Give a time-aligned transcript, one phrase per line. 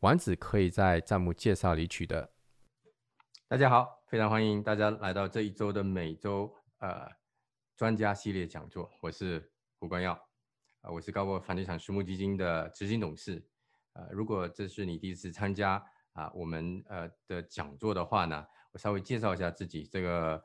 [0.00, 2.32] 丸子可以在弹幕介绍里取得。
[3.46, 7.06] 大家好，非常欢迎大家来到这一周的每周呃
[7.76, 8.90] 专家系列讲座。
[9.02, 10.12] 我是胡冠耀，
[10.80, 13.46] 啊，我是高博房地产私募基金的执行董事。
[13.92, 19.84] 呃，如果这是你第一次参加啊我们呃的讲座的话呢，我稍微介绍一下自己。
[19.84, 20.42] 这个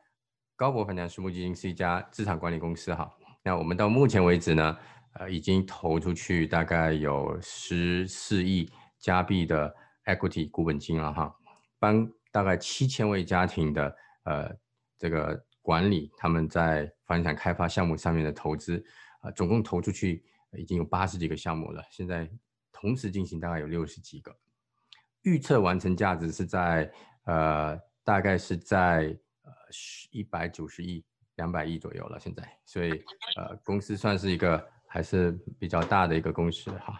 [0.58, 3.10] 高博房地产私募基金是一家资产管理公司哈。
[3.41, 4.77] 那我们到目前为止呢，
[5.13, 8.70] 呃，已经投出去大概有十四亿。
[9.05, 9.72] 加币的
[10.05, 11.32] equity 股本金了哈，
[11.77, 14.52] 帮大概七千位家庭的呃
[14.98, 18.84] 这个管理他们在房地产开发项目上面的投资，
[19.20, 22.27] 啊，总共投出去已经有八十几个项目了，现在
[22.71, 24.35] 同时进行大概有六十几个，
[25.21, 26.91] 预测完成价值是在
[27.26, 29.52] 呃大概是在呃
[30.10, 32.90] 一百九十亿两百亿左右了，现在，所以
[33.37, 36.99] 呃公司算是一个还是比较大的一个公司哈，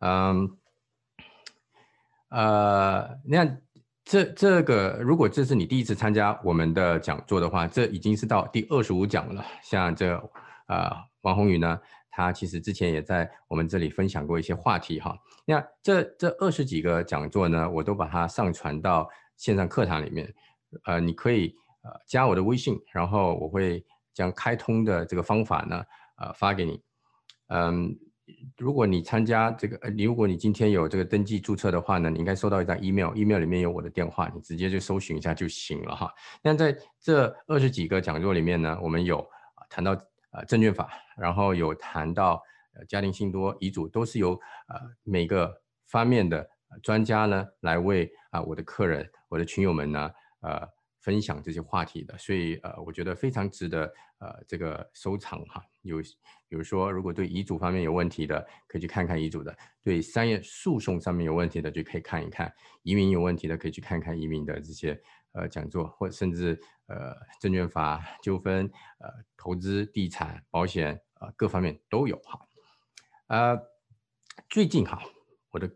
[0.00, 0.58] 嗯。
[2.34, 3.46] 呃，那
[4.04, 9.44] 这这个，如果这是你第一次参加我们的讲座的话，这已经是到第二十五讲了。
[9.62, 10.16] 像这
[10.66, 10.90] 呃
[11.20, 15.16] 王宏宇呢，他其实之前也在我们这里分享过一些话题哈。
[15.46, 20.34] 那这这二十几个讲座呢，我都把它上传到线上课堂里面。
[20.86, 25.84] 呃，你可以呃加我的微信，然后我会将开通的这个方法呢，
[26.16, 26.82] 呃发给你。
[27.46, 27.96] 嗯。
[28.56, 36.10] 如果你参加这个，呃，你如果你今天有这个登记注册的话呢，你应该收到一张 email，email 里面有我的电话，你直接就搜寻一下就行了哈。
[36.42, 39.26] 那在这二十几个讲座里面呢，我们有
[39.68, 39.92] 谈到
[40.30, 42.42] 呃证券法，然后有谈到
[42.74, 44.32] 呃家庭信托、遗嘱，都是由
[44.68, 46.48] 呃每个方面的
[46.82, 50.66] 专家呢来为啊我的客人、我的群友们呢呃
[51.00, 55.62] 分享这些话题的，所以呃我觉得非常值得呃这个收藏哈。
[55.82, 55.98] 有，
[56.54, 62.48] 比如说，如果对遗嘱方面有问题的，可以去看看遗嘱的；对商业诉讼上面有问题的，就可以看一看；
[62.84, 66.56] 移民有问题的，可以去看看移民的这些呃讲座，或甚至
[66.86, 68.70] 呃证券法纠纷、
[69.00, 72.38] 呃投资、地产、保险啊各方面都有哈。
[73.26, 73.60] 呃，
[74.48, 75.02] 最近哈，
[75.50, 75.68] 我的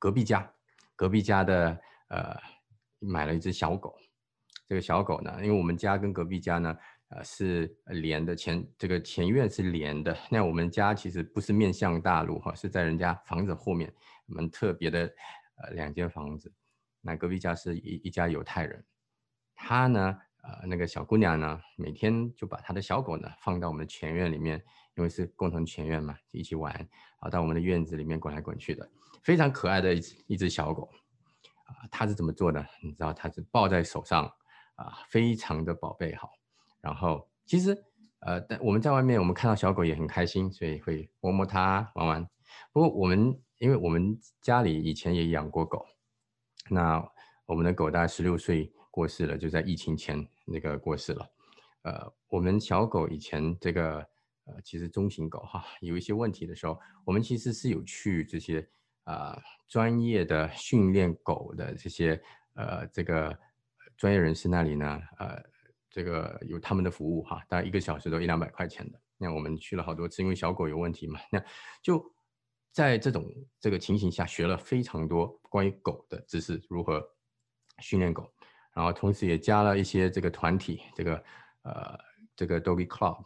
[0.00, 0.52] 隔壁家，
[0.96, 2.36] 隔壁家的呃
[2.98, 3.96] 买了一只小狗，
[4.66, 6.76] 这个小狗呢，因为我们家跟隔壁家呢。
[7.08, 10.16] 呃，是连的前这个前院是连的。
[10.30, 13.92] 那我们家其实不是面向大陆哈，是在人家房子后面，
[14.26, 15.00] 我们特别的
[15.56, 16.52] 呃两间房子。
[17.00, 18.84] 那隔壁家是一一家犹太人，
[19.54, 24.60] 他呢，呃那个小姑娘呢，每天就把她的小狗呢放到我们的前院里面，
[24.96, 26.74] 因为是共同前院嘛，一起玩，
[27.18, 28.90] 啊到我们的院子里面滚来滚去的，
[29.22, 30.90] 非常可爱的一只一只小狗。
[31.66, 32.66] 啊，他是怎么做的？
[32.82, 34.24] 你知道，他是抱在手上，
[34.74, 36.30] 啊，非常的宝贝好。
[36.84, 37.74] 然后其实，
[38.18, 42.28] 呃，但我们在外面，我们看到小狗也很开心，所以会摸摸它玩玩。
[42.72, 45.86] 不过我们，因为我们家里以前也养过狗，
[46.68, 47.02] 那
[47.46, 51.26] 我们的狗大概十六岁过世了，就在疫情前那个过世了。
[51.84, 54.06] 呃，我们小狗以前这个，
[54.44, 58.68] 呃，其实中型狗哈，有一些问题的时候，我们其实是有去这些
[59.04, 62.22] 啊专业的训练狗的这些
[62.56, 63.34] 呃这个
[63.96, 65.53] 专业人士那里呢，呃。
[65.94, 69.00] 这个有他们的服务哈，大概一个小时都一两百块钱的。
[69.16, 71.20] 那我们去了好多次，因为小狗有问题嘛。
[71.30, 71.40] 那
[71.80, 72.04] 就
[72.72, 73.24] 在这种
[73.60, 77.00] 这个情形下，学了非常多关于狗的知识，如何
[77.78, 78.28] 训练狗，
[78.74, 81.24] 然后同时也加了一些这个团体，这个
[81.62, 81.96] 呃
[82.34, 83.24] 这个 Doggy Club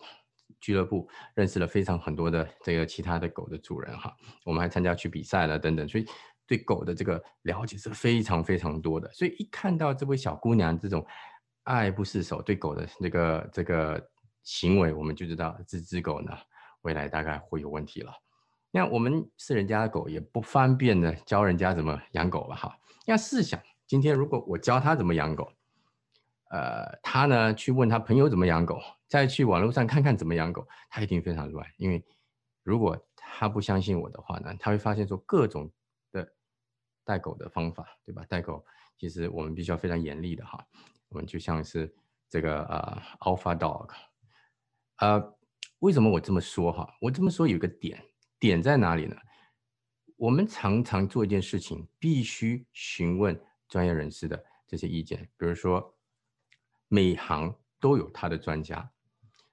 [0.61, 4.15] 俱乐部，认识了非常很多的这个其他的狗的主人哈。
[4.45, 6.05] 我们还参加去比赛了等等，所以
[6.47, 9.11] 对狗的这个了解是非常非常多的。
[9.14, 11.06] 所以一看到这位小姑娘这种。
[11.69, 14.11] 爱不释手，对狗的这个这个
[14.43, 16.32] 行为，我们就知道这只狗呢，
[16.81, 18.11] 未来大概会有问题了。
[18.70, 22.75] 那我们是人家的狗，也不方便的教人家怎么养狗了哈。
[23.05, 25.53] 要试想，今天如果我教他怎么养狗，
[26.50, 31.67] 呃，他呢去问他朋友怎么养狗，再去网络上看看怎么养狗，他一定非常乱。
[31.76, 32.03] 因为
[32.62, 35.71] 如果他不相信我的话呢，他会发现说各种
[36.12, 36.26] 的
[37.05, 38.25] 带狗的方法，对吧？
[38.26, 38.64] 带狗
[38.99, 40.67] 其实我们必须要非常严厉的哈。
[41.08, 41.94] 我们就像是
[42.28, 43.90] 这个呃，Alpha Dog，
[44.96, 45.38] 呃，
[45.78, 46.88] 为什么我这么说哈？
[47.00, 48.05] 我这么说有个点，
[48.38, 49.16] 点在哪里呢？
[50.16, 55.28] 我们常常做一件事情，必须询问专业人士的这些意见。
[55.37, 55.96] 比如说，
[56.88, 58.90] 每行都有他的专家。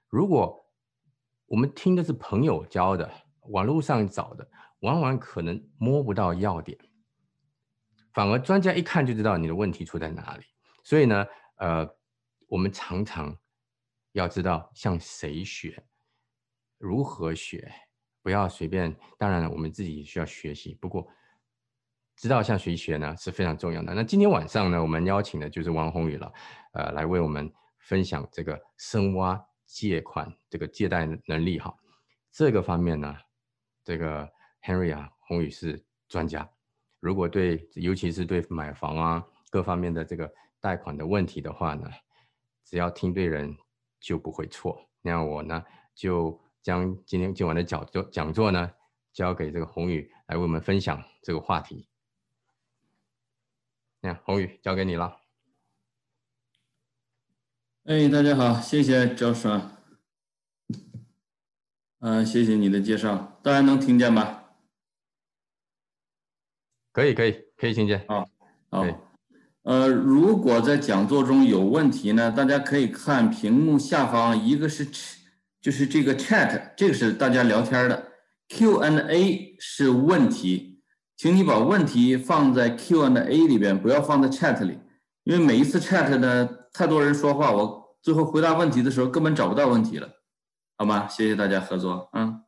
[0.08, 0.66] 如果
[1.46, 3.10] 我们听的是朋友教的，
[3.42, 4.46] 网络上找的，
[4.80, 6.76] 往往可能摸不到要点，
[8.12, 10.44] 反而专家一看就知道你的问题出在哪里。
[10.82, 11.24] 所以呢，
[11.56, 11.88] 呃，
[12.48, 13.36] 我们常常
[14.12, 15.84] 要知道向谁学，
[16.78, 17.72] 如何学。
[18.22, 20.74] 不要随便，当然了，我们自己需要学习。
[20.80, 21.06] 不过，
[22.16, 23.94] 知道向谁学呢是非常重要的。
[23.94, 26.32] 那今天晚上呢，我们邀请的就是王宏宇了，
[26.72, 27.48] 呃，来为我们
[27.78, 31.72] 分享这个深挖借款这个借贷能力哈。
[32.32, 33.14] 这个方面呢，
[33.84, 34.28] 这个
[34.60, 36.50] Henry 啊，宏宇是专家。
[36.98, 40.28] 如果对，尤其是对买房啊各方面的这个
[40.66, 41.88] 贷款的问题的话呢，
[42.64, 43.56] 只要听对人
[44.00, 44.88] 就不会错。
[45.02, 45.64] 那我呢
[45.94, 46.40] 就。
[46.66, 48.72] 将今天今晚的讲座讲座呢，
[49.12, 51.88] 交给这个宏宇来为我们分享这个话题。
[54.00, 55.20] 那宏宇交给你了。
[57.84, 59.76] 哎，大家好，谢谢赵爽。
[62.00, 64.42] 嗯，谢谢你的介绍，大家能听见吗？
[66.90, 68.04] 可以，可以，可以听见。
[68.08, 68.28] 好，
[68.70, 69.05] 好。
[69.66, 74.88] 呃，如果在讲座中有问题呢，大家可以看屏幕下方，一个是。
[75.58, 78.12] 就是这个 chat，这个是大家聊天的
[78.50, 80.80] ，Q and A 是问题，
[81.16, 84.78] 请你把问题放在 Q and A 里边，不要放在 chat 里，
[85.24, 90.08] 因为每一次 chat 呢，太多人说话，我最后回答问题的时候根本找不到问题了，
[90.76, 91.08] 好吗？
[91.08, 92.44] 谢谢大家合作，嗯，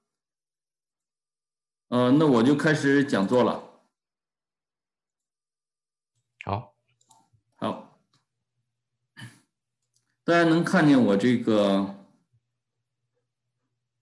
[1.89, 3.65] 呃，那我就开始讲座了，
[6.45, 6.77] 好，
[7.57, 7.99] 好，
[10.29, 11.95] 大家能看见我这个。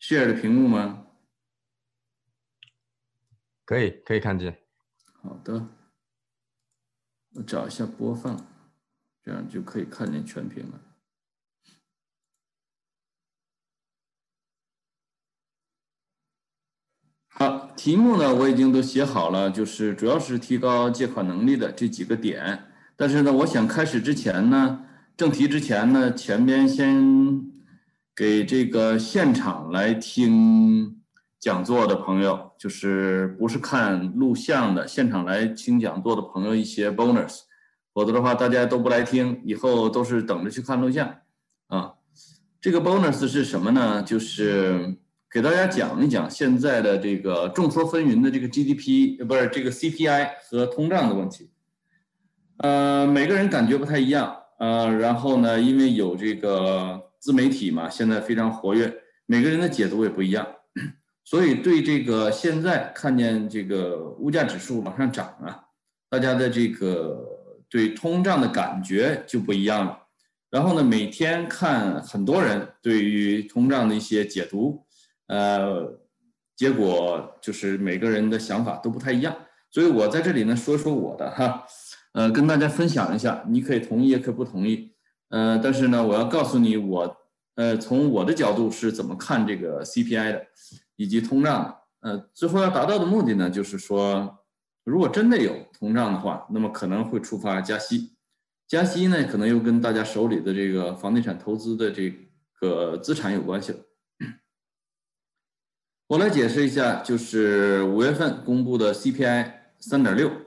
[0.01, 1.07] share 的屏幕吗？
[3.65, 4.59] 可以，可以看见。
[5.23, 5.69] 好的，
[7.35, 8.45] 我找一下播放，
[9.23, 10.81] 这样就可以看见全屏了。
[17.29, 22.73] 好，题目呢我已经都写好了，就是主要是提高借款能力的这几个点。
[22.97, 24.87] 但是呢，我想开始之前呢，
[25.17, 27.53] 正题之前呢，前边先。
[28.19, 30.97] 给这个现场来听
[31.39, 37.41] 讲座的朋友，就是不是看录像的，现场来听讲座的朋友一些 bonus，
[37.93, 41.15] 否则的话大家都不来听，以后都是等着去看录像
[41.67, 41.93] 啊。
[42.59, 44.03] 这个 bonus 是什么呢？
[44.03, 44.97] 就是
[45.31, 51.51] 给大家讲一讲现在的这个众说纷纭的这个 GDP，呃，不是这个 CPI 和通胀的问题。
[52.61, 57.05] 呃，每个人感觉不太一样，呃，然后呢，因为有这个。
[57.19, 58.95] 自媒体嘛，现在非常活跃，
[59.25, 60.47] 每个人的解读也不一样，
[61.25, 65.65] 所以对这个现在看见这个物价指数往上涨啊，
[66.09, 67.21] 大家的这个
[67.69, 69.99] 对通胀的感觉就不一样了。
[70.51, 74.87] 然后呢，每天看很多人对于通胀的一些解读，
[75.27, 75.99] 呃，
[76.55, 79.35] 结果就是每个人的想法都不太一样。
[79.73, 81.67] 所以我在这里呢说说我的哈，
[82.17, 84.91] 呃，跟大家分享一下，你可以同意也可以不同意。
[85.29, 87.15] 呃，但是呢，我要告诉你，我
[87.57, 90.47] 呃从我的角度是怎么看这个 CPI 的，
[90.97, 91.77] 以及通胀的。
[92.01, 94.39] 呃，最后要达到的目的呢，就是说，
[94.85, 98.17] 如果真的有通胀的话，那么可能会触发加息。
[98.67, 102.11] 加息呢，可能又跟大家手里的这个房地产投资的这
[102.59, 103.79] 个资产有关系了。
[106.07, 110.46] 我来解释一下，就是五月份公布的 CPI 三点六。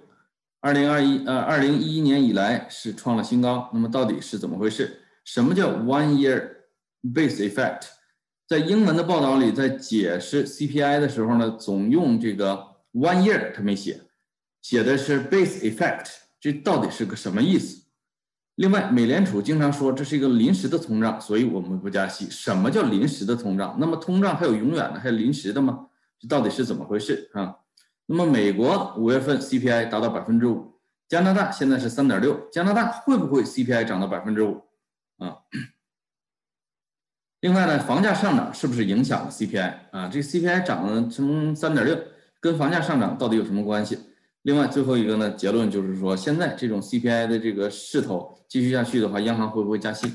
[0.62, 3.70] 二零二一呃，二零一一年以来是创了新高。
[3.74, 5.02] 那么到底是怎么回事？
[5.24, 6.50] 什么叫 one year
[7.02, 7.84] base effect？
[8.48, 12.56] 在英文的报道里，在解释 CPI 的时候呢，总用这个
[12.94, 14.02] one year，他没写，
[14.62, 16.08] 写的是 base effect。
[16.42, 17.84] 这到底是个什么意思？
[18.56, 22.28] 另外，美联储经常说这是一个临时的通胀，所以我们不加息。
[22.30, 23.78] 什么叫临时的通胀？
[23.80, 25.88] 那么通胀还有永远的，还有临时的吗？
[26.20, 27.56] 这到底是怎么回事啊？
[28.12, 34.64] 那么美国五月份 CPI 达到百分之五，加拿大现在是三点六，加拿大会不会 CPI 涨到百分之五？
[35.20, 35.38] 啊？
[37.42, 40.08] 另外呢，房价上涨是不是影响了 CPI 啊？
[40.08, 41.96] 这 CPI 涨了成三点六，
[42.40, 44.00] 跟房价上涨到底有什么关系？
[44.42, 50.12] 另外最后一个呢，结论就是说，现在这种 CPI 的这个势头继续下去的话，央行会不会加息？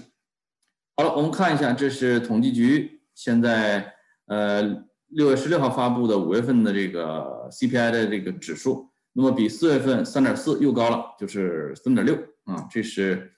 [0.96, 3.94] 好了，我们看一下，这是统计局现在
[4.26, 4.82] 呃。
[5.14, 13.32] 六月十六号发布的五月份的这个 CPI 的这个指数，那么比四月份三点四又高了，就是三点六啊，这是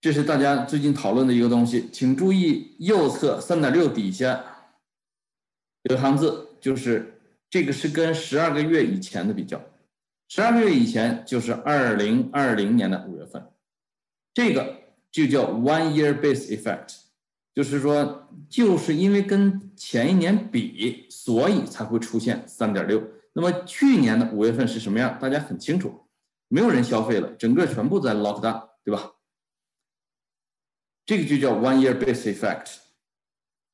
[0.00, 4.42] 这是大家最近讨论的一个东西，请注意右侧三点六底下
[5.82, 9.62] 有行字，就是这个是跟十二个月以前的比较，
[10.28, 13.46] 十二个月以前就是二零二零年的五月份，
[14.32, 14.78] 这个
[15.12, 16.96] 就叫 one year base effect，
[17.54, 23.02] 就是说就是因为跟前一年比，所以才会出现三点六。
[23.32, 25.18] 那么去年的五月份是什么样？
[25.20, 26.06] 大家很清楚，
[26.48, 29.12] 没有人消费了，整个全部在 lock down，对吧？
[31.06, 32.76] 这个就叫 one year base effect。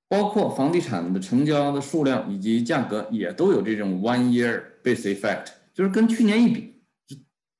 [0.09, 6.80] 包括房地产的成交的数量以及价格也都有这种 one year base effect，就是跟去年一比，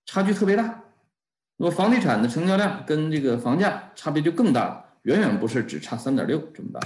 [0.04, 0.85] 差距特别大。
[1.56, 6.80] 那么房地产的成交量跟这个房价差别就更大了，远远不是只差三点六这么大。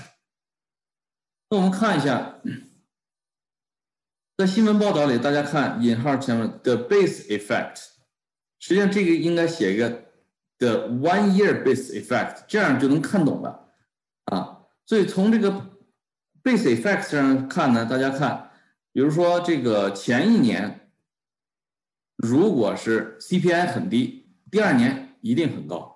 [1.48, 2.38] 那我们看一下，
[4.36, 7.76] 在新闻报道里，大家看引号前面的 base effect，
[8.58, 9.88] 实际上这个应该写一个
[10.58, 13.72] the one year base effect，这样就能看懂了
[14.26, 14.66] 啊。
[14.84, 15.50] 所以从这个
[16.42, 18.50] base effect 上看呢，大家看，
[18.92, 20.90] 比如说这个前一年，
[22.16, 25.89] 如果是 CPI 很低，第二年一定很高。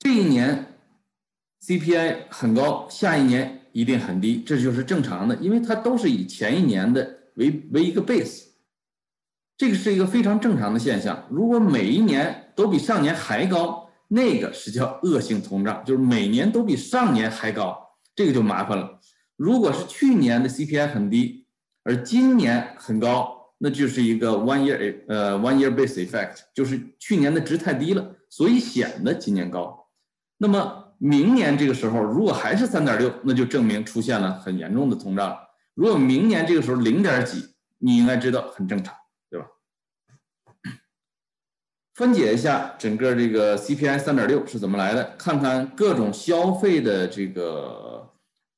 [0.00, 0.66] 这一年
[1.62, 8.44] CPI 很高，下一年一定很低，这就是正常的，因为它都是以前一年的为为一个 base，
[9.58, 11.26] 这个是一个非常正常的现象。
[11.30, 17.78] 如果每一年都比上年还高，那个是叫恶性通胀，就是每年都比上年还高，
[18.16, 18.98] 这个就麻烦了。
[19.36, 21.46] 如果是去年的 CPI 很低，
[21.84, 29.79] 而今年很高，那就是一个 one year 呃 one year base effect，就是去年的值太低了，所以显得今年高。
[30.42, 35.38] 那么明年这个时候如果还是三点六，那就证明出现了很严重的通胀。
[35.74, 38.94] 如果明年这个时候零点几，你应该知道很正常。
[39.28, 39.46] 对吧
[41.92, 45.14] 分解一下整个这个 CPI 三点六是怎么来的？
[45.18, 48.10] 看看各种消费的这个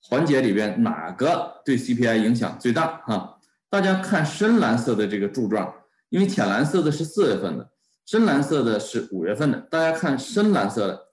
[0.05, 3.03] 环节里边哪个对 CPI 影响最大？
[3.07, 5.75] 哈，大家看深蓝色的这个柱状，
[6.11, 7.69] 因为浅蓝色的是四月份的，
[8.07, 9.59] 深蓝色的是五月份的。
[9.63, 11.09] 大家看深蓝色的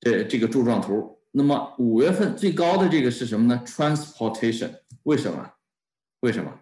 [0.00, 5.52] 这这个柱状图，那么五月份最高的这个是什么呢？Transportation，为什么？
[6.20, 6.60] 为什么？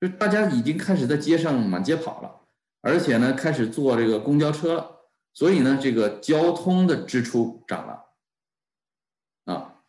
[0.00, 2.34] 就大家已经开始在街上满街跑了。
[2.80, 5.00] 而且呢，开始坐这个公交车了，
[5.34, 8.04] 所以呢，这个交通的支出涨了，
[9.52, 9.82] 啊，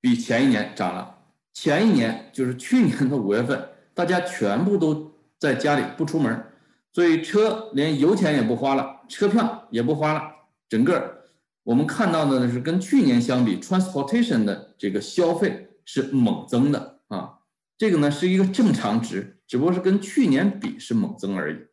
[0.00, 1.20] 比前一年涨了。
[1.54, 6.44] 前一年就是去年的五月份，大家全部都在家里不出门，
[6.92, 10.34] 所以车连油钱也不花了，车票也不花了，
[10.68, 11.21] 整个
[11.64, 17.38] 我们看到的呢是跟去年相比，transportation 的这个消费是猛增的啊，
[17.78, 21.66] 这个呢是一个正常值，只不过是跟去年比是猛增而已。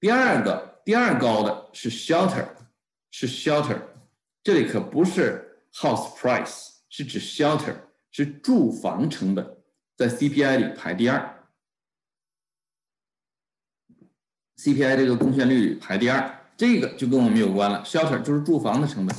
[0.00, 2.48] 第二个，第二高的是 shelter，
[3.10, 3.80] 是 shelter，
[4.42, 7.74] 这里可不是 house price，是指 shelter，
[8.10, 9.58] 是住房成本，
[9.96, 11.46] 在 CPI 里排第二
[14.58, 19.14] ，CPI 这个贡献率排第二，这个就跟我们有关了，shelter 就是住房的成本。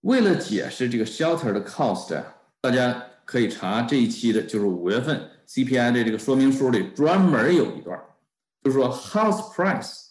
[0.00, 2.22] 为了解释这个 shelter 的 cost，
[2.60, 7.98] 大家可以查这一期的，就是五月份 CPI 的这个说明书里专门有一段。
[8.62, 10.06] 就是说，house price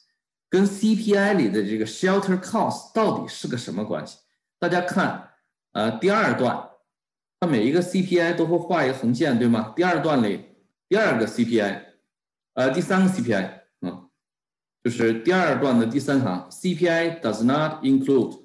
[0.49, 4.17] 跟 CPI 里的这个 shelter cost 到底是个什么关系？
[4.59, 5.31] 大家看，
[5.73, 6.69] 呃，第二段，
[7.39, 9.73] 它每一个 CPI 都会画一个横线，对吗？
[9.75, 10.45] 第二段里
[10.87, 11.81] 第二个 CPI，
[12.53, 13.62] 呃，第三个 CPI，
[14.83, 18.39] 就是第二段的第三行，CPI does not include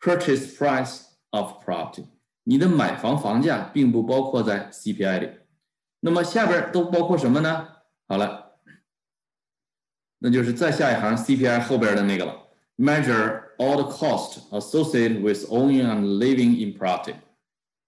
[0.00, 2.04] purchase price of property，
[2.42, 5.28] 你的买房房价并不包括在 CPI 里。
[6.00, 7.68] 那么下边都包括什么呢？
[8.08, 8.56] 好了。
[10.18, 12.34] 那就是再下一行 CPI 后边的那个了
[12.78, 17.14] ，measure all the cost associated with owning and living in property，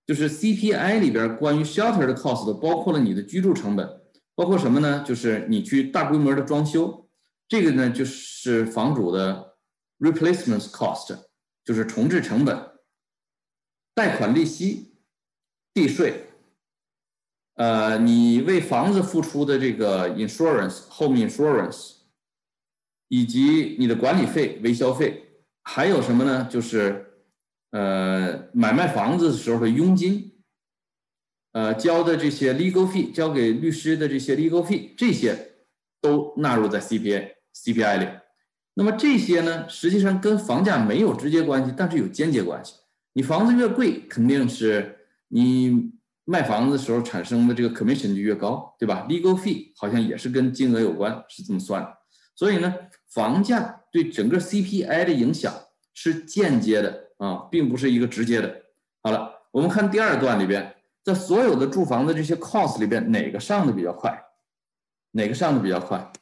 [0.07, 3.89] 就是 CPI 里边关于 shelter 的 cost 包括了你的居住成本，
[4.35, 5.03] 包括什么呢？
[5.07, 7.06] 就是你去大规模的装修，
[7.49, 9.57] 这个呢就是房主的
[9.99, 11.27] replacement cost，
[11.65, 12.71] 就是重置成本，
[13.95, 14.97] 贷款利息、
[15.73, 16.27] 地税，
[17.55, 21.95] 呃，你为房子付出的这个 insurance，home insurance。
[23.09, 25.29] 以及你的管理费、维修费，
[25.63, 26.49] 还有什么呢？
[26.51, 27.23] 就是
[27.71, 30.43] 呃，买卖房子的时候的佣金，
[31.53, 35.55] 呃，交的这些 legal fee，交给律师的这些 legal fee，这些
[36.01, 38.09] 都纳入在 CPI CPI 里。
[38.75, 42.75] 那么这些呢，实际上跟房价没有直接关系，但是有间接关系。
[43.15, 44.99] 你房子越贵，肯定是
[45.29, 45.93] 你
[46.25, 51.97] 卖房子的时候产生的这个 commission 就越高，对吧？legal fee 好像也是跟金额有关，是这么算的。
[52.35, 52.75] 所以呢。
[53.09, 55.55] 房价对整个 CPI 的影响
[55.95, 58.63] 是间接的啊，并不是一个直接的。
[59.03, 64.23] 好了，我们看第二段里边，在所有的住房的这些 cost 里边，哪个上的比较快？
[65.13, 66.13] 哪个上的比较快？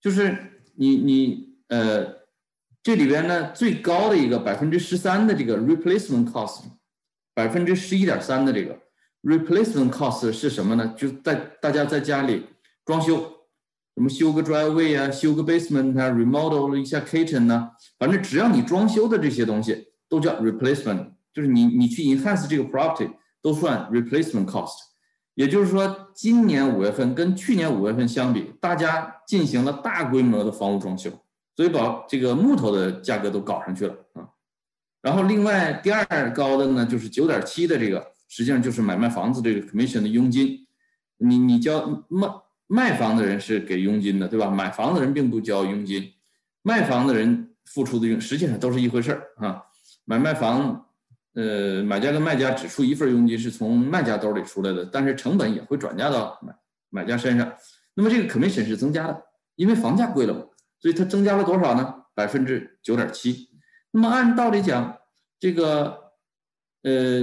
[0.00, 2.04] 就是你你呃，
[2.82, 6.62] 这里边呢最高的一个百分之十三的这个 replacement cost，
[7.34, 8.78] 百分之十一点三的这个
[9.22, 10.94] replacement cost 是什么呢？
[10.96, 12.44] 就在大家在家里
[12.84, 13.16] 装修，
[13.96, 24.93] 什么修个 driveway 啊，修个 basement 啊，remodel 一下 kitchen 呢，反正只要你装修的这些东西都叫 replacement，就是你你去 enhance 这个 property 都算 replacement cost。
[25.34, 31.10] 也就是说，今年五月份跟去年五月份相比，大家进行了大规模的房屋装修，
[31.56, 34.28] 所以把这个木头的价格都搞上去了啊。
[35.02, 40.66] 然后另外第二高的呢，就是九点七的这个，实际上就是买卖房子这个 commission 的佣金。
[41.18, 42.28] 你你交卖
[42.68, 44.48] 卖房的人是给佣金的，对吧？
[44.48, 46.12] 买房的人并不交佣金，
[46.62, 49.64] 卖房的人付出的佣实际上都是一回事儿啊。
[50.04, 50.86] 买卖房。
[51.34, 56.54] 呃，买家跟卖家只出一份佣金是从卖家兜里出来的，但是成本也会转嫁到买
[56.90, 57.52] 买家身上。
[57.94, 59.22] 那么这个 commission 是增加的，
[59.56, 60.44] 因为房价贵了嘛，
[60.80, 62.02] 所以它增加了多少呢？
[62.14, 63.48] 百分之九点七。
[63.90, 64.96] 那么按道理讲，
[65.40, 65.98] 这个
[66.82, 67.20] 呃，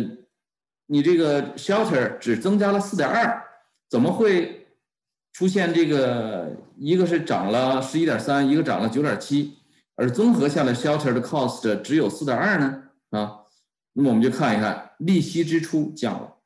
[0.88, 3.42] 你这个 shelter 只增加了四点二，
[3.90, 4.68] 怎么会
[5.32, 9.58] 出现这个一个是涨了十一点三，一个涨了九点七，
[9.96, 12.84] 而综合下来 shelter 的 cost 只有四点二呢？
[13.12, 13.38] 啊？
[13.94, 16.38] 那么我们就看一看利息支出降了，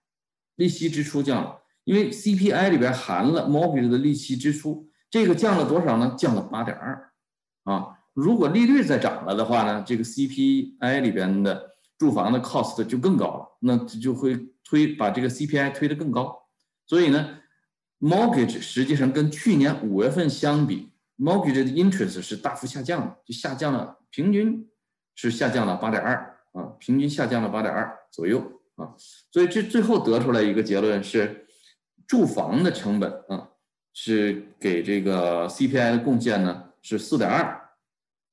[0.56, 6.16] 利息支出降了，因为 CPI 里边含了 mortgage 的利息支出，这个降了多少呢？
[6.18, 7.12] 降了八点二，
[7.66, 16.48] 啊，如果利率再涨了的话呢，这个 CPI 里边的住房的 cost 就更高了，那就会推把这个 CPI 推得更高，
[16.88, 17.38] 所以呢
[18.00, 24.68] ，mortgage 实际上跟去年五月份相比，mortgage 的 interest 是大幅下降的，就下降了，平均
[25.14, 26.35] 是下降了八点二。
[26.56, 28.40] 啊，平均下降了八点二左右
[28.76, 28.96] 啊，
[29.30, 31.46] 所以这最后得出来一个结论是，
[32.08, 33.50] 住房的成本啊
[33.94, 37.70] 是给这个 CPI 的贡献呢是四点二，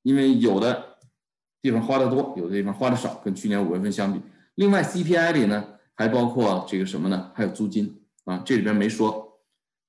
[0.03, 0.97] 因为有的
[1.61, 4.21] 地方花的多，有的地方花的少，跟去年五月份相比。
[4.55, 7.29] 另外 CPI 里呢还包括这个什么呢？
[7.35, 9.37] 还有租金啊，这里边没说，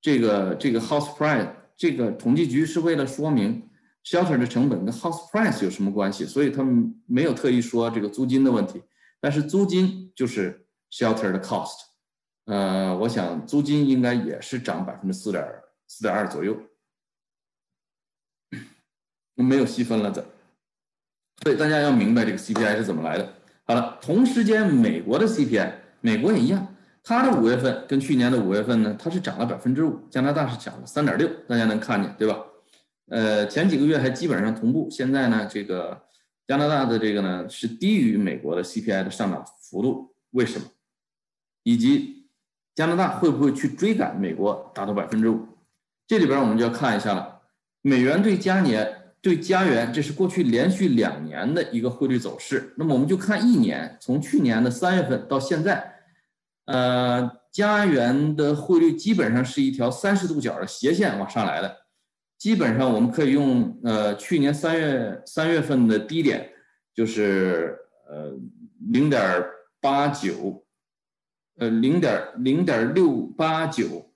[0.00, 3.68] 这个这个 house price，这个统计局是为了说明。
[4.04, 6.24] Shelter 的成本跟 house price 有什么关系？
[6.26, 8.82] 所以他们没有特意说这个租金的问题，
[9.20, 11.74] 但是租金就是 shelter 的 cost。
[12.44, 15.42] 呃，我想租金应该也是涨百分之四点
[15.88, 16.54] 四点二左右，
[19.34, 20.22] 没有细分了的。
[21.42, 23.32] 所以大家要明白这个 CPI 是怎么来的。
[23.66, 32.38] 好了，同时间美国的 CPI，美国也一样，它的五月份跟去年的五月份呢，它是涨了百分之五，加拿大是涨了三点六，大家能看见对吧？
[33.08, 36.02] 呃，前几个月还基本上同步，现在呢，这个
[36.46, 40.66] 加拿大的这个呢是低于美国的 CPI 的上涨幅度，为什么？
[41.64, 42.28] 以及
[42.74, 45.46] 加拿大会不会去追赶美国达到百分之五？
[46.06, 47.42] 这里边我们就要看一下了。
[47.82, 52.74] 美元对加年对加元，这是过去连续两年的一个汇率走势。
[52.76, 55.94] 那么我们就看一年，从去年的三月份到现在，
[56.66, 61.83] 呃，加元的汇率基本上是一条三十度角的斜线往上来的。
[62.44, 66.52] 基本上我们可以用呃去年三月三月份的低点，
[66.92, 67.74] 就是
[68.06, 68.34] 呃
[68.92, 69.42] 零点
[69.80, 70.62] 八九，
[71.56, 74.12] 呃零点零点六八九，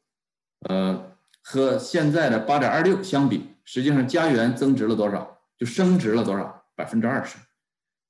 [0.68, 1.10] 呃
[1.42, 5.40] 和现在的八点二六相比，实际上加元增值了多少？
[5.56, 6.66] 就升值了多少？
[6.76, 7.38] 百分之二十。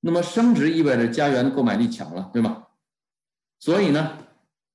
[0.00, 2.66] 那么升值意味着加元的购买力强了，对吗？
[3.60, 4.18] 所以呢，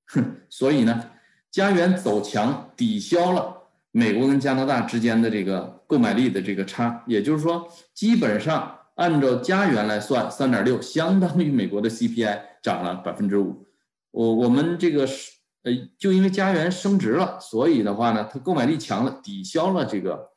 [0.05, 1.11] 哼， 所以呢，
[1.51, 3.52] 加元走强抵消了。
[3.95, 13.63] 美国跟加拿大之间的这个购买力的这个差，也就是说，基本上按照加元来算，三点六相当于美国的 CPI 涨了百分之五。
[14.09, 20.31] 我我们这个是呃，就因为加元升值了，所以的话呢，它购买力强了，抵消了这个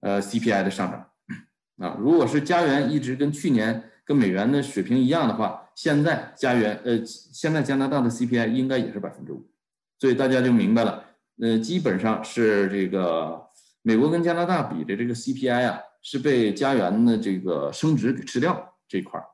[0.00, 1.08] 呃 CPI 的上涨。
[1.78, 9.44] 啊，如果是加元一直跟去年跟美元的水平一样的话，现在加元呃，现在加拿大的 CPI 应该也是百分之五，
[9.98, 11.04] 所以大家就明白了。
[11.42, 13.48] 呃，基本上是这个
[13.82, 19.26] 美国跟加拿大比的这个 CPI 啊，是被加元的这个升值给吃掉这块儿，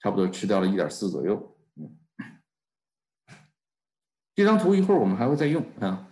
[0.00, 1.56] 差不多吃掉了一点四左右。
[1.76, 1.96] 嗯，
[4.34, 6.08] 这张图一会儿我们还会再用啊。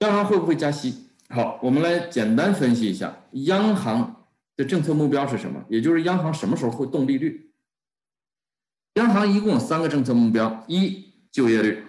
[0.00, 1.10] 央行会不会加息？
[1.28, 4.26] 好，我们来简单分析一下央行
[4.56, 7.52] 的政策目标是什么，也就是央行什么时候会动利率。
[8.94, 11.84] 央行一共有三个政策目标：一、就业率；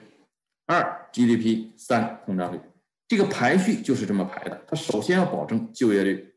[0.68, 2.60] 二、GDP 三通胀率，
[3.08, 4.63] 这个排序就是这么排的。
[4.67, 6.36] 它首先要保证就业率，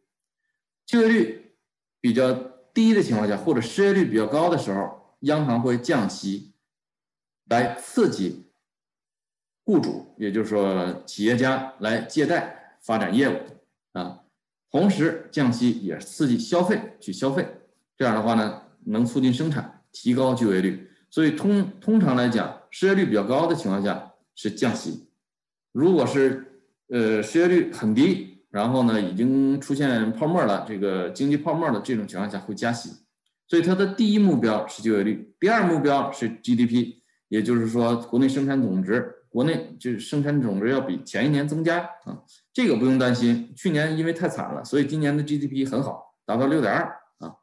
[0.87, 1.55] 就业率
[2.01, 2.33] 比较
[2.75, 6.53] 低的情况下，或者失业率比较高的时候，央行会降息，
[7.47, 8.47] 来刺激
[9.65, 13.37] 雇主，也就是说企业家来借贷发展业务
[13.93, 14.21] 啊，
[14.71, 17.47] 同时降息也刺激消费去消费，
[17.97, 20.89] 这样的话呢，能促进生产，提高就业率。
[21.11, 25.09] 所以通通常来讲，失业率比较高的情况下是降息，
[25.73, 32.91] 如果是呃失业率很低，然后呢已经出现泡沫了，这个经济泡沫的这种情况下会加息。
[33.47, 36.95] 所以它的第一目标是就业率，第二目标是 GDP，
[37.29, 43.53] 也就是说国内生产总值，国内就是生产总值要比前一年增加啊，这个不用担心。
[43.55, 46.85] 去年因为太惨了，所以今年的 GDP 很好，达到六点二
[47.19, 47.37] 啊，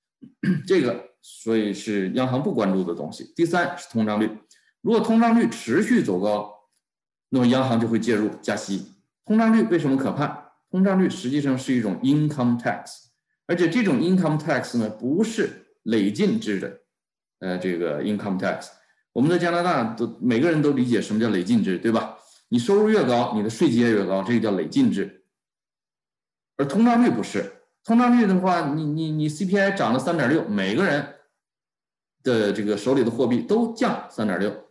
[0.66, 1.10] 这个。
[1.22, 3.30] 所以是央行不关注的东西。
[3.36, 4.26] 第三是通胀率，
[4.82, 6.52] 如果通胀率持续走高，
[7.28, 8.92] 那么央行就会介入加息。
[9.24, 10.52] 通胀率为什么可怕？
[10.70, 13.06] 通胀率实际上是一种 income tax，
[13.46, 16.80] 而且这种 income tax 呢不是累进制的，
[17.40, 18.68] 呃，这个 income tax，
[19.12, 22.16] 我们在加拿大都每个人都理解什么叫累进制，对吧？
[22.48, 25.24] 你收入越高，你的税阶越高，这个叫累进制。
[26.56, 27.52] 而通胀率不是。
[27.82, 31.14] 通胀率的话，你你你 CPI 涨了三点六，每个人
[32.22, 34.69] 的这个手里的货币都降三点六。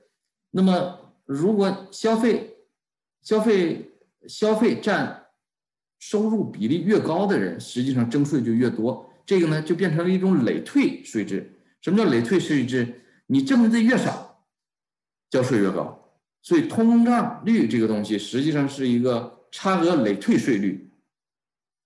[0.52, 2.58] 那么，如果消费
[3.22, 3.92] 消费
[4.28, 5.28] 消费占
[6.00, 9.10] 收入比例越高的人，实际上征税就越多。
[9.26, 11.60] 这个呢，就变成了一种累退税制。
[11.82, 13.02] 什么叫累退税制？
[13.28, 14.44] 你挣的越少，
[15.30, 16.14] 交税越高。
[16.42, 20.92] 所以，通胀率这个东西实际上是一个差额累退税率。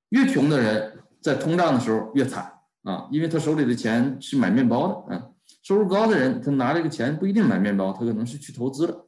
[0.09, 0.99] 越穷的人。
[1.23, 5.29] 在通胀的时候越惨啊，因为他手里的钱是买面包的啊。
[5.61, 9.07] 收入高的人，他拿这个钱不一定买面包，他可能是去投资了。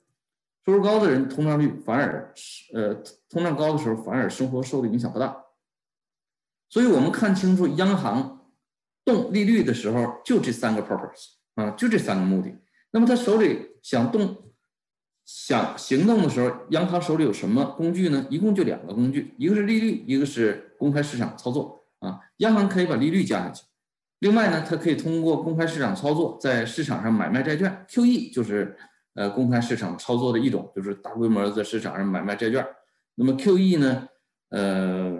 [0.66, 2.34] 收入高的人，通胀率反而
[2.74, 2.94] 呃，
[3.30, 5.44] 通胀高的时候反而生活受的影响不大。
[6.70, 8.52] 所以我们看清楚央行
[9.04, 12.56] 动利率的时候，就这三个 purpose 啊，就这三个目的。
[12.92, 14.52] 那么他手里想动
[15.26, 18.26] 想行动的时候，央行手里有什么工具呢？
[18.30, 21.84] 一共就两个工具，一个是利率，一个是公开市场操作。
[22.00, 23.64] 啊，央行可以把利率加下去。
[24.26, 27.86] 另外呢，它可以通过公开市场操作，在市场上买卖债券。
[27.88, 28.76] QE 就是
[29.14, 32.66] 呃公开市场操作的一种，就是大规模在市场上买卖债券。
[33.14, 34.08] 那么 QE 呢，
[34.50, 35.16] 呃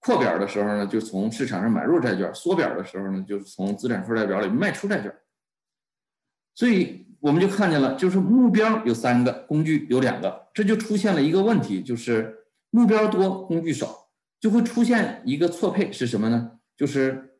[0.00, 5.14] 扩表的时候呢，就从市场上买入债券；缩表的时候呢，就是从资产负债表里卖出债券。
[6.54, 12.34] 所以我们就看见了，就是目标有三个，工具有两个，这就出现了一个问题，就是
[12.70, 14.08] 目标多，工具少。
[14.40, 16.52] 就会出现一个错配是什么呢？
[16.74, 17.35] 就是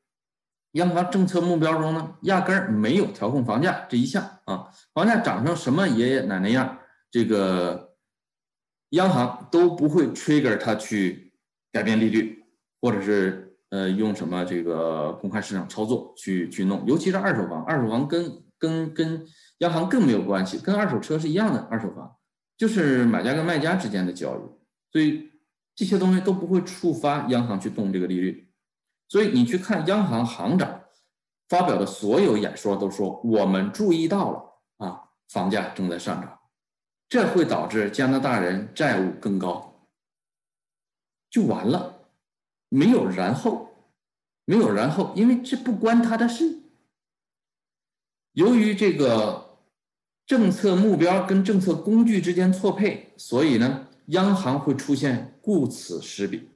[0.77, 6.79] 央行政策目标中呢，压根儿没有调控房价这一项啊，房价涨成什么爷爷奶奶样，
[7.11, 7.95] 这个
[8.91, 11.33] 央行都不会 trigger 它去
[11.73, 12.45] 改变利率，
[12.81, 19.27] 或者是呃用什么这个公开市场操作去去弄，尤其是二手房，二手房跟跟跟
[19.59, 22.17] 央行更没有关系，跟二手车是一样的，二手房
[22.57, 24.41] 就是买家跟卖家之间的交易，
[24.93, 25.31] 所以。
[25.79, 28.46] 这些东西都不会触发央行去动这个利率，
[29.09, 30.83] 所以你去看央行行长
[31.49, 36.39] 发表的所有演说，都说我们注意到了啊，房价正在上涨，
[37.09, 39.87] 这会导致加拿大人债务更高，
[41.31, 42.09] 就完了，
[42.69, 43.71] 没有然后，
[44.45, 46.63] 没有然后，因为这不关他的事。
[48.33, 49.59] 由于这个
[50.27, 55.33] 政策目标跟政策工具之间错配，所以呢，央行会出现。
[55.47, 56.49] 顾此失彼，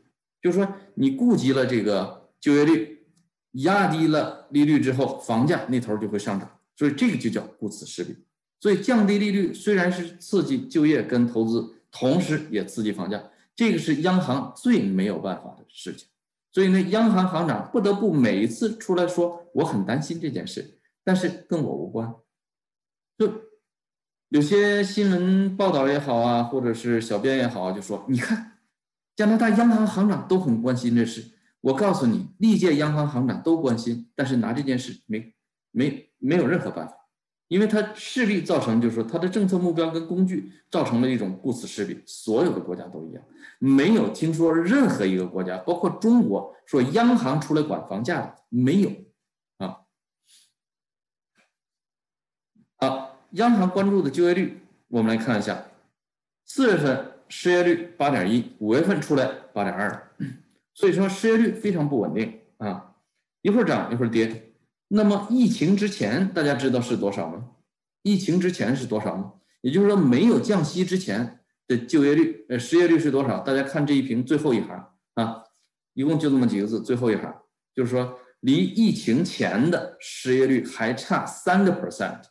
[0.42, 3.04] 就是说你顾及了这个就业率，
[3.52, 8.16] 压低了利率之后，房价那头就会上涨，所以这个就叫顾此失彼。
[8.60, 13.22] 所以降低利率虽然是刺激就业跟投资，同时也刺激房价，
[13.54, 16.08] 这个是央行最没有办法的事情。
[16.52, 22.14] 所以呢，央行行长不得不每一次出来说我很担心这件事，但是跟我无关。
[23.18, 23.32] 就
[24.30, 28.46] 有些新闻报道也好啊，或者是小编也好，啊就说你看。
[29.16, 31.22] 加拿大央行行长都很关心这事，
[31.60, 35.34] 我告诉你，历届央行行长都关心，但是拿这件事没
[35.70, 36.94] 没没有任何办法，
[37.48, 43.22] 因为它势必造成，就是说它的政策目标跟工具造成了一种顾此失彼，所有的国家都一样，
[43.58, 48.90] 没有听说任何一个国家，包括中国说央行出来管房价的没有
[49.58, 49.80] 啊。
[52.76, 55.66] 好，央行关注的就业率，我们来看一下，
[56.44, 57.06] 四月份。
[57.32, 60.09] 失业率八点一，五月份出来八点二，
[60.80, 62.94] 所以说失业率非常不稳定啊，
[63.42, 64.54] 一会儿涨一会儿跌。
[64.88, 67.50] 那么疫情之前大家知道是多少吗？
[68.02, 69.34] 疫情之前是多少吗？
[69.60, 73.40] 也就是说没有降息之前的就业率，呃，失业率是多少？
[73.40, 75.44] 大家看这一屏最后一行啊，
[75.92, 77.30] 一共就这么几个字，最后一行
[77.74, 82.22] 就是说离疫情前的失业率还差三个 percent，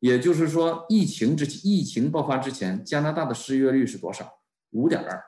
[0.00, 4.40] 也就是说，疫情之疫情爆发之前，加拿大的失业率是多少？
[4.72, 5.24] 五点二。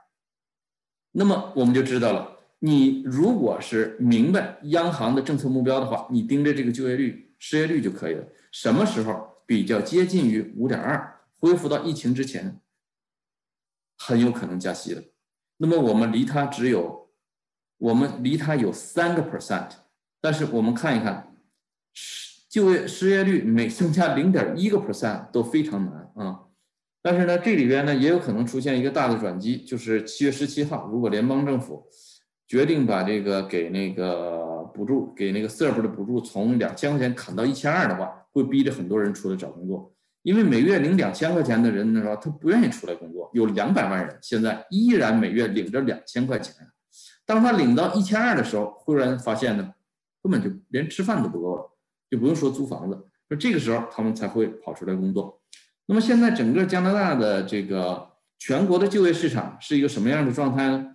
[1.13, 8.25] 那么我们就知道了，你如果是明白央行的政策目标的话，你盯着这个就业率、失业率就可以了。
[8.51, 12.61] 什么时候比较接近于五点二，恢复到疫情之前，
[13.97, 15.03] 很有可能加息了。
[15.59, 17.11] 那么我们离它只有，
[17.79, 19.71] 我们离它有三个 percent，
[20.21, 21.35] 但是我们看一看。
[21.95, 26.41] 失就业失业率每增加零点一个 percent 都非常难啊，
[27.03, 31.87] 但是呢，这里边呢也有可能出现一个大的转机，就是七月十七号，如果联邦政府
[32.49, 46.55] 决定把这个给那个补助，给那个 SERP 的补助从两千块钱砍到一千二的话，会逼着很多人出来找工作，因为每月领两千块钱的人呢，他不愿意出来工作，有两百万人现在依然每月领着两千块钱，
[47.25, 49.75] 当他领到一千二的时候，忽然发现呢，
[50.23, 51.75] 根本就连吃饭都不够了。
[52.11, 55.43] 就不用说租房子，那这个时候他们才会跑出来工作。
[55.85, 60.87] 那么现在整个加拿大的这个全国的就业市场是一个什么样的状态呢？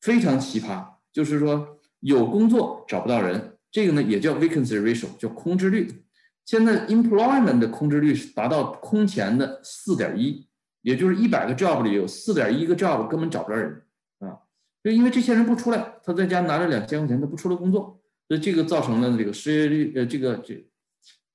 [0.00, 6.04] 非常奇葩，就是说有工作找不到人，这个呢也叫 vacancy ratio，叫空置率。
[6.44, 10.46] 现在 employment 的空置率是达到空前的四点一，
[10.82, 13.82] 也就是一百个 job 里有四点一个 job 根本找不着人
[14.20, 14.38] 啊，
[14.84, 18.00] 就因为这些人不出来，他在家拿着两千块钱，他不出来工作。
[18.28, 20.64] 所以这个造成了这个失业率，呃，这个这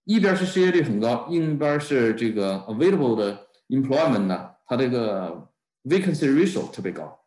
[0.04, 5.50] 一边是失业率很高，另一边是这个 available 的 employment 呢，它这个
[5.84, 7.21] vacancy ratio 特别高。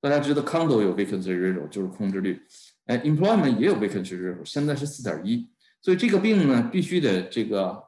[0.00, 2.40] 大家知道 condo 有 vacancy ratio 就是空置率，
[2.86, 5.48] 哎，employment 也有 vacancy ratio，现在是四点一。
[5.82, 7.84] 所以这个病呢，必须得这个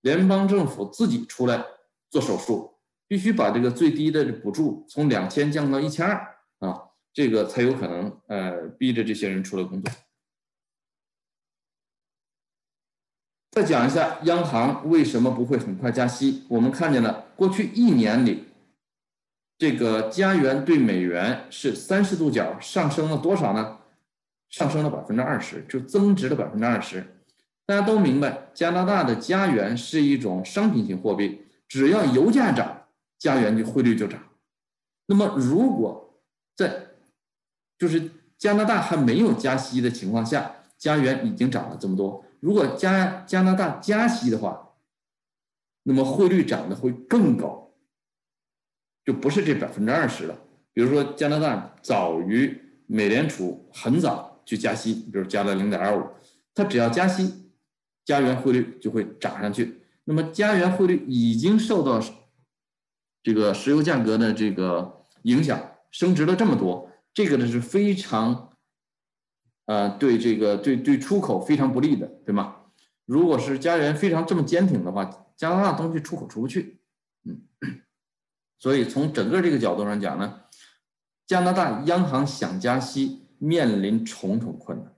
[0.00, 1.64] 联邦政府自己出来
[2.10, 2.74] 做手术，
[3.06, 6.14] 必须把这个最低的补助从两千降到一千二
[6.58, 6.80] 啊，
[7.12, 9.92] 这个才有可能呃逼着这些人出来工作。
[13.52, 16.44] 再讲一下央行为什么不会很快加息？
[16.48, 18.44] 我们看见了过去一年里，
[19.58, 23.78] 这个加元对美元是三十度角上升了多少呢？
[24.48, 27.04] 上升了百分之二十，就增值了百分之二十。
[27.66, 32.84] 大家都明白，加拿大的加元是一种商品型货币，只要油价涨，
[33.18, 34.22] 加元就汇率就涨。
[35.06, 36.22] 那么如果
[36.56, 36.86] 在
[37.78, 42.24] 就是加拿大还没有加息的情况下，加元已经涨了这么多。
[42.40, 44.70] 如果加加拿大加息的话，
[45.82, 47.67] 那么汇率涨得会更高，
[49.08, 50.38] 就不是这百分之二十了。
[50.74, 52.54] 比如说加拿大早于
[52.86, 56.06] 美联储很早就加息，比如加了零点二五，
[56.54, 57.50] 它只要加息，
[58.04, 59.80] 加元汇率就会涨上去。
[60.04, 61.98] 那么加元汇率已经受到
[63.22, 65.58] 这个石油价格的这个影响，
[65.90, 68.52] 升值了这么多，这个呢是非常。
[69.64, 72.56] 呃，对这个对对出口非常不利的，对吗？
[73.06, 76.80] 如果是加元非常这么坚挺的话，加拿大东西出口出不去，
[77.24, 77.42] 嗯，
[78.58, 80.42] 所以从整个这个角度上讲呢，
[81.26, 84.94] 加拿大央行想加息面临重重困难。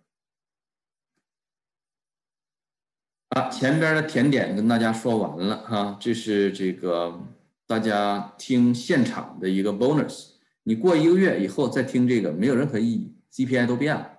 [3.29, 7.21] 啊，前边的甜点跟大家说完了哈，这是这个
[7.67, 14.17] 大家听现场的一个 bonus，你过一个月以后再听这个没有任何意义，CPI 都变了。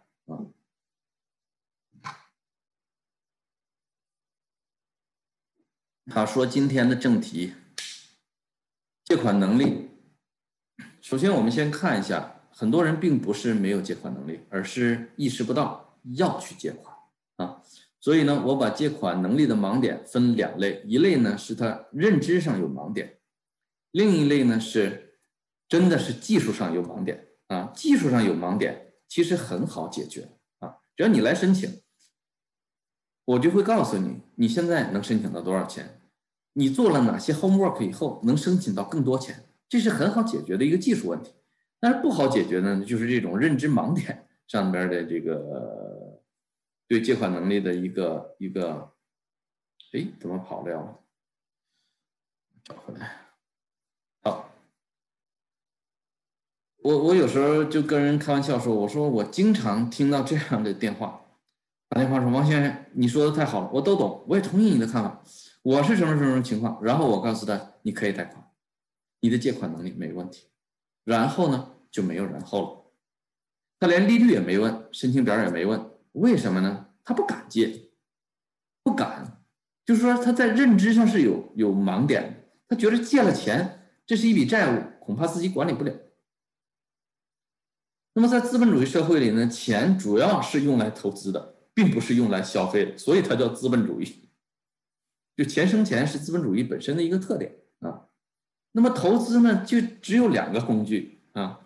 [6.08, 7.54] 他说：“今天的正题，
[9.12, 9.89] 借款能力。
[11.02, 16.95] 首先，我们先看一下，很多人并不是没有借款能力，而是意识不到要去借款
[17.36, 17.62] 啊。
[18.00, 23.17] 所以呢，我把借款能力的盲点分两类，一类呢是他认知上有盲点，
[23.91, 25.17] 另一类呢是
[25.67, 27.69] 真的是技术上有盲点啊。
[27.76, 31.82] 技术上有盲点其实很好解决啊，只要你来申请，
[33.26, 35.97] 我就会告诉你，你现在能申请到多少钱。”
[36.54, 39.46] 你做了哪些 homework 以后能申请到更多钱？
[39.70, 41.34] 这是很好解决的一个技术问题。
[41.80, 46.22] 但是不好解决呢，就是这种认知盲点上边的这个
[46.88, 48.92] 对借款能力的一个一个，
[49.94, 51.00] 哎，怎么跑掉了？
[52.64, 53.10] 找回来。
[54.22, 54.52] 好，
[56.84, 61.22] 我我有时候就跟人开玩笑说，我说我经常听到这样的电话，
[61.90, 65.24] 打电话说王先生，你说的太好了，我都懂，我也同意你的看法。
[65.63, 66.82] 我是什么什么情况？
[66.84, 68.52] 然后我告诉他，你可以贷款，
[69.19, 70.47] 你的借款能力没问题。
[71.04, 72.91] 然后呢，就没有然后了。
[73.80, 76.88] 他连利率也没问，申请表也没问，为什么呢？
[77.04, 77.89] 他不敢借，
[78.84, 79.43] 不敢，
[79.86, 82.50] 就是说他在认知上是有有盲点。
[82.67, 85.93] 他觉得借了钱，这是一笔债务，恐怕自己管理不了。
[88.13, 94.30] 那么在资本主义社会里呢，钱主要是用来投资的，并不是用来消费的，所以它叫资本主义。
[95.36, 98.08] 就钱生钱是资本主义本身的一个特点啊。
[98.74, 101.60] 那么投资呢，就只有两个工具啊，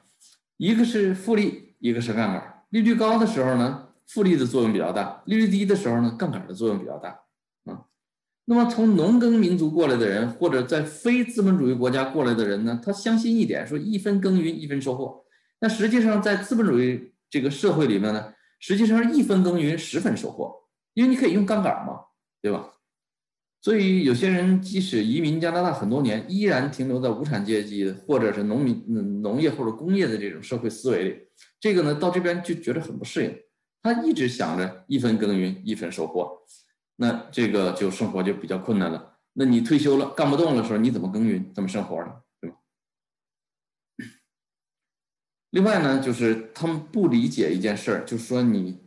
[0.57, 2.63] 一个是复利，一个是杠杆。
[2.69, 7.21] 利率高的时候呢，复利的作用比较大；利率低的时候呢，杠杆的作用比较大
[7.65, 7.85] 啊。
[8.45, 15.23] 那么从农耕民族过来的人，或者在非资本主义国家过来的人呢，他相信一点，说一分耕耘一分收获。
[15.59, 20.53] 那实际上在资本主义这个社会里面呢，实际上一分耕耘十分收获，
[20.93, 21.99] 因为你可以用杠杆嘛，
[22.41, 22.71] 对吧？
[23.65, 28.85] 所以有些人即使移民加拿大很多年，依然停留在无产阶级或者是农民、
[29.23, 31.19] 农业或者工业的这种社会思维里。
[31.59, 33.35] 这个呢，到这边就觉得很不适应。
[33.81, 36.43] 他一直想着一分耕耘一分收获，
[36.97, 39.17] 那这个就生活就比较困难了。
[39.33, 42.13] 那你退休了干不动的时候，你怎么耕耘怎么生活呢？
[42.39, 42.57] 对吧？
[45.49, 48.77] 另外呢，就是他们不理解一件事儿，就是说你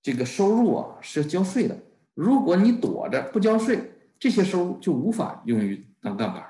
[0.00, 1.76] 这个收入啊是要交税的，
[2.14, 3.94] 如果你躲着不交税。
[4.18, 6.44] 这些收入就无法用于当杠杆。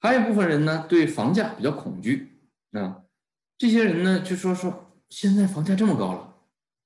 [0.00, 2.40] 还有一部分人呢，对房价比较恐惧
[2.72, 3.02] 啊。
[3.58, 6.36] 这些人呢，就说说现在房价这么高了，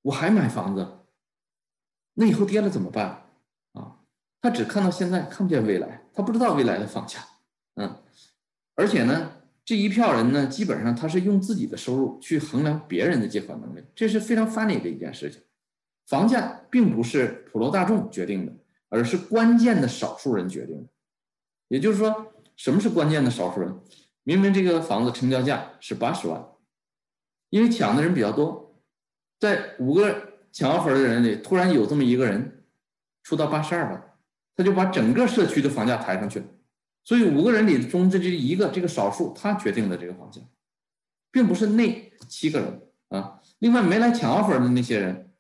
[0.03, 1.01] 我还买房子，
[2.15, 3.27] 那以后跌了怎么办
[3.73, 4.01] 啊？
[4.41, 7.21] 他只看到现在，看不见未来，他不知道未来的房价。
[7.77, 8.03] 嗯，
[8.75, 9.31] 而且呢，
[9.65, 15.41] 这一票人呢，基本上他是用自己的收入去衡量别人的借款能力，这是非常 funny 的一件事情。
[16.07, 18.53] 房价并不是普罗大众决定的。
[18.95, 20.89] 而是关键的少数人决定的，
[21.67, 23.77] 也就是说，什么是关键的少数人？
[24.23, 26.47] 明明这个房子成交价是八十万，
[27.51, 28.81] 因为抢的人比较多，
[29.41, 32.65] 在五个抢 offer 的人里，突然有这么一个人
[33.25, 34.17] 出到八十二万，
[34.55, 36.47] 他就把整个社区的房价抬上去了。
[37.03, 40.41] 所以五个人里中的这一个这个少数，他决定了这个房价，
[41.33, 43.41] 并不是那七个人啊。
[43.59, 45.33] 另外没来抢 offer 的那些人，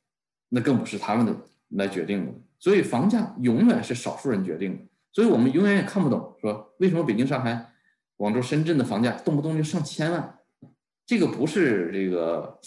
[0.48, 1.36] 那更不是他们的
[1.68, 2.32] 来决定的。
[2.58, 7.72] 所以房价永远是少数人决定的，所以我们永远也看不懂，说为什么北京、上海、
[8.16, 10.38] 广州、深圳的房价动不动就上千万？
[11.06, 12.58] 这个不是这个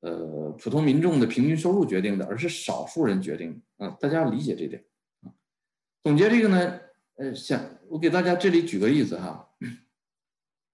[0.00, 3.96] 呃普通民众的平均收入决定的，而是少数人决定的啊！
[3.98, 4.84] 大家理解这点。
[6.02, 6.80] 总结这个呢，
[7.16, 7.58] 呃，想
[7.88, 9.48] 我给大家这里举个例子哈，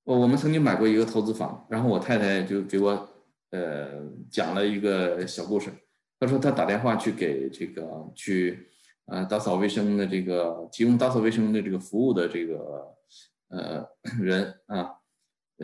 [0.03, 3.09] 我我们曾经买过一个投资房，然后我太太就给我
[3.51, 5.71] 呃讲了一个小故事。
[6.19, 8.69] 他说他打电话去给这个去
[9.07, 12.97] 呃打扫卫生的这个提供打扫卫生的这个服务的这个
[13.49, 13.89] 呃
[14.21, 14.95] 人啊，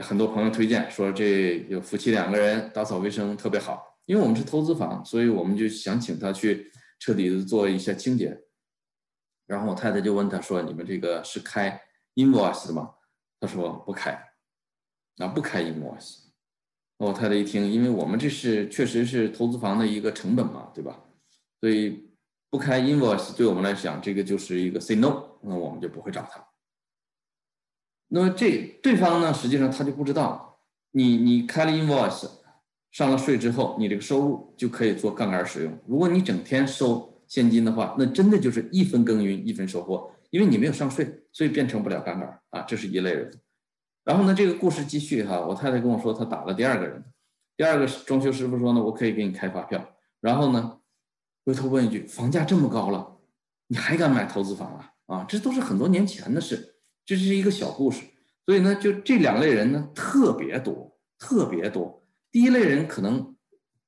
[0.03, 8.41] 很多朋友推荐说这有夫妻两个人打扫卫生特别好，因为我们是投资房，所以我们就想请他去彻底的做一下清洁。
[9.47, 11.79] 然后我太太就问他说：“你们这个是开
[12.15, 12.95] invoice 的吗？”
[13.39, 14.13] 他说：“不开，
[15.19, 16.24] 啊不开 invoice。”
[17.05, 21.05] 我太太一听，因为我们这是确实是投资房的一个成本嘛，对吧？
[21.61, 22.09] 所以
[22.51, 26.45] 不开 invoice 对我们来讲，这个就是一个 say no，那我们就不会找他。
[28.09, 30.59] 那么这对方呢，实际上他就不知道，
[30.93, 32.29] 你你开了 invoice，
[32.93, 35.79] 上了税之后，你这个收入就可以做杠杆使用。
[35.87, 43.31] 如果你整天收现金的话，那真的就是一分耕耘一分收获，因为你没有上税，所以变成不了杠杆啊，这是一类人。
[44.05, 45.41] 然后呢，这个故事继续哈。
[45.41, 47.03] 我太太跟我说，她打了第二个人，
[47.57, 49.83] 第二个装修师傅说呢，我可以给你开发票。
[50.21, 50.79] 然后呢，
[51.45, 53.17] 回头问一句，房价这么高了，
[53.69, 54.91] 你还敢买投资房啊？
[55.07, 58.05] 啊，这都是很多年前的事，这是一个小故事。
[58.45, 62.03] 所以呢，就这两类人呢，特别多，特别多。
[62.31, 63.35] 第一类人可能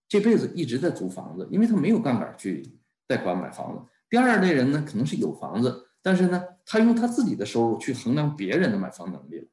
[0.09, 3.83] 这辈子一直在租房子，因为他没有杠杆去贷款买房子。
[4.09, 9.47] 第二类人呢，可能是有房子，但是呢，他用他自己的收入去衡量别人的买房能力了。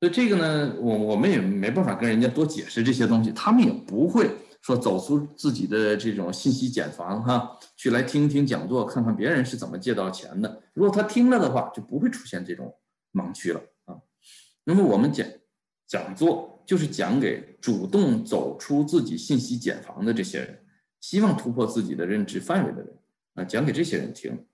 [0.00, 4.30] 所以这个呢，我我们也没办法跟人家多解释这些东西，他们也不会
[4.62, 10.62] 说走出自己的这种信息茧房哈，去来听听讲座，看看别人是怎么借到钱的。
[10.72, 12.72] 如果他听了的话，就不会出现这种
[13.12, 13.96] 盲区了啊。
[14.62, 15.26] 那么我们讲
[15.88, 20.64] 讲座就是讲给主动走出自己信息茧房的这些人，
[21.00, 22.98] 希望突破自己的认知范围的人
[23.34, 24.46] 啊，讲给这些人听。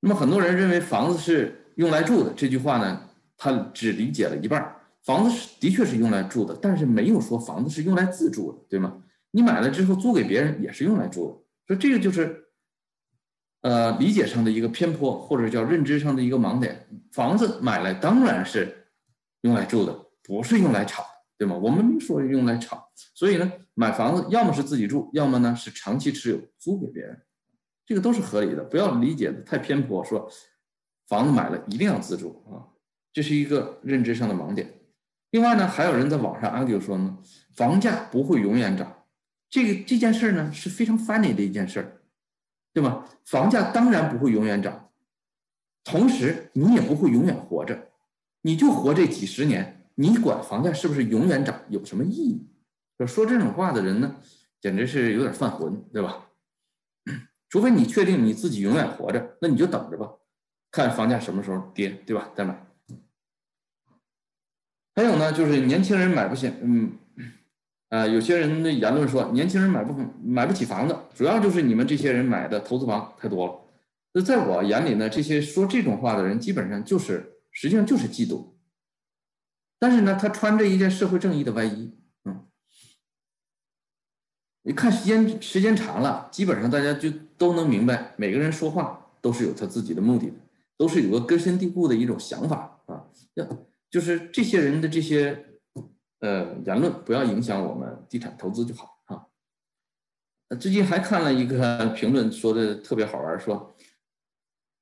[0.00, 3.06] 那么很多人认为房子是用来住的，这句话呢？
[3.42, 9.02] 他只理解了一半房子是的确是用来住的，但是没有说房子是用来自住的，对吗？
[9.30, 11.32] 你买了之后租给别人也是用来住的，
[11.66, 12.44] 所以这个就是，
[13.62, 16.86] 呃，理解上的一个偏颇，或者叫认知上的一个盲点。
[17.12, 18.88] 房子买来当然是
[19.40, 21.02] 用来住的，不是用来炒，
[21.38, 21.56] 对吗？
[21.56, 27.18] 我们没说用来炒，所以呢，买房子要么是自己住，要么呢是长期持有租给别人，
[27.86, 30.30] 这个都是合理的，不要理解的太偏颇，说
[31.08, 32.68] 房子买了一定要自住啊。
[33.12, 34.80] 这是一个认知上的盲点。
[35.30, 37.18] 另外呢，还有人在网上 argue 说呢，
[37.54, 39.04] 房价不会永远涨。
[39.48, 41.96] 这个这件事呢是非常 funny 的一件事。
[42.72, 43.04] 对吧？
[43.24, 44.90] 房价当然不会永远涨，
[45.82, 47.88] 同时你也不会永远活着，
[48.42, 52.46] 你就活这几十年，你管房价是不是永远涨有什么意义？
[53.08, 54.14] 说这种话的人呢，
[54.60, 56.28] 简直是有点犯浑，对吧？
[57.50, 60.08] 除非你确定你自己永远活着，那你就等着吧，
[60.70, 62.30] 看房价什么时候跌，对吧？
[62.36, 62.69] 再买。
[65.00, 66.92] 还有呢，就是年轻人买不起，嗯。
[67.88, 73.54] 呃，有些人的言论说，年轻人买不买不起房子，主要就是你们这些人买的投资房太多了。
[74.12, 78.44] 那在我眼里呢，这些说这种话的人，基本上就是实际上就是嫉妒。
[79.78, 81.96] 但是呢，他穿着一件社会正义的外衣，
[82.26, 82.44] 嗯，
[84.64, 90.34] 你看时间时间长了，基本上大家就都能明白，每个人说话都是有他自己的目的的，
[90.76, 93.44] 都是有个根深蒂固的一种想法啊，要
[93.90, 95.46] 就是这些人的这些。
[96.22, 99.24] 呃，言论不要影响我们地产投资就好啊。
[100.56, 103.74] 最近还看了一个 评论，说的特别好玩，说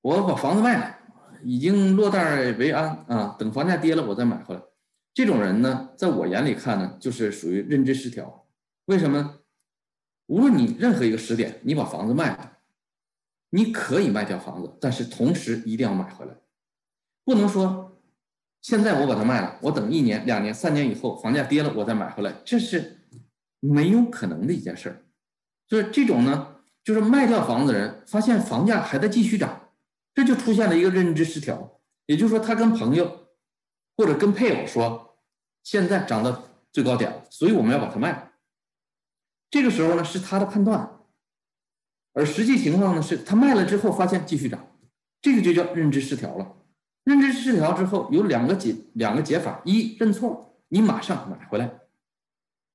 [0.00, 0.98] 我把房子卖了，
[1.44, 4.60] 已经落袋为安啊，等房价跌了我再买回来。
[5.14, 8.48] 这种人呢，在我眼里看呢，就是属于认知失调。
[8.86, 9.38] 为什么？
[10.26, 12.58] 无论你任何一个时点，你把房子卖了，
[13.50, 16.34] 你可以卖掉房子，但是同时一定要买回来，
[17.24, 17.87] 不能说。
[18.60, 22.98] 现在我把它卖了，我等一年、两年、三年以后房价跌了，我再买回来，这是
[23.60, 25.04] 没有可能的一件事儿。
[25.66, 29.70] 就是这种呢，就是卖掉房子的人发现房价还在继续涨，
[30.14, 31.80] 这就出现了一个认知失调。
[32.06, 33.28] 也就是说，他跟朋友
[33.96, 35.18] 或者跟配偶说，
[35.62, 38.32] 现在涨到最高点了，所以我们要把它卖了。
[39.50, 41.00] 这个时候呢，是他的判断，
[42.12, 44.66] 而实际情况呢，是他卖了之后发现继续涨，
[45.22, 46.54] 这个就叫认知失调了。
[47.48, 51.70] 认知失调之后有两个解两个解法：一认错，你马上买回来，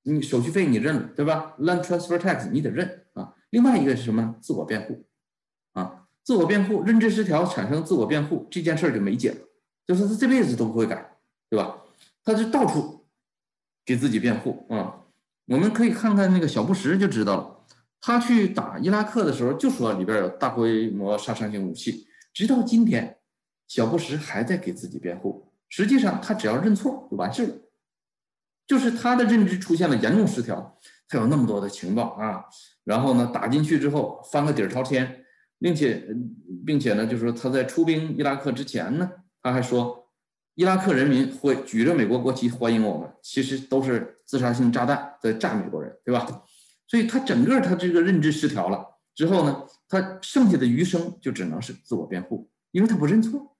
[0.02, 3.34] 你手续费你认了，对吧？Land transfer tax 你得认啊。
[3.50, 4.34] 另外一个是什么？
[4.40, 5.04] 自我辩护
[5.74, 9.36] 啊，自我辩护，认知失调产生自我辩护这件事儿就没解了，
[9.86, 11.16] 就是他这辈子都不会改，
[11.48, 11.76] 对吧？
[12.24, 13.06] 他就到处
[13.84, 15.02] 给自己辩护啊。
[15.46, 17.56] 我们可以看看那个小布什就知道了，
[18.00, 23.18] 他去打伊拉克的时候就说里边有大规模杀伤性武器，直到今天。
[23.66, 27.54] 小布什还在给自己辩护，实际上他只要认错就完事了。
[28.66, 32.44] 就是他的认知出现了严重失调，他有那么多的情报啊，
[32.84, 35.24] 然后呢打进去之后翻个底儿朝天，
[35.58, 36.06] 并且
[36.64, 39.10] 并且呢，就是说他在出兵伊拉克之前呢，
[39.42, 40.10] 他还说
[40.54, 46.44] 伊拉克人民会举着美国国旗欢迎我们，其实都是自杀性炸弹在炸美国人，对吧？
[46.86, 48.82] 所以他整个他这个认知失调了
[49.14, 53.53] 之后呢，他剩下的余生就只能是自我辩护，因为他不认错。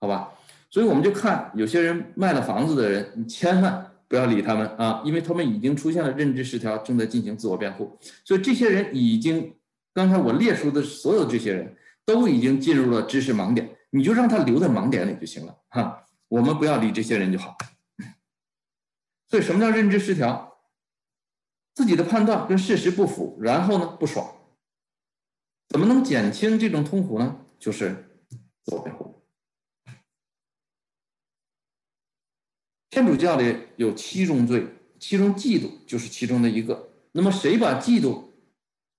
[0.00, 0.32] 好吧，
[0.70, 7.98] 所以我们就看有些人卖了房子的人，你千万不要理他们啊，因为他们已经出现了认知失调，正在进行自我辩护。
[8.24, 9.54] 所以这些人已经，
[9.92, 11.76] 刚才我列出的所有这些人
[12.06, 16.04] 都已经进入了知识盲点，你就让他留在盲点里就行了哈。
[16.28, 17.56] 我们不要理这些人就好。
[19.28, 20.58] 所以什么叫认知失调？
[21.74, 24.28] 自己的判断跟事实不符，然后呢不爽。
[25.68, 27.36] 怎么能减轻这种痛苦呢？
[27.58, 28.20] 就是
[28.64, 29.19] 自我辩护。
[32.90, 34.66] 天主教里有七宗罪，
[34.98, 36.90] 其中嫉妒就是其中的一个。
[37.12, 38.24] 那么，谁把嫉妒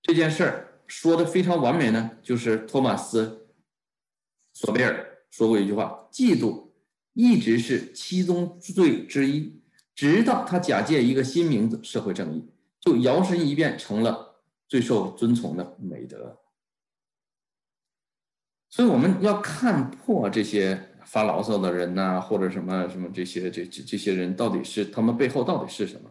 [0.00, 2.10] 这件事儿说的非常完美呢？
[2.22, 3.26] 就是托马斯·
[4.54, 6.68] 索贝尔说过一句话：“嫉妒
[7.12, 9.60] 一直是七宗罪之一，
[9.94, 12.48] 直到他假借一个新名字——社会正义，
[12.80, 16.38] 就摇身一变成了最受尊崇的美德。”
[18.70, 20.88] 所以，我们要看破这些。
[21.04, 26.10] 发牢骚的人呐，或者什么什么这些这这这些人，到底是他们背后到底是什么？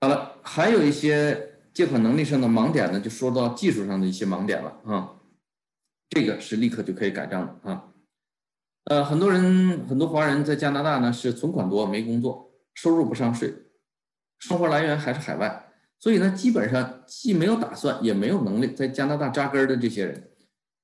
[0.00, 5.14] 好了，还有一些借款能力上的盲点呢，就说到技术上的一些盲点了啊。
[6.10, 7.92] 这个是立刻就可以改正的啊。
[8.84, 13.52] 呃，很多人很多华人在加拿大呢是存款多没工作，收入不上税，
[14.38, 20.27] 生活来源还是海外，所以呢基本上既没有打算也没有能力在加拿大扎根的这些人。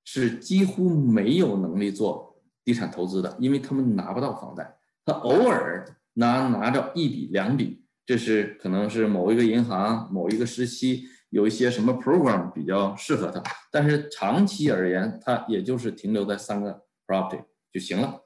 [0.05, 5.85] 是几乎没有能力做地产投资的，因为他们拿不到房贷，他偶尔
[6.15, 13.43] 拿拿着一笔两笔，这是可能是某一个银行某一个时期有一些什么 program 比较适合他，
[13.73, 17.43] 但是长期而言，他也就是停留在三个 property
[17.73, 18.23] 就行了，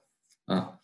[0.47, 0.79] 啊，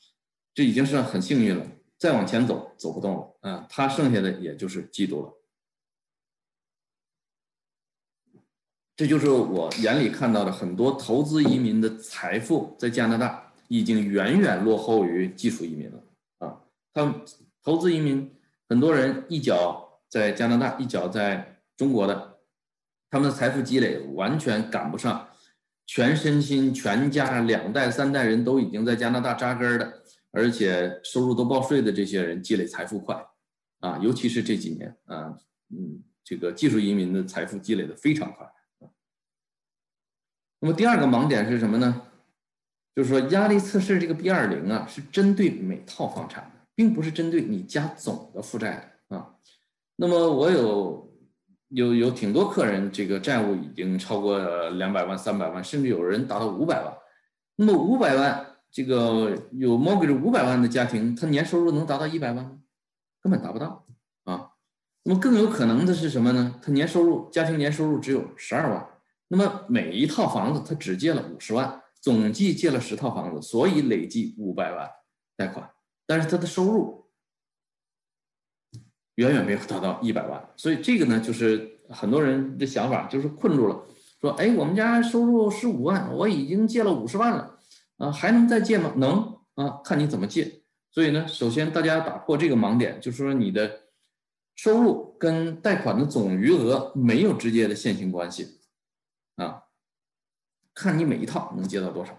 [0.54, 1.66] 这已经是很幸运了，
[1.98, 5.32] 再往前走走不动了，啊，他剩下的也就是嫉妒了。
[8.96, 16.02] 这就是我眼里看到的很多投资移民的财富，在加拿大已经远远落后于技术移民了
[16.38, 16.60] 啊！
[16.92, 17.14] 他们
[17.62, 18.30] 投资移民，
[18.68, 22.38] 很多人一脚在加拿大，一脚在中国的，
[23.10, 25.28] 他们的财富积累完全赶不上
[25.86, 29.92] 全身心全家两代三代人都已经在加拿大扎根的，
[30.30, 33.20] 而且收入都报税的这些人积累财富快
[33.80, 35.36] 啊，尤其是这几年啊，
[35.70, 38.48] 嗯，这个技术移民的财富积累的非常快。
[40.64, 42.00] 那么第二个盲点是什么呢？
[42.96, 49.34] 就是说压力测试这个 B 二零啊，是针对每套房产的，并不是针对你家总的负债啊。
[49.96, 51.12] 那么我有
[51.68, 56.94] 有有挺多客人，这个债务已经超过两百万、三百万，甚至有人达到五百万。
[57.56, 62.52] 那么五百万这个有 mortgage 五百万的家庭，他年收入能达到一百万吗？
[63.20, 63.84] 根本达不到
[64.24, 64.52] 啊。
[65.02, 66.58] 那么更有可能的是什么呢？
[66.62, 68.88] 他年收入家庭年收入只有十二万，
[69.28, 71.80] 那么每一套房子他只借了五十万。
[72.00, 74.86] 总计借了十套房子，所以累计五百万
[75.38, 75.70] 贷款，
[76.06, 77.06] 但是他的收入
[79.14, 83.86] 远远没有达到一百万，所以这个呢，就是很多人的想法就是困住了，
[84.20, 87.58] 说，哎，我们家收入十五万，我已经借了五十万了，
[87.96, 88.92] 啊，还能再借吗？
[88.98, 90.60] 能啊，看你怎么借。
[90.90, 93.80] 所以呢，首先大家打破这个盲点，就是说你的
[94.56, 98.60] 收入跟贷款的总余额没有直接的线性关系，
[99.36, 99.64] 啊。
[100.76, 102.18] 看你每一套能接到多少，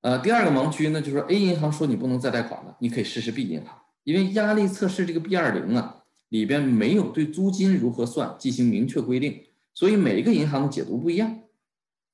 [0.00, 11.42] 呃，第二个盲区呢，就是说 A 银行说你不能再贷款了，你可以试试 B 银行，因为压力测试这个 B 二零啊里边没有对租金如何算进行明确规定，所以每一个银行的解读不一样。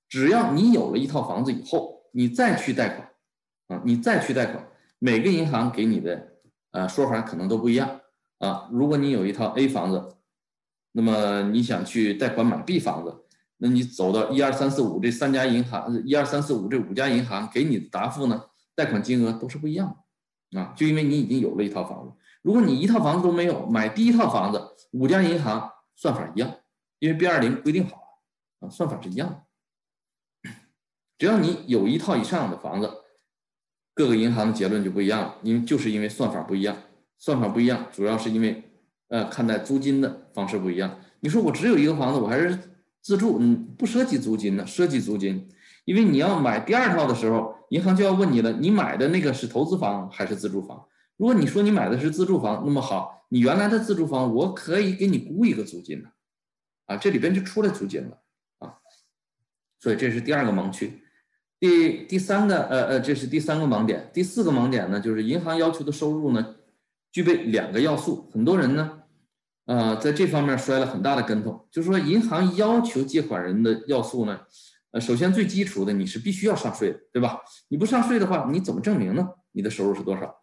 [0.08, 3.08] 只要你有了一套房子以后，你再去贷款，
[3.68, 4.66] 啊，你再去贷款，
[4.98, 6.32] 每个银行给你的
[6.72, 8.00] 呃说法可能都不一样
[8.38, 8.68] 啊。
[8.72, 10.16] 如果你有一套 A 房子，
[10.90, 13.22] 那么你想去贷款买 B 房子。
[13.58, 18.44] 那你走到一二三四五这三家银行，一二三四五这五家银行给你的答复呢？
[18.74, 19.96] 贷款金额都是不一样
[20.50, 20.74] 的啊！
[20.76, 26.54] 就因为你已经有了一套房子，如果你一套房子都没有，买第一套房子，五家银行算法一样，
[26.98, 30.50] 因为 B 二零规定好了啊，算法是一样的。
[31.16, 32.92] 只要你有一套以上的房子，
[33.94, 36.76] 各个银行的结论就不一样了，因为就是因为算法不一样，
[37.16, 38.62] 算法不一样，主要是因为
[39.08, 41.00] 呃看待租金的方式不一样。
[41.20, 42.75] 你说我只有一个房子，我还是。
[43.06, 45.48] 自住，嗯，不涉及租金的，涉及租金，
[45.84, 50.84] 因为你要买第二套的时候，银行就要问你了，你买的那个是投资房还是自住房？
[51.16, 56.10] 如果你说你买的是自住房，那么好，你原来的自住房我可以给你估一个租金的，
[56.86, 58.18] 啊，这里边就出来租金了，
[58.58, 58.74] 啊，
[59.78, 61.00] 所以这是第二个盲区。
[61.60, 64.10] 第第三个，呃呃，这是第三个盲点。
[64.12, 66.56] 第四个盲点呢，就是银行要求的收入呢，
[67.12, 68.95] 具备两个要素，很多人呢。
[69.66, 74.40] 呃，在这方面摔了很大的跟头，就是说，银行要求借款人的要素呢，
[74.92, 77.40] 呃，首先最基础的，你是必须要上税的，对吧？
[77.68, 79.28] 你不上税的话，你怎么证明呢？
[79.50, 80.42] 你的收入是多少？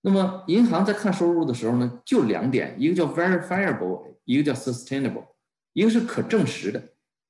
[0.00, 5.26] 那么，银行在看收入的时候呢，就两点，一个叫 verifiable，一个叫 sustainable，
[5.74, 6.82] 一个是可证实的，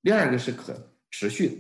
[0.03, 1.55] 第二个是可持续的。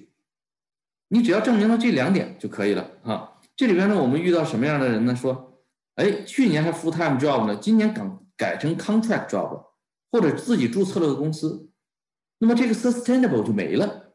[1.08, 3.32] 你只要证明了这两点就可以了啊。
[3.56, 5.16] 这里边呢，我们遇到什么样的人呢？
[5.16, 5.60] 说，
[5.96, 8.23] 哎，去年还 full time job 呢，今年刚。
[8.36, 9.66] 改成 contract job，
[10.10, 11.70] 或者自己注册了个公司，
[12.38, 14.14] 那么这个 sustainable 就没了。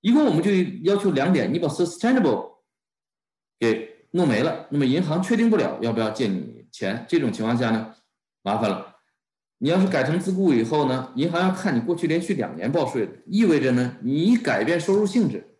[0.00, 0.50] 一共我们就
[0.82, 2.58] 要求两点：你把 sustainable
[3.58, 7.04] 给弄没了，那么银行确定不了要不要借你钱。
[7.08, 7.94] 这种情况下呢，
[8.42, 8.96] 麻烦了。
[9.58, 15.58] 你要是改成自雇以后呢，银行要看你过去连续两年报税，意味着呢，你改变收入性质，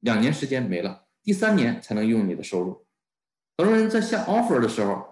[0.00, 2.86] 两年时间没了，第三年才能用你的收入。
[3.56, 5.02] 很多人在下 offer 的时候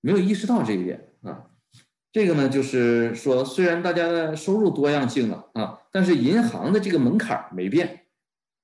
[0.00, 1.50] 没有意识到这一点啊。
[2.12, 8.06] 这个呢，就是说，虽然大家的收入多样性了啊，但是银行的这个门槛没变，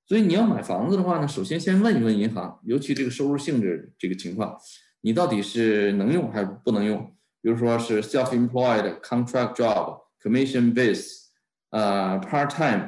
[0.07, 4.57] 所以你要买房子的话呢，首先先问一问银行，尤其这个收入性质这个情况，
[5.01, 6.99] 你到底是能用还是不能用？
[7.41, 11.25] 比如说是 self-employed contract job commission base，
[11.69, 12.87] 呃，part time，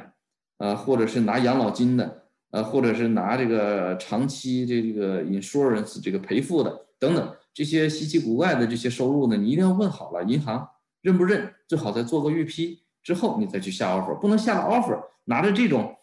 [0.58, 7.36] 呃，或者是拿养老金的，呃，或者是拿这个长期这个 insurance 这个赔付的等等。
[7.56, 10.68] 这些稀奇古怪的这些收入呢，你一定要问好了，银行
[11.00, 11.54] 认不认？
[11.66, 15.96] 最好再做个预批之后，你再去下 offer，不能下了 offer 拿着这种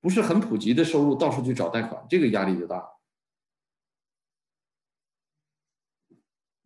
[0.00, 2.84] 不是很普及的收入到处去找贷款，这个压力就大。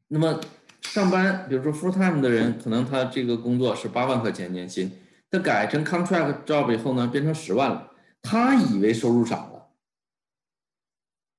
[0.09, 0.41] 那么
[0.80, 4.91] 上班，比如说 full time 的人，可能他这个工作是八万块钱年薪，
[5.30, 9.68] 他改成 contract job 以后呢，变成十万了，他以为收入涨了，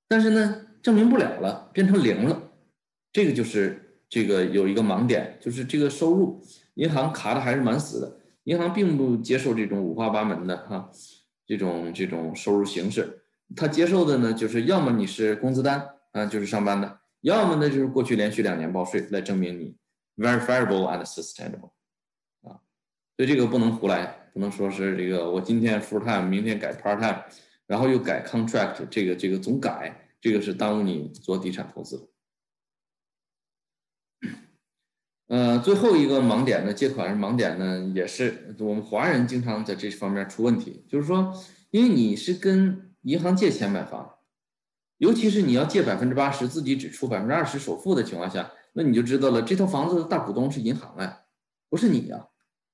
[0.08, 2.50] 但是呢，证明不了了，变成零了。
[3.14, 6.42] 这个就是这个有一个盲点，就是这个收入
[6.76, 10.90] 银行卡的还是蛮死的，银行并不接受这种五花八门的哈，
[11.46, 13.24] 这种这种收入形式，
[13.56, 19.76] 他接受的呢就是要么你是工资单啊，就是上班的，要么呢就是过去连续两年报税来证明你
[20.18, 21.72] verifiable and sustainable
[22.42, 22.60] 啊，
[23.18, 27.24] 所以这个不能胡来，不能说是这个我今天 full time，明天改 part time，
[27.68, 32.08] 然后又改 contract，这个这个总改，这个是耽误你做地产投资的。
[35.32, 41.34] 呃，最后一个盲点呢，借款盲点呢，也是我们华人经常在这方面出问题，就是说，
[41.70, 44.16] 因为你是跟银行借钱买房，
[44.98, 51.20] 尤其是你要借百分之八十，自己只出百分之二十首付的情况下，那你就知道了，这套房子的大股东是银行哎，
[51.70, 52.28] 不是你呀，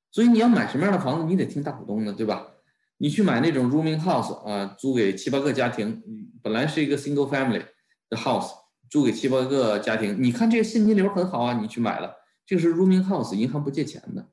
[0.09, 2.47] 所以你要买什么样的房子，你得听大股东的，对吧？
[2.97, 6.01] 你去买那种 rooming house 啊，租给七八个家庭，
[6.41, 7.61] 本来是一个 single family
[8.09, 8.49] 的 house，
[8.89, 12.15] 租给七八个家庭，你看这个现金流很好啊，你去买了。
[12.47, 14.25] 就是 rooming house，银行不借钱的。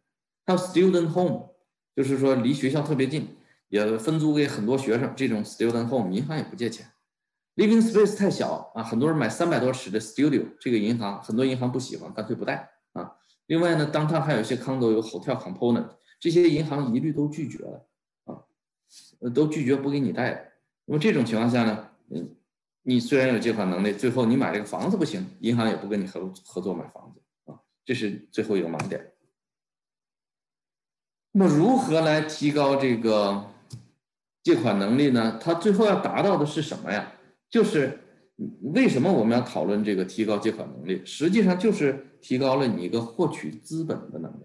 [0.46, 1.50] 还有 student home，
[1.96, 3.36] 就是说离学校特别近，
[3.68, 5.12] 也分租给很多学生。
[5.16, 6.86] 这种 student home，银行也不借钱。
[7.56, 13.16] living space 太小啊，很多人买三百多尺的 studio，这个银行很多银行不喜欢，干脆不贷啊。
[13.46, 15.88] 另外呢，当它还有一些 condo 有 hotel component，
[16.20, 17.86] 这些银行一律都拒绝了
[18.24, 18.42] 啊，
[19.34, 20.52] 都拒绝不给你贷。
[20.84, 22.36] 那么这种情况下呢，嗯，
[22.82, 27.20] 你虽然有借款能力，最后你买这个房子不行，银行也不跟你合合作买房子。
[27.84, 29.12] 这是最后一个盲点。
[31.32, 33.50] 那么，如何来提高这个
[34.42, 35.38] 借款能力呢？
[35.42, 37.12] 它最后要达到的是什么呀？
[37.50, 37.98] 就是
[38.74, 41.04] 为什么我们要讨论这个提高借款能力？
[41.04, 44.44] 实际上就是提高了你一个获取资本的能力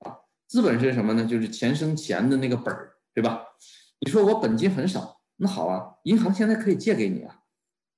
[0.00, 0.16] 啊。
[0.46, 1.24] 资本是什么呢？
[1.24, 3.42] 就是钱生钱的那个本儿，对吧？
[4.00, 7.40] 你说我本金很少，那好啊，银行现在可以借给你啊。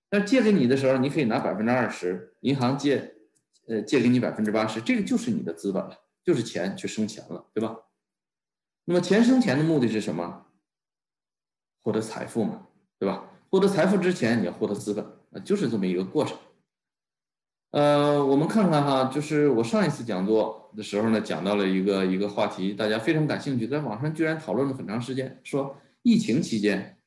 [0.08, 3.12] 但借给你的时候，你可以拿百分之二十，银行借。
[3.66, 7.76] 呃，借给你百分之八十，这个就是你的资本了，就是钱去生钱了，对吧？
[8.84, 10.46] 那么钱生钱的目的是什么？
[11.82, 12.66] 获得财富嘛，
[12.98, 13.30] 对吧？
[13.50, 15.02] 获得财富之前，你要获得资本，
[15.32, 16.36] 啊，就是这么一个过程。
[17.70, 26.98] 呃，我们看看哈，就是我上一次讲座的时候呢，讲到了一个一个话题，大家非常感兴趣，在网上居然讨论了很长时间，说疫情期间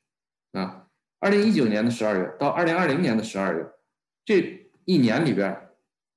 [0.54, 0.88] 啊，
[1.20, 3.66] 二零一九年的十二月到二零二零年的十二月
[4.26, 5.67] 这一年里边。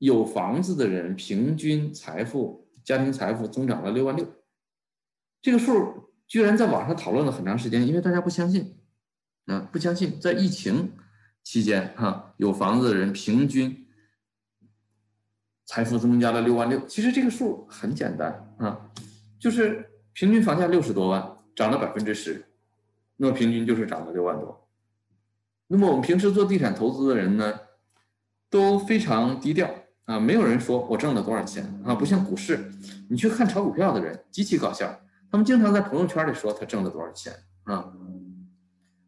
[0.01, 4.27] 有房子的人平均财富、家庭财富增长了六万六，
[5.43, 8.79] 这个数居然在网上讨论了很长时间，因为大家不相信，
[9.45, 10.93] 啊，不相信在疫情
[11.43, 13.87] 期间哈，有房子的人平均
[15.67, 16.87] 财富增加了六万六。
[16.87, 18.91] 其实这个数很简单啊，
[19.39, 22.47] 就是平均房价六十多万，涨了百分之十，
[23.19, 24.67] 那么平均就是涨了六万多。
[25.67, 27.61] 那么我们平时做地产投资的人呢，
[28.49, 29.71] 都非常低调。
[30.11, 32.69] 啊，没有人说我挣了多少钱啊，不像股市，
[33.09, 35.01] 你去看炒股票的人极其搞笑，
[35.31, 37.33] 他们经常在朋友圈里说他挣了多少钱
[37.63, 37.93] 啊，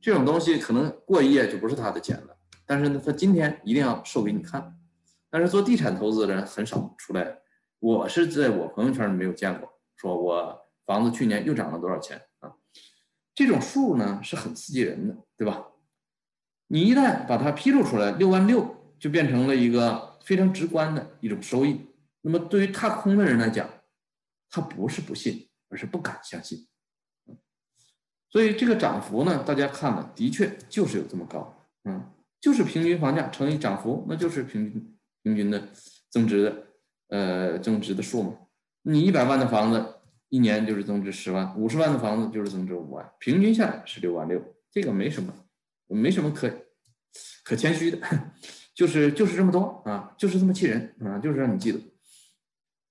[0.00, 4.76] 这种东西可能过一夜就不是他的钱了，但是呢，他今天一定要秀给你看。
[5.28, 7.38] 但是做地产投资的人很少出来，
[7.80, 12.52] 我是在我朋友圈里没有见过，说我房子去年又涨了多少钱啊，
[13.34, 15.64] 这种数呢是很刺激人的，对吧？
[16.68, 20.11] 你一旦把它披露出来，六万六就变成了一个。
[20.24, 21.80] 非常直观的一种收益。
[22.20, 23.68] 那么对于踏空的人来讲，
[24.48, 26.66] 他不是不信，而是不敢相信。
[28.30, 31.54] 所以这个涨幅呢，大家看了，的确就是有这么高，
[31.84, 32.10] 嗯，
[32.40, 35.68] 就是平均房价乘以涨幅，那就是平均平均的
[36.08, 36.66] 增值的，
[37.08, 38.38] 呃，增值的数嘛。
[38.82, 39.96] 你一百万的房子，
[40.30, 45.34] 一年就是增值十万；五十万的房子就是增值五万，平均下来是六万六，这个没什么，
[45.88, 46.50] 没什么可
[47.44, 47.98] 可谦虚的。
[48.74, 51.80] 就是就是这么多啊，就是这么气人啊，就是让你记得。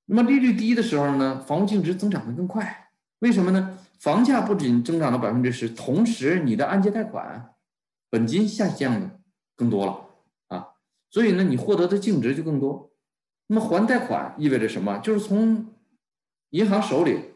[0.05, 3.77] 那么利率低的时候呢，房屋净值增长的更快，为什么呢？
[3.99, 7.53] 房价不仅增长了百分之十，同时你的按揭贷款
[8.09, 9.19] 本金下降的
[9.55, 10.09] 更多了
[10.47, 10.69] 啊，
[11.09, 12.91] 所以呢，你获得的净值就更多。
[13.47, 14.97] 那么还贷款意味着什么？
[14.99, 15.67] 就是从
[16.49, 17.35] 银行手里，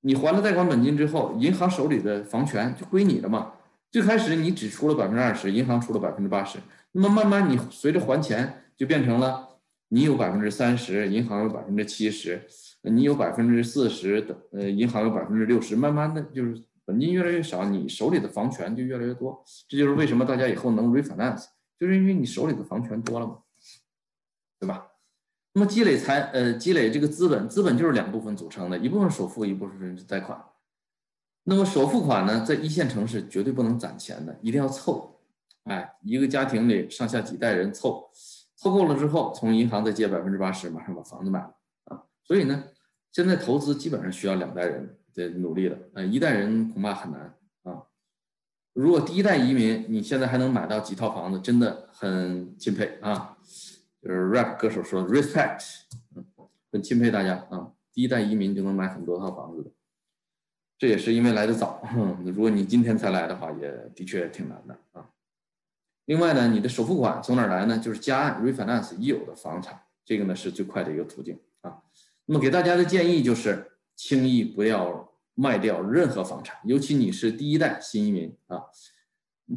[0.00, 3.52] 你还了贷款本金之后，银行手里的房权就归你了嘛。
[3.90, 6.58] 最开始你只出了百分之二十，银行出了百分之八十。
[6.92, 12.42] 那么慢慢，你随着还钱，就变成了你有百分之三十，银行有百分之七十，
[12.82, 15.76] 你有百分之四十的，呃，银行有百分之六十。
[15.76, 19.44] 慢慢的就是本金越来越少，你手里的房权就越来越多。
[19.68, 21.46] 这就是为什么大家以后能 refinance，
[21.78, 23.38] 就是因为你手里的房权多了嘛，
[24.58, 24.86] 对吧？
[25.54, 30.42] 那么积累财，呃，积累这个资本，资本就是两部分组成的，一部分首付，一部分是贷款。
[31.44, 35.17] 那么首付款呢，在一线城市绝对不能攒钱的，一定要凑。
[35.68, 38.10] 哎，一个家庭里上下几代人凑，
[38.56, 41.54] 凑够了之后，从银行再借百分之八十，马上把房子买了
[41.84, 42.02] 啊。
[42.24, 42.64] 所以呢，
[43.12, 47.82] 现在投资基本上需要两代人的努力了，呃，一代人恐怕很难啊。
[48.72, 53.36] 如果第一代移民，你现在还能买到几套房子，真的很钦佩啊。
[54.00, 55.80] 就是 rap 歌手说 respect，
[56.14, 56.24] 嗯，
[56.70, 57.72] 很钦佩大家啊。
[57.92, 59.70] 第一代移民就能买很多套房子的。
[60.78, 61.82] 这也是因为来的早，
[62.24, 65.10] 如果你今天才来的话，也的确挺难的啊。
[66.08, 67.78] 另外呢，你的首付款从哪儿来呢？
[67.78, 71.76] 就是加按 refinance 已有的房产，这个呢是最快的一个途径啊。
[72.24, 78.62] 那么给大家的建议就是，轻易不要卖掉任何房产，尤其你是第一代新移民啊，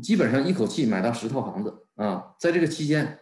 [0.01, 3.19] 基本上一口气买到十套房子啊，在这个期间，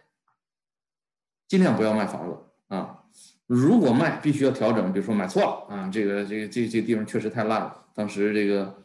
[1.46, 3.04] 尽量不要卖房子啊。
[3.46, 8.82] 如果卖，必须要调整，比如说买错了啊，这个这个这这个地方确实太烂了，当时这个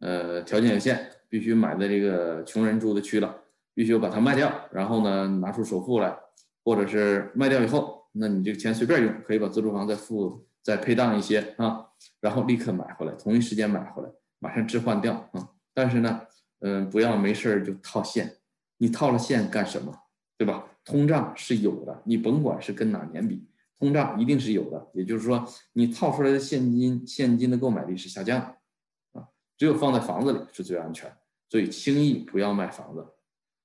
[0.00, 3.44] 呃条件有限，必须买在这个穷人住的区了。
[3.76, 6.16] 必须要把它卖掉，然后呢拿出首付来，
[6.64, 11.86] 或者是卖掉以后，那你这个钱随便用，可以把自住房再付再配当一些啊，
[12.20, 14.08] 然后立刻买回来，同一时间买回来，
[14.38, 15.50] 马上置换掉啊。
[15.74, 16.22] 但是呢，
[16.60, 18.36] 嗯，不要没事就套现，
[18.78, 19.92] 你套了现干什么？
[20.38, 20.64] 对吧？
[20.82, 23.46] 通胀是有的，你甭管是跟哪年比，
[23.78, 24.88] 通胀一定是有的。
[24.94, 29.28] 也就是说，你套出来的现金，现金的购买力是下降的啊。
[29.58, 31.12] 只有放在房子里是最安全，
[31.50, 33.04] 所以轻易不要卖房子。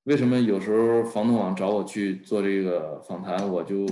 [0.04, 3.86] 为什么有时候房东网找我去做这个访谈，我就，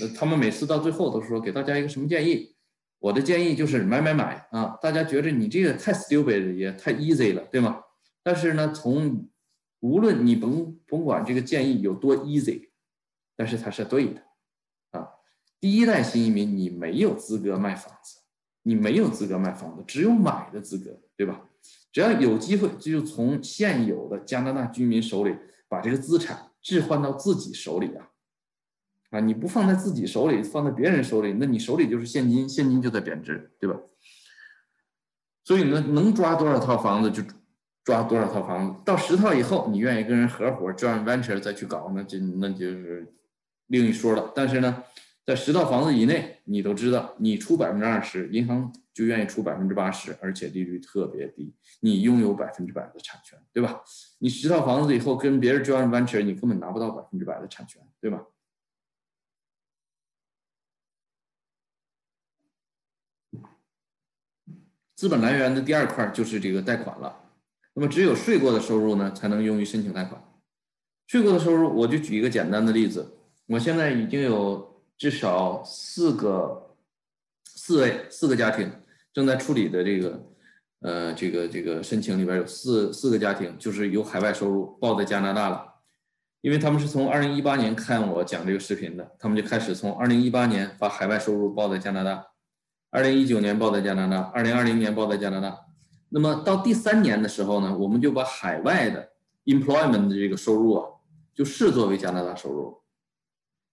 [0.00, 2.56] 呃，他们每次到最后都说给大家一个什么建议？
[2.98, 4.76] 我的建议就是买买买啊！
[4.82, 7.80] 大家觉得你这个太 stupid 也太 easy 了，对吗？
[8.22, 9.28] 但是呢，从
[9.80, 12.70] 无论你甭甭管这个建议有多 easy，
[13.36, 14.22] 但是它是对的
[14.90, 15.06] 啊！
[15.60, 18.18] 第一代新移民你没有资格卖房子，
[18.62, 21.48] 你没有资格卖房子，只有买的资格，对吧？
[21.92, 25.34] 只要有机会，就从现有的加拿大居民手里
[25.68, 28.10] 把这个资产置换到自己手里啊！
[29.10, 33.78] 啊，你不放在自己手里，放在别人手里，那你手里就是现金，现金就在贬值，对吧？
[35.44, 37.22] 所以呢，能抓多少套房子就
[37.84, 43.14] 抓多少套房子，到十套以后，你愿意跟人合伙 join venture 再去搞，那就那就是
[43.68, 44.32] 另一说了。
[44.34, 44.82] 但是呢，
[45.26, 48.72] 在十套房子以内，你都知道，你出百分之二十，银行。
[48.96, 53.82] 就愿意出百分之八十，而且利率特别低，你拥有百分之百的产权，对吧？
[54.20, 58.24] 你十套房子以后跟别人 join venture，你根本拿不到百分之百的产权，对吧？
[64.94, 67.30] 资本来源的第二块就是这个贷款了。
[67.74, 70.24] 那么只有税过的收入呢，才能用于申请贷款。
[71.06, 76.74] 税过的收入，我就举一个简单的例子，我现在已经有至少四个
[77.44, 78.70] 四位四个家庭。
[79.12, 80.22] 正在处理的这个，
[80.80, 85.66] 呃，这个这个申请里边有四四个家庭，就是有海外收入报在加拿大了，
[86.42, 92.26] 因为他们是从二零一八年看我讲这个视频的，他们就开始从二零一八年把海外收入报在加拿大，
[92.90, 95.60] 二零一九年报在加拿大，二零二零年报在加拿大，
[96.10, 99.12] 那么到第三年的时候呢，我们就把海外的
[99.46, 100.86] employment 的这个收入啊，
[101.34, 102.82] 就视作为加拿大收入，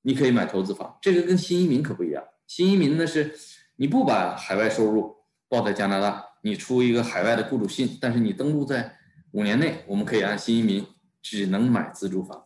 [0.04, 3.34] 你可以买投资房，这个跟新移民可不一样，新移民呢是
[3.76, 5.18] 你不把海外收入。
[5.50, 8.98] 报在加拿大，你出一个海外的雇主信，但是你登录在
[9.34, 10.84] 五年内，我们可以按新移民
[11.22, 12.46] 只能买自住房。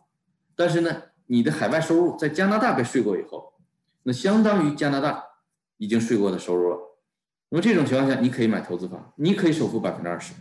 [0.54, 3.54] 但是呢，你的海外收入在加拿大被税过以后，
[4.02, 5.24] 那相当于加拿大
[5.78, 6.78] 已经税过的收入了。
[7.48, 10.34] 那么这种情况下，你可以买投资房，你可以首付百分之二十。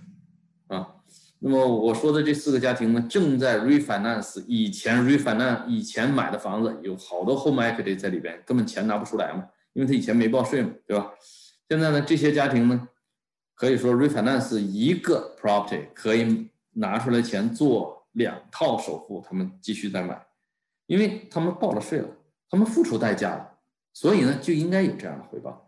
[1.40, 11.12] 那么我说的这四个家庭呢，正在 refinance 以前 refinance 以前买的房子，有好多 home equity 在里边，根本钱拿不出来嘛，因为他以前没报税嘛，对吧？
[11.70, 12.88] 现在呢，这些家庭呢，
[13.54, 20.26] 可以说 refinance 一个 property 可以拿出来钱做两套首付，他们继续再买，
[20.88, 22.08] 因为他们报了税了，
[22.50, 23.60] 他们付出代价了，
[23.94, 25.67] 所以呢就应该有这样的回报，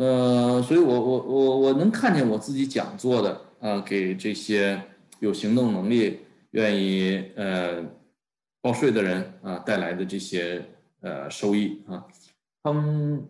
[0.00, 4.82] 呃，所以我我我我能看见我自己讲座的啊，给这些
[5.18, 6.20] 有行动能力、
[6.52, 7.84] 愿意呃
[8.62, 10.64] 报税的人啊带来的这些
[11.02, 12.06] 呃收益啊，
[12.62, 13.28] 他们。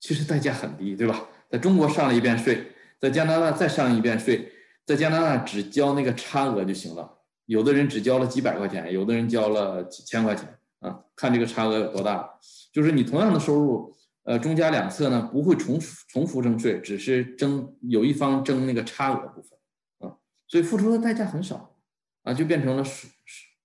[0.00, 1.26] 其实代价很低，对吧？
[1.48, 2.66] 在中国上了一遍税，
[3.00, 4.52] 在加拿大再上一遍税，
[4.84, 7.10] 在加拿大只交那个差额就行了。
[7.46, 10.46] 有的人只交了几百块钱，有的人交了几千块钱
[10.80, 12.28] 啊，看这个差额有多大。
[12.70, 19.58] 就是你同样的收入，呃，中加两侧呢不会重重复征税，只是征有一方征那个差额部分
[19.98, 20.16] 啊，
[20.48, 21.76] 所以付出的代价很少
[22.22, 23.10] 啊，就变成了税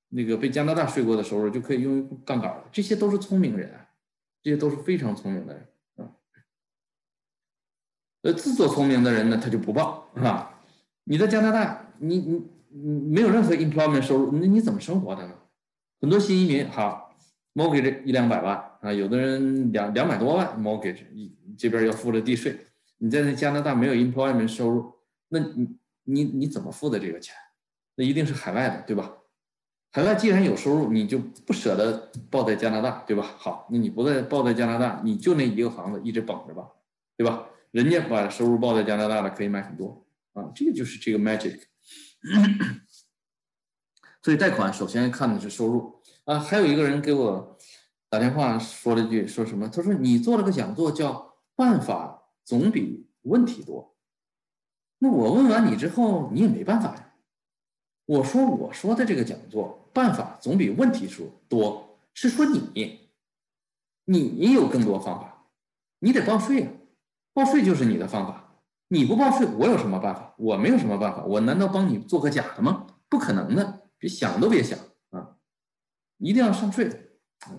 [0.09, 2.65] 那个被加拿大税过的收入就可以用于杠杆了。
[2.71, 3.73] 这些都是聪明人，
[4.41, 6.11] 这些都是非常聪明的人啊。
[8.23, 10.61] 呃，自作聪明的人呢，他就不报，是吧？
[11.05, 15.33] 你在加拿大，你你你没有任何 employment 收入，那你怎么生活的呢？
[16.01, 17.08] 很多新移民，好
[17.53, 22.57] ，mortgage 一两百万啊，有的人两两百多万 mortgage，一这边要付了地税，
[22.97, 24.93] 你在那加拿大没有 employment 收入，
[25.29, 25.67] 那你
[26.03, 27.35] 你你怎么付的这个钱？
[27.95, 29.15] 那一定是海外的，对吧？
[29.91, 33.23] 海外既然有收入，你就不舍得报在加拿大，对吧？
[33.37, 36.69] 好，那你不在报在加拿大，你就那一个房子一直绑着吧，
[37.17, 37.47] 对吧？
[37.71, 41.59] 人家把收入报在加拿大的可以买很多啊，这个就是这个 magic。
[44.21, 45.98] 所以贷款首先看的是收入
[46.29, 46.39] 啊。
[46.39, 47.57] 还有一个人给我
[48.09, 49.67] 打电话说了句，说什么？
[49.67, 53.95] 他说你做了个讲座叫“办法总比问题多”。
[54.99, 57.13] 那我问完你之后，你也没办法呀。
[58.05, 62.99] 我说我说的这个讲座，办法总比问题数多，是说你，
[64.05, 65.45] 你有更多方法，
[65.99, 66.71] 你得报税啊，
[67.33, 68.55] 报税就是你的方法，
[68.87, 70.33] 你不报税，我有什么办法？
[70.37, 72.87] 我没有什么办法，我难道帮你做个假的吗？
[73.07, 74.77] 不可能的，别想都别想！
[76.19, 76.89] 一定要上税，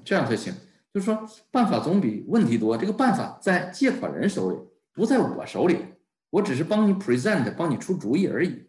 [0.05, 0.55] 这样才行。
[0.93, 4.59] 就是说，办法总比问题多，这个办法在借款人手里，
[4.93, 5.85] 不在我手里，
[6.31, 8.67] 我只是帮你 present，帮你出主意而已。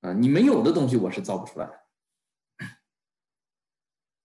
[0.00, 1.68] 啊，你没有的东西我是造不出来。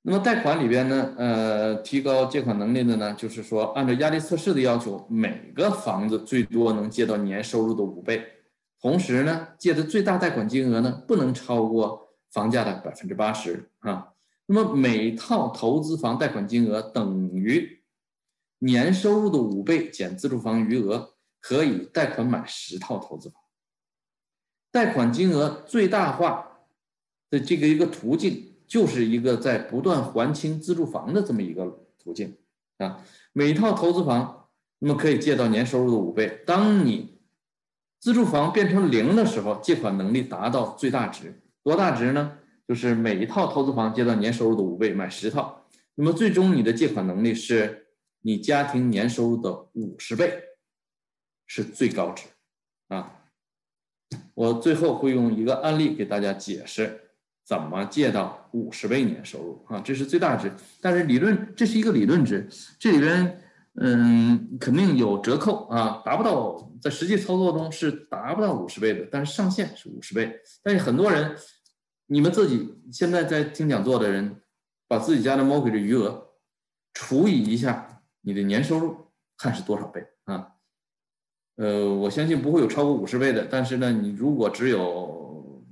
[0.02, 8.26] 那么贷款里边呢，呃，提高借款能力的呢，就是说按照压力测试的要求，每个房子最多能借到年收入的五倍，
[8.82, 14.14] 同时呢，借的最大贷款金额呢不能超过房价的百分之八十啊。
[14.48, 17.84] 那么每套投资房贷款金额等于
[18.60, 23.40] 年收入的五倍减自住房余额，可以贷款买十套投资房。
[24.72, 26.62] 贷款金额最大化
[27.30, 32.38] 的这个一个途径，就是一个在不断还清自住房的这么一个途径
[32.78, 33.04] 啊。
[33.34, 34.48] 每套投资房，
[34.80, 36.42] 那么可以借到年收入的五倍。
[36.46, 37.20] 当你
[38.00, 42.40] 自住房变成零的时候，借款能力达到最大值，多大值呢？
[42.68, 45.66] 就是每一套投资房借到年收入的五倍，买十套，
[45.96, 47.88] 那么最终你的借款能力是
[48.22, 50.44] 你家庭年收入的五十倍，
[51.46, 52.26] 是最高值
[52.90, 53.14] 啊。
[54.34, 57.12] 我最后会用一个案例给大家解释
[57.46, 60.52] 怎么借到五十倍年收入啊，这是最大值。
[60.82, 62.48] 但是理论这是一个理论值，
[62.78, 63.42] 这里边
[63.76, 70.38] 嗯肯定有折扣啊，达不到在实际操作中是达不到五十倍的，但是上限是五十倍。
[70.62, 71.36] 但是很多人，
[72.08, 74.42] 你们自己现在在听讲座的人，
[74.88, 76.30] 把自己家的 mortgage 余额
[76.94, 78.96] 除以一下你的年收入，
[79.38, 80.54] 看是多少倍啊？
[81.58, 85.66] 呃，我相信不会有超过五十倍的，但是呢，你如果只有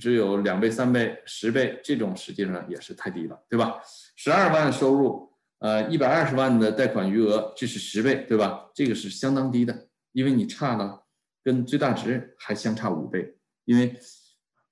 [0.00, 3.80] 只有两倍、三倍、十倍，这种实际上也是太低了，对吧？
[4.16, 8.68] 十二万收入，呃，一百二十万的贷款余额，这是十倍，对吧？
[8.74, 11.04] 这个是相当低的，因为你差了，
[11.44, 13.96] 跟最大值还相差五倍，因为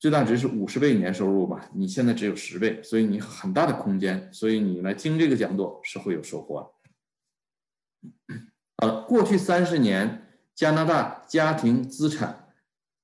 [0.06, 6.72] 最大值是五十倍年收入吧，你现在只有十倍，所以你很大的空间，所以你来听这个讲座是会有收获
[8.28, 8.36] 的。
[8.76, 10.22] 呃，过去三十年。
[10.54, 12.48] 加拿大家庭资产，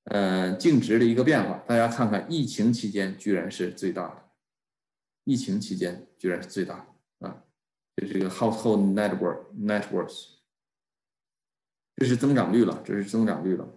[0.04, 4.30] 呃，净值的一个变化，大家看看，疫情期间居然是最大的，
[5.24, 6.86] 疫情期间居然是最大
[7.18, 7.44] 的啊，
[7.96, 10.28] 就这个 household network net worth，
[11.96, 13.68] 这是增长率了，这是增长率了，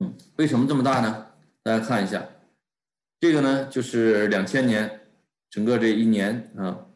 [0.00, 1.27] 嗯，为什么这么大呢？
[1.68, 2.26] 大家看一下，
[3.20, 5.02] 这个呢就是两千年
[5.50, 6.86] 整个这一年啊，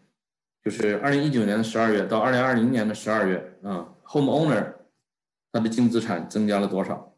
[0.64, 4.72] 就是二零一九年的十二月到二零二零年的十二月啊，homeowner。
[5.52, 7.14] 他的净资产增加了多少？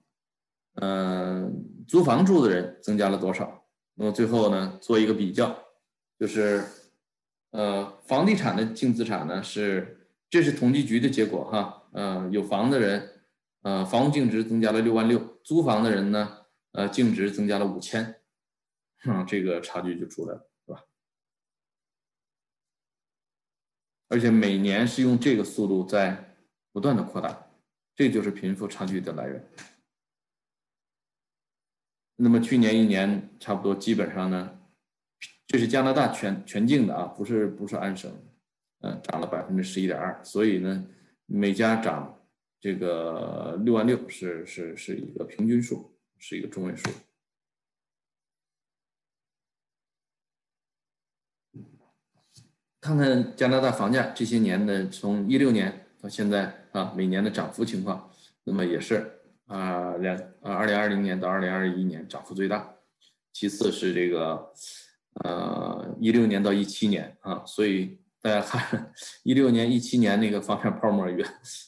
[0.82, 3.64] 嗯，租房住的人增加了多少？
[3.94, 5.56] 那么最后呢，做一个比较，
[6.18, 6.60] 就是，
[7.52, 13.08] 呃，房地产的净资产呢是，这是统计局的结果哈，呃，有房的人，
[13.62, 16.38] 呃，房屋净值增加了六万六，租房的人呢，
[16.74, 18.20] 呃，净值增加了五千，
[19.04, 20.84] 啊，这个差距就出来了，是吧？
[24.08, 26.36] 而且每年是用这个速度在
[26.72, 27.40] 不断的扩大。
[27.96, 29.48] 这就是贫富差距的来源。
[32.16, 34.58] 那么去年一年差不多基本上呢，
[35.46, 38.12] 这是加拿大全全境的啊，不是不是安省，
[38.80, 40.84] 嗯，涨了百分之十一点二，所以呢，
[41.26, 42.20] 每家涨
[42.58, 46.90] 这个六万六是是是一个平均数，是一个中位数。
[52.80, 56.60] 看看加拿大房价这些年的，从一六年到现在。
[56.74, 58.10] 啊，每年的涨幅情况，
[58.42, 62.74] 那么也是啊，两啊，二零二零年到二零二一年涨幅最大，
[63.32, 64.52] 其次是这个
[65.22, 68.90] 呃一六年到一七年啊，所以大家看
[69.22, 71.22] 一六年、一七年那个房产泡沫月，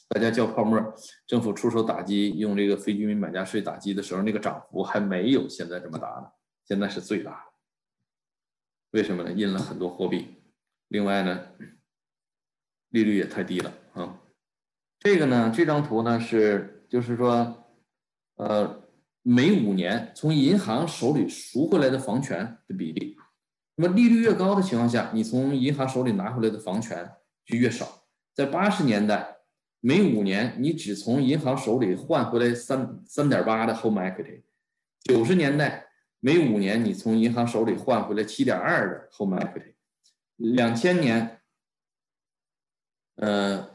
[0.09, 0.81] 大家叫泡沫，
[1.27, 6.31] 政府出手打击，用这个非居民买家税打击的时候，那个涨幅还没有现在这么大呢，
[6.67, 7.37] 现在是最大的。
[8.89, 9.31] 为什么呢？
[9.31, 10.29] 印了很多货币，
[10.87, 11.39] 另外呢，
[12.89, 14.19] 利率也太低了啊。
[14.97, 17.67] 这个呢，这张图呢是，就是说，
[18.37, 18.81] 呃，
[19.21, 23.15] 每五年从银行手里赎回来的房权的比例，
[23.79, 27.11] 那么利率越高的情况下，你从银行手里拿回来的房权
[27.45, 28.05] 就越少。
[28.33, 29.37] 在八十年代，
[29.81, 34.41] 每五年你只从银行手里换回来三三点八的 home equity；
[35.03, 39.75] 九十年代，每五年你从银行手里换回来七点二的 home equity；
[40.37, 41.39] 两千年，
[43.17, 43.69] 呃，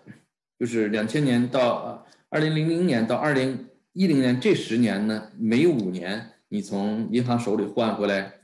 [0.58, 8.41] 就是两千年到二零零零年到二零一零年这十年呢，每五年你从银行手里换回来。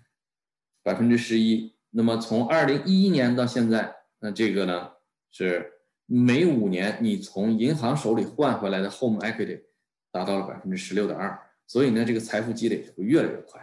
[0.89, 4.91] 百分之十一，那么从二零一一年到现在，那这个呢
[5.31, 5.71] 是
[6.07, 9.65] 每五年你从银行手里换回来的 home equity
[10.11, 13.61] 达到了百分之十六点二，所以呢这个财富积累会越来越快，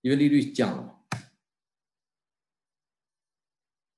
[0.00, 0.94] 因为利率降了嘛。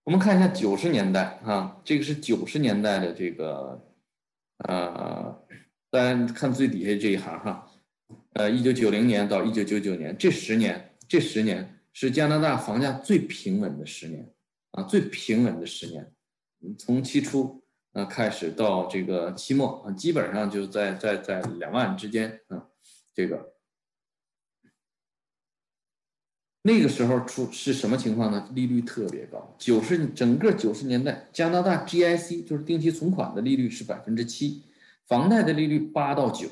[0.02, 3.86] 我们看一下九十年代啊，这个是九十年代的这个，
[4.66, 5.46] 呃，
[5.92, 7.70] 大家看最底下这一行哈，
[8.32, 11.70] 呃，一九九零年到一九九九年这十年，这十年。
[11.94, 14.30] 是加拿大房价最平稳的十年
[14.72, 16.12] 啊，最平稳的十年，
[16.76, 22.66] 从期初啊开始到这个期末啊，基本上就在在在两万之间啊，
[23.14, 23.54] 这个
[26.62, 28.50] 那个时候出是什么情况呢？
[28.54, 34.64] 利率特别高，九十整个九十年代，加拿大 GIC 就是定期存款的利率是百分之七，
[35.06, 36.48] 房贷的利率八到九。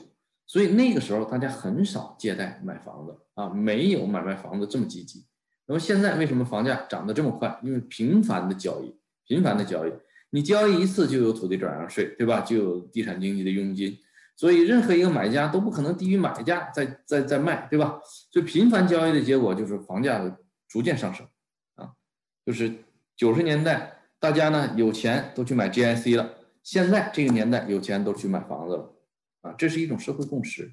[0.47, 5.25] 所以那个时候大家很少借贷买房子啊，没有买卖房子这么积极。
[5.73, 7.59] 那么现在为什么房价涨得这么快？
[7.63, 8.95] 因为频繁的交易，
[9.27, 9.93] 频繁的交易，
[10.29, 12.43] 你交易一次就有土地转让税，对吧？
[12.43, 13.97] 就有地产经济的佣金，
[14.37, 17.99] 所以任何一个买家都不可能低于买家在在在卖，对吧？
[18.31, 20.37] 所以频繁交易的结果就是房价的
[20.69, 21.27] 逐渐上升，
[21.77, 21.93] 啊，
[22.45, 22.71] 就是
[23.17, 28.95] 九十年代大家呢有钱都去买 GIC 了，现在这个年代有钱都去买房子了，
[29.41, 30.71] 啊，这是一种社会共识。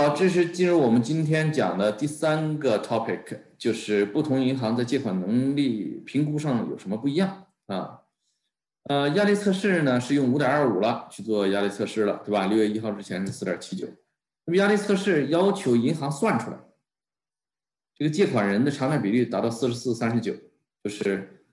[0.00, 8.00] 好，这是进入我们今天讲的第三个 topic，就是不同银行在借款能力评估上有什么不一样啊？
[8.84, 12.46] 呃，压力测试呢是用五点二五了去做压力测试了，对吧？
[12.46, 13.86] 六月一号之前是四点七九。
[14.46, 16.56] 那么压力测试要求银行算出来，
[17.94, 20.32] 这个借款人的偿债比率达到四十四三十九，
[20.82, 21.44] 就是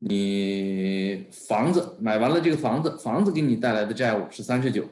[0.00, 4.84] 你房子买完了这个房子，房子给你带来的债务是三十九。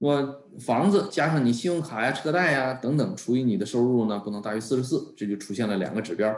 [0.00, 6.34] 我房子加上你信用卡呀、车贷呀等等，除以你的收入呢，不能大于四十四，这就出现了两个指标。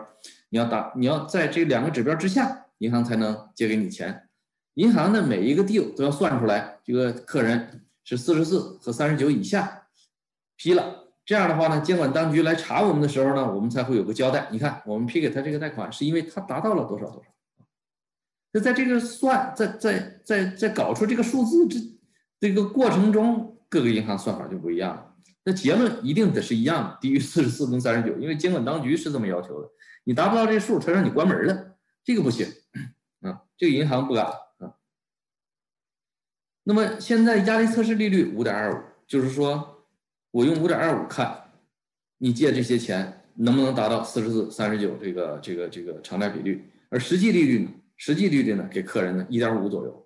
[0.48, 4.28] 你要达，你要在这两个指标之下，银行才能借给你钱。
[4.74, 9.86] 银行的每一个 deal 都要算出来，这个客人是四十四和三十九以下
[10.56, 11.12] 批了。
[11.24, 14.48] 这样的话呢，监管当局来查我们的时候呢，我们才会有个交代。
[14.50, 17.30] 你看，我们批给他这个贷款，是因为他达到了多少多少。
[18.52, 21.78] 就在这个算，在在在在搞出这个数字这
[22.40, 23.51] 这个过程中。
[23.72, 25.14] 各个银行算法就不一样了，
[25.44, 29.68] 那结论一定得是一样的，低于四十四跟三十九，因为监管当局是这么要求的。
[30.04, 32.46] 你达不到这数，他让你关门了，这个不行
[33.22, 34.76] 啊，这个银行不敢啊。
[36.64, 39.86] 那么现在压力测试利率五点二五，就是说
[40.32, 41.44] 我用五点二五看，
[42.18, 47.70] 你借这些钱能不能达到四十四、三十九这个这个这个偿债比率，而实际利率呢？
[47.96, 48.68] 实际利率呢？
[48.70, 50.01] 给客人呢一点五左右。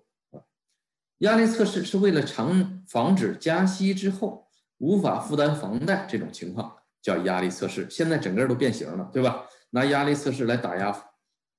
[1.19, 4.47] 压力测试是为了长防止加息之后
[4.77, 7.87] 无法负担房贷这种情况，叫压力测试。
[7.89, 9.45] 现在整个都变形了，对吧？
[9.71, 10.89] 拿压力测试来打压，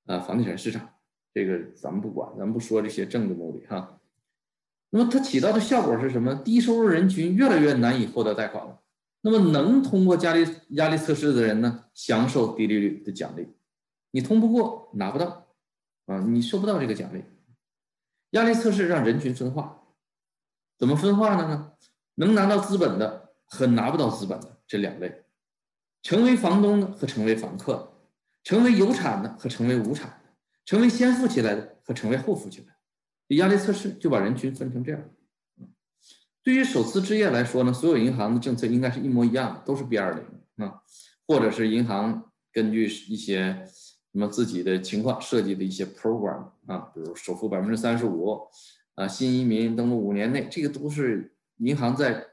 [0.07, 0.89] 啊，房地产市场，
[1.35, 4.01] 这个咱们不管，咱们不说这些政治目的哈。
[4.91, 6.35] 那么它起到的效果是什么？
[6.37, 8.81] 低收入人群越来越难以获得贷款了。
[9.21, 13.49] 那么能通过压力压力测试的人呢，享受低利率的奖励。
[14.13, 15.49] 你通不过，拿不到，
[16.07, 17.23] 啊，你收不到这个奖励。
[18.31, 19.83] 压力测试让人群分化，
[20.77, 21.73] 怎么分化的呢？
[22.17, 25.25] 能拿到资本的和拿不到资本的这两类，
[26.03, 28.03] 成为房东的和成为房客，
[28.45, 30.31] 成为有产的和成为无产的，
[30.67, 32.77] 成为先富起来的和成为后富起来。
[33.37, 35.03] 压力测试就把人群分成这样。
[36.43, 40.83] 对于首次置业来说呢，所有银行的政策应该是一模一样的，都是 B 二零啊，
[41.27, 43.67] 或者是银行根据一些。
[44.13, 48.49] 那么自己的情况设计的一些 program 啊，比如首付百分之三十五，
[48.95, 52.27] 啊，新移民登陆五年内，这个都是银行在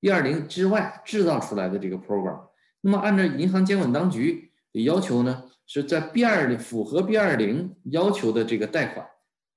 [0.00, 2.48] B 二零之外制造出来的这个 program。
[2.80, 9.06] 那么按照银行监管当局的要求呢，是在 B 二零符合 B 二零要求的这个贷款，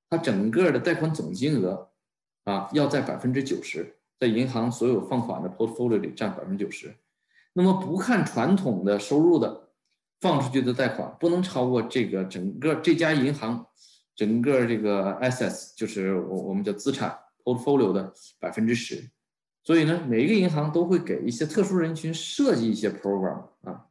[0.09, 1.89] 它整个的贷款总金额
[2.43, 6.93] 啊要在百分之九十，在银行所有放款的 portfolio 里占百分之九十。
[7.53, 9.62] 那么不看传统的收入的。
[10.23, 13.65] 放出去的贷款不能超过这个整个这家银行
[14.15, 17.13] 整个这个 assets，就是我我们叫资产
[17.43, 19.11] portfolio 的百分之十。
[19.65, 23.87] 所以呢，每一个银行都会给一些特殊人群设计一些 program 啊。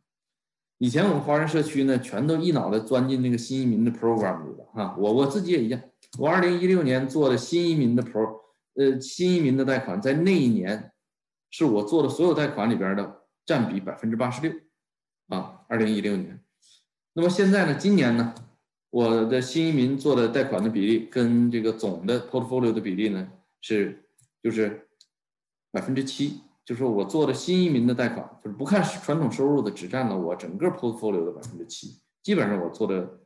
[0.79, 4.97] 以前我们华人社区呢，全都一脑袋钻进那个新移民的 program 里了哈。
[4.99, 5.81] 我我自己也一样，
[6.19, 8.41] 我二零一六年做的新移民的 pro，
[8.75, 10.93] 呃，新移民的贷款，在那一年
[11.51, 14.51] 是我做的所有贷款里边的占比百分之八十六，
[15.73, 16.39] 二零一六年。
[17.15, 18.35] 那么现在呢，今年呢，
[18.91, 23.27] 我的新移民做的贷款的比例跟这个总的 portfolio 的比例呢
[23.63, 24.05] 是
[24.43, 24.87] 就是
[25.71, 26.43] 百分之七。
[26.65, 32.03] 就是我做的新移民的贷款，就是不看传统收入的，只占了我整个 portfolio 的百分之七。
[32.23, 33.19] 基本上我做的，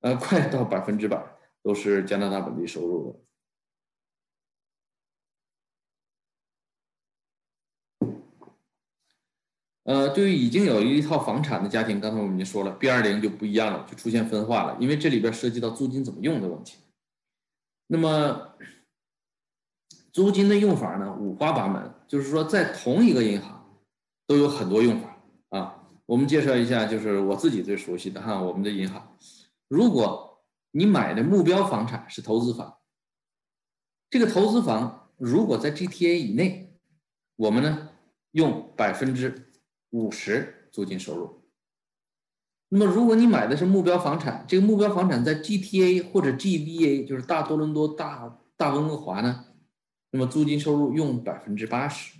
[0.00, 1.20] 呃，快到百分之百
[1.60, 3.18] 都是加拿大本地收入的。
[9.84, 16.78] 呃，对于已经有一套房产的家庭，刚才我们已经说了，B 二零就不一样了，就出现分化了，因为这里边涉及到租金怎么用的问题。
[17.86, 18.48] 那么。
[20.12, 23.78] 租金的用法呢五花八门，就是说在同一个银行
[24.26, 25.16] 都有很多用法
[25.50, 25.88] 啊。
[26.04, 29.16] 我们介绍一下，就是我自己最熟悉的哈，我们的银行。
[29.68, 32.78] 如果你买的目标房产是投资房，
[34.10, 36.76] 这个投资房如果在 GTA 以内，
[37.36, 37.90] 我们呢
[38.32, 39.49] 用百分之
[39.90, 41.40] 五十租金收入。
[42.68, 49.46] 那么如果你买的是目标房产，这个目标房产在 GTA 或者 GVA，就是大多伦多、大大温哥华呢？
[50.12, 52.16] 那么租金收入用百分之八十，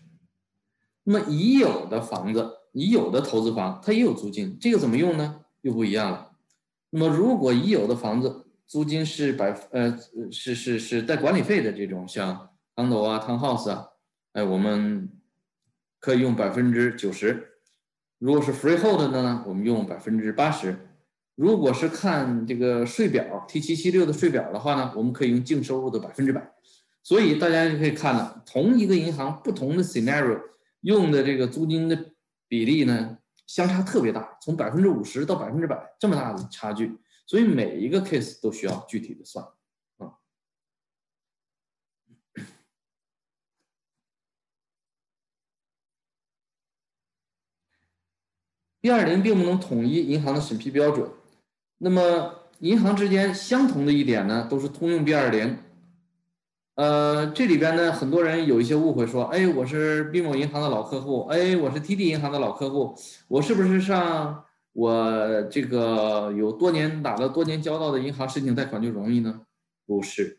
[1.04, 5.44] 那么已有的房子、已有的投资房，它也有租金，这个怎么用呢？
[5.60, 6.32] 又不一样了。
[6.90, 9.96] 那么如果已有的房子租金是百呃
[10.32, 13.88] 是是是带管理费的这种，像 condo 啊、townhouse 啊，
[14.32, 15.08] 哎，我们
[16.00, 17.49] 可以用百分之九十。
[18.20, 20.76] 如果是 freehold 的呢，我们用百分之八十。
[21.36, 26.52] 如果是看这个税表 T 七七六的税表的话呢，我们可以用净收入的百分之百。
[27.02, 30.38] 所以大家就可以看到，同一个银行不同的 scenario
[30.82, 32.12] 用的这个租金的
[32.46, 33.16] 比例呢，
[33.46, 37.00] 相差特别大，从百分之五十到百分之百这么大的差距。
[37.26, 39.42] 所以每一个 case 都需要具体的算
[39.96, 40.18] 啊。
[48.80, 51.08] B 二零并不能统一银行的审批标准，
[51.78, 55.58] 那么银行之间相同的一点呢，都是通用 B 二零。
[56.76, 62.96] 呃，这里边呢，很多人有一些误会，说，哎，我是 B 某银行的老客户，哎，我是 TD 银行的老客户，
[63.28, 69.42] 我是不是上我这个有多年打了多年交道的银行申请贷款就容易呢？
[69.86, 70.38] 不是，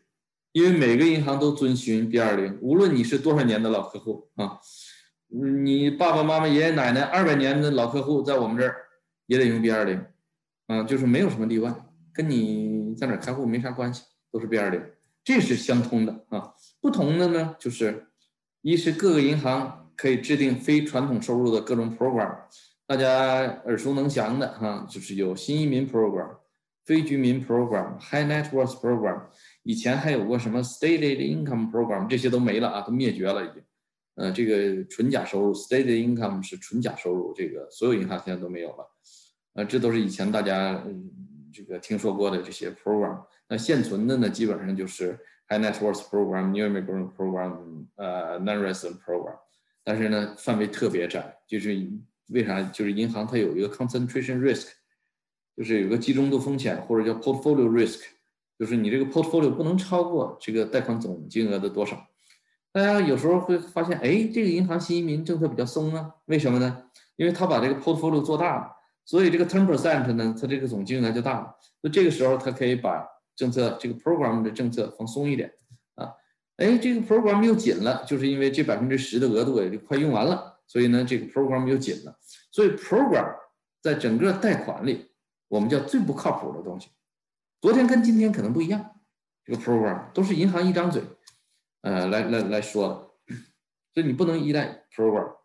[0.50, 4.58] 因为每个银行都遵循 B 二零，无论你是多少年的老客户啊，
[5.34, 8.76] 你爸爸妈妈、爷爷奶奶二百年的老客户，在我们这儿
[9.24, 10.04] 也得用 B 二零，
[10.66, 11.74] 啊，就是没有什么例外，
[12.12, 14.82] 跟你在哪开户没啥关系，都是 B 二零。
[15.24, 16.52] 这是相通的啊，
[16.82, 18.08] 不同的呢，就是
[18.60, 22.36] 一是各个银行可以制定非传统收入的各种 program，
[22.86, 26.28] 大家耳熟能详的哈，就是有新移民 program、
[26.84, 29.22] 非居民 program、high net worth program，
[29.62, 33.62] 以前还有过什么 stated income program，这些都没了啊，都灭绝了已经。
[34.14, 38.86] 呃，这个纯假收入 （state income 是纯假收入，这个所有银行现在都没有了。
[39.54, 41.10] 呃，这都是以前大家嗯
[41.52, 43.22] 这个听说过的这些 program。
[43.48, 49.38] 那现存的呢，基本上就是 High Net Worth Program、New Immigrant Program、呃 Non-Resident Program，
[49.84, 51.74] 但是呢，范围特别窄，就是
[52.28, 52.62] 为啥？
[52.62, 54.68] 就是银行它有一个 Concentration Risk，
[55.56, 58.00] 就是有个集中度风险，或者叫 Portfolio Risk，
[58.58, 62.06] 就是你这个 Portfolio 不能超过这个贷款总金额的多少。
[62.72, 66.84] 大家有时候会发现，哎，这个银行新移民政策比较松啊，为什么呢？
[67.16, 68.72] 因为他把这个 Portfolio 做大了，
[69.04, 75.52] 所以这个 Ten Percent 呢，它这个总金额就大了，那这个时候它可以把政策这个 program 的政策放松一点
[75.96, 76.14] 啊，
[76.56, 82.18] 哎，这个 program 又紧了，就是因为这百分之十的额度也就快用完了，所以呢，这个 program 又紧了。
[82.50, 83.34] 所以 program
[83.82, 85.10] 在整个贷款里，
[85.48, 86.88] 我们叫最不靠谱的东西。
[87.60, 88.96] 昨天跟今天可能不一样，
[89.44, 91.02] 这个 program 都是银行一张嘴，
[91.82, 93.14] 呃，来来来说，
[93.94, 95.36] 所以你不能依赖 program。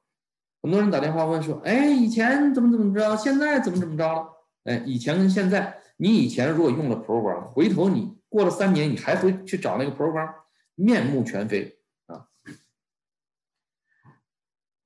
[0.64, 4.28] 很多人打电话问说，哎，以前怎么怎么着，现在怎么怎么着了？
[4.64, 5.82] 哎，以前跟现在。
[6.00, 10.32] 你以前如果用了 program，回头你过了三年，你还会去找那个 program，
[10.76, 12.28] 面目全非啊。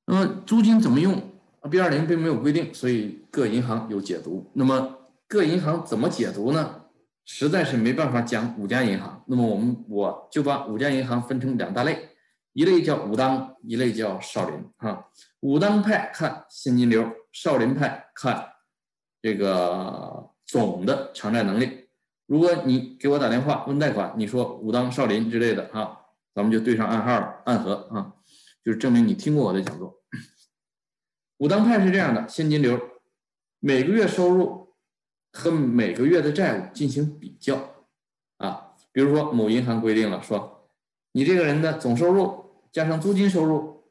[0.06, 1.22] 那么租金怎么用
[1.70, 4.50] ？B 二零并没有规定，所以各银行有解读。
[4.54, 6.81] 那么各银行怎么解读呢？
[7.26, 9.24] 实在是没办法讲五家银行。
[9.28, 12.10] 那么我们我就把五家银行分成两大类，
[12.54, 14.64] 一类叫武当，一类叫少林。
[14.78, 18.50] 哈，武当派看现金流，少林派看
[19.22, 20.30] 这个。
[20.44, 21.88] 总的偿债能力，
[22.26, 25.98] 如果你给我打电话问贷款，你说武当少林之类的哈，
[26.36, 28.12] 咱们就对上暗号，暗合啊，
[28.62, 30.02] 就是证明你听过我的讲座。
[31.38, 32.78] 武当派是这样的，现金流
[33.62, 34.61] 每个月收入
[35.32, 37.58] 和每个月的债务进行比较
[38.38, 38.74] 啊。
[38.92, 40.70] 比如说某银行规定了说，
[41.14, 43.84] 你这个人的总收入加上租金收入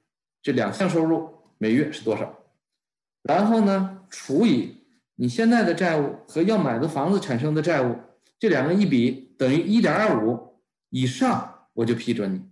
[0.43, 2.39] 这两项收入每月是多少，
[3.23, 4.77] 然后呢除以
[5.15, 7.97] 你现在的债务和要买的房子产生的债务，
[8.39, 12.43] 这两个一比等于一点二五以上我就批准你，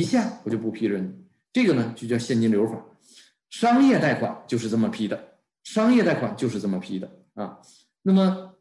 [0.00, 1.24] 以下我就不批准你。
[1.52, 2.84] 这个呢就叫现金流法，
[3.50, 7.60] 商业贷款就是这么批的，商业贷款就是这么批的啊。
[8.06, 8.54] 那么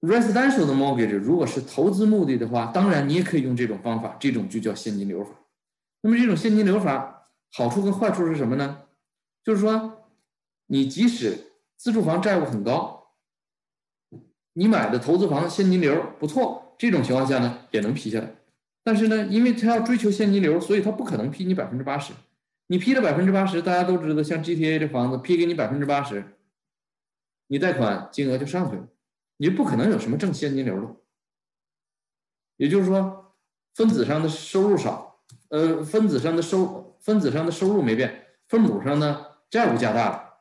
[0.00, 5.30] residential 的 mortgage 如果是投资目的的话，当然你也可以用这种方法，这种就叫现金流法。
[6.02, 8.82] 那么这种现金流法好处跟坏处是什么呢？
[9.44, 10.06] 就是说
[10.66, 13.08] 你即使自住房债务很高，
[14.52, 18.34] 你买的投资房现金流不错，这种情况下呢也能批下来。
[18.84, 22.12] 但是呢，因为他要追求现金流，所以他不可能批你百分之八十。
[22.68, 26.24] 你批了百分之八十，大家都知道，像 GTA 这房子批给你百分之八十，
[27.46, 28.88] 你贷款金额就上去了，
[29.36, 30.96] 你就不可能有什么正现金流了。
[32.56, 33.34] 也就是说，
[33.74, 40.34] 分子上的收入少，呃，分子上的收分子上的收入没变，分母上的债务加大了。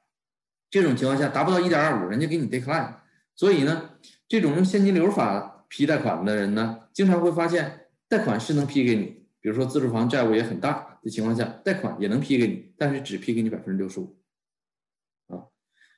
[0.70, 2.94] 这种情况下达不到一点二五，人家给你 decline。
[3.36, 3.92] 所以呢，
[4.28, 7.78] 这种用现金流法批贷款的人呢，经常会发现。
[8.08, 9.06] 贷款是能批给你，
[9.40, 14.21] 比如说自住房债务也很大的情况下，贷款也能批给你，但是只批给你百分之六十五，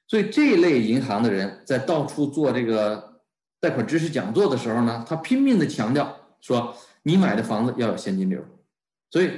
[0.07, 3.21] 所以这一类银行的人在到处做这个
[3.59, 8.43] 贷款知识讲座的时候呢，他拼命的强调说，你买的房子要有现金流，
[9.09, 9.31] 所以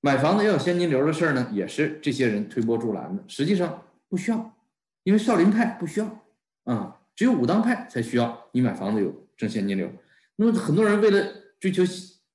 [0.00, 3.22] 买房子要有现金流的事儿呢，也是这些人推波助澜的。
[3.26, 4.54] 实际上不需要，
[5.04, 6.06] 因为少林派不需要，
[6.64, 9.90] 啊，只有武当派才需要你买房子有挣现金流。
[10.36, 11.26] 那么很多人为了
[11.58, 11.82] 追求。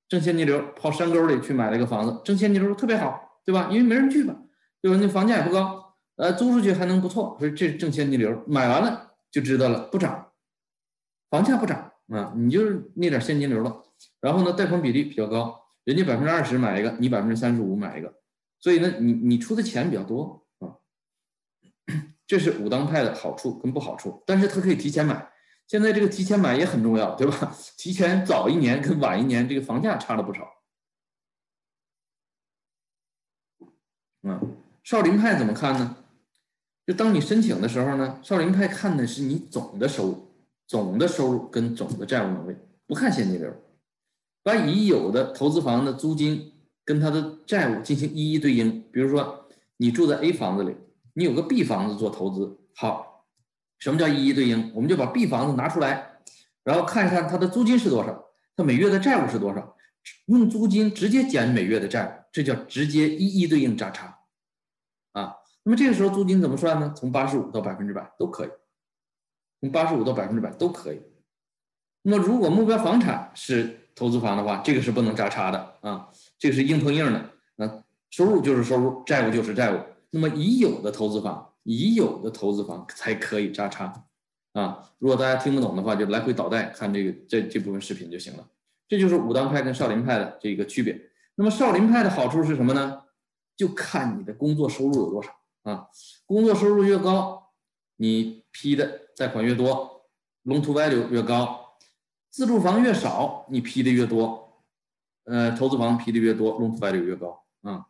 [0.08, 3.70] 挣现金流，跑山沟里去买了一个房子，挣现金流特别好，对吧？
[3.72, 4.36] 因为没人去嘛，
[4.80, 5.00] 对吧？
[5.02, 5.85] 那房价也不高，
[6.16, 8.44] 呃，租出去还能不错，所以这挣现金流。
[8.48, 10.32] 买完了就知道了，不涨，
[11.30, 13.84] 房价不涨啊，你就是那点现金流了。
[14.22, 18.14] 然后呢，贷款比例比较高，人家百分之二十买一个，你百分之三十五买一个，
[18.60, 20.80] 所以呢，你你出的钱比较多啊。
[22.26, 25.32] 这是武当派的好处跟不好处，但是他可以提前买。
[25.68, 27.54] 现在这个提前买也很重要，对吧？
[27.78, 30.48] 提前早一年跟晚一年，这个房价差了不少。
[34.24, 36.05] 嗯，少林派怎么看呢？
[36.86, 40.28] 就当你申请的时候呢，少林派看的是你总的收入，
[40.68, 42.56] 总的收入跟总的债务能力，
[42.86, 43.52] 不看现金流，
[44.44, 46.54] 把已有的投资房的租金
[46.84, 48.84] 跟它的债务进行一一对应。
[48.92, 49.48] 比如说，
[49.78, 50.76] 你住在 A 房子里，
[51.14, 53.14] 你有个 B 房子做投资，好。
[53.78, 54.72] 什么叫一一对应？
[54.74, 56.20] 我们就把 B 房子拿出来，
[56.64, 58.26] 然后看一看它的租金是多少，
[58.56, 59.76] 它每月的债务是多少，
[60.28, 64.20] 用租金直接减每月的债务，这叫直接一一对应价差
[65.12, 65.36] 啊。
[65.66, 66.94] 那么这个时候租金怎么算呢？
[66.96, 68.50] 从八十五到百分之百都可以，
[69.60, 71.02] 从八十五到百分之百都可以。
[72.04, 76.10] 那么如果目标房产是投资房的话，这个是不能扎差的啊，
[76.40, 77.30] 这个是硬碰硬的。
[77.58, 79.80] 那收入就是收入，债务就是债务。
[80.12, 81.52] 那么已有的投资房。
[81.68, 83.92] 已有的投资房才可以扎差，
[84.54, 88.48] 啊，如果大家听不懂的话，就来回倒带看这个这这部分视频就行了。
[88.88, 91.10] 这就是武当派跟少林派的这个区别。
[91.34, 93.02] 那么少林派的好处是什么呢？
[93.58, 95.32] 就看你的工作收入有多少
[95.66, 95.88] 啊，
[96.26, 97.52] 工作收入越高，
[97.98, 100.06] 你批的贷款越多
[100.46, 101.78] ，loan to value 越高；
[102.30, 104.64] 自住房越少，你批的越多，
[105.24, 107.88] 呃，投资房批的越多，loan to value 越高啊。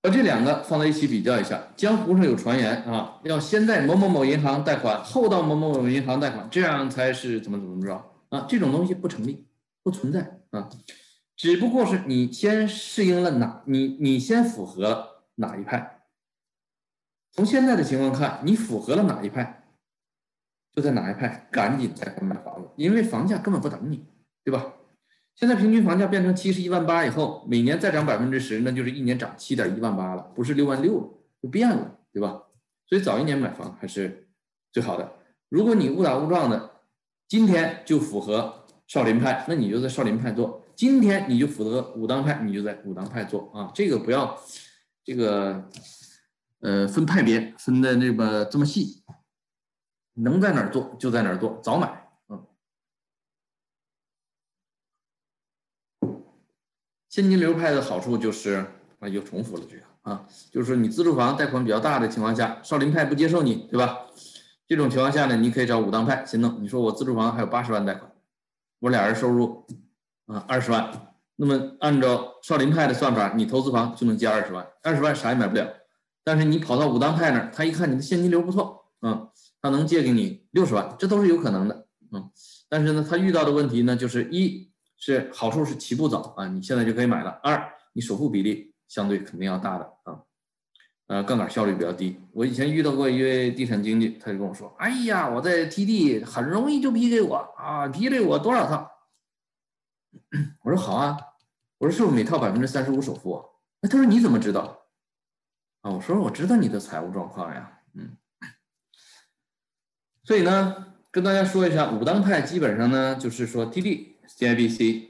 [0.00, 7.94] 把这两个放在一起比较一下，江湖上有传言啊，要先在某某某银行贷款，后到某某某银行贷款，这样才是怎么怎么着
[8.30, 8.46] 啊？
[8.48, 9.46] 这种东西不成立，
[9.82, 10.68] 不存在啊，
[11.36, 16.04] 只不过是你先适应了哪，你你先符合哪一派。
[17.32, 19.64] 从现在的情况看，你符合了哪一派，
[20.72, 24.06] 就在哪一派赶紧贷款买房子，因为房价根本不等你，
[24.42, 24.72] 对吧？
[25.34, 31.08] 现在平均房价变成七十一万八以后，每年再涨百分之十，那就是一年涨七点一万八了，不是六万六了，
[31.42, 32.42] 就变了，对吧？
[32.88, 34.28] 所以早一年买房还是
[34.72, 35.12] 最好的。
[35.50, 36.70] 如果你误打误撞的
[37.28, 43.72] 今天就符合少林派，那你就在少林派做；今天你就符合武当派，你就在武当派做啊。
[43.74, 44.38] 这个不要
[45.02, 45.68] 这个
[46.60, 49.02] 呃分派别分的那么这么细，
[50.12, 52.02] 能在哪儿做就在哪儿做，早买。
[57.08, 58.66] 现金流派的好处就是
[58.98, 64.00] 啊，又重复了这个啊，就是说你自住房贷款比较大的情况下，少林派不接受你，对吧？
[64.66, 66.62] 这种情况下呢，你可以找武当派先弄。
[66.62, 68.12] 你说我自住房还有八十万贷款，
[68.80, 69.66] 我俩人收入
[70.26, 70.90] 啊二十万，
[71.36, 75.66] 那么按照少林派的算法，你投资房就能借二十万，二十万啥也买不了，
[76.24, 79.28] 但是你跑到武当派那儿，他一看你的现金流不错，嗯，
[79.62, 82.30] 他能借给你六十万，这都是有可能的，嗯。
[82.68, 90.18] 但是呢，他遇到的问题呢，就是一是好处是起步早啊，你现在就可以买了；二，你首付比例相对肯定要大的啊，
[91.06, 92.18] 呃，杠杆效率比较低。
[92.32, 98.90] 我以前遇到过一位地产经纪，他就跟我说：“哎呀，我在 TD 很容易就批给我啊，批给我多少套？”
[100.66, 101.16] 我说：“好啊。”
[101.78, 103.42] 我说：“是不是每套百分之三十五首付？”
[103.80, 104.82] 那他说：“你怎么知道？”
[105.82, 108.16] 啊，我说：“我知道你的财务状况呀。”嗯，
[110.24, 110.82] 所以呢。
[111.12, 115.08] 跟大家说一下，武当派基本上呢，就是说 TD、CIBC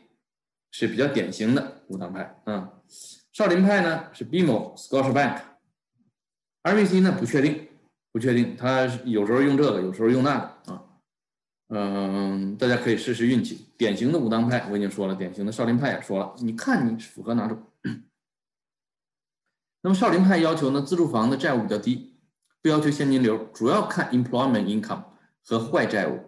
[0.71, 2.71] 是比较典型的武当派，嗯，
[3.33, 7.67] 少林派呢是 BMO、Scotiabank，RBC 呢不确定，
[8.13, 10.85] 不确定，他有时候用这个，有时候用那个啊，
[11.69, 13.67] 嗯，大家可以试试运气。
[13.77, 17.63] 典型的武当派我已经说了，典型的少林派也说了，你看你符合哪种？
[19.83, 22.17] 那么少林派要求呢，自住房的债务比较低，
[22.63, 25.05] 不要求现金流，主要看 employment income。
[25.49, 26.19] 和坏债务，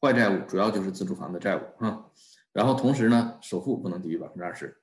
[0.00, 2.06] 坏债务主要就是自住房的债务啊，
[2.52, 4.76] 然后同时呢，首付不能低于百分之二十，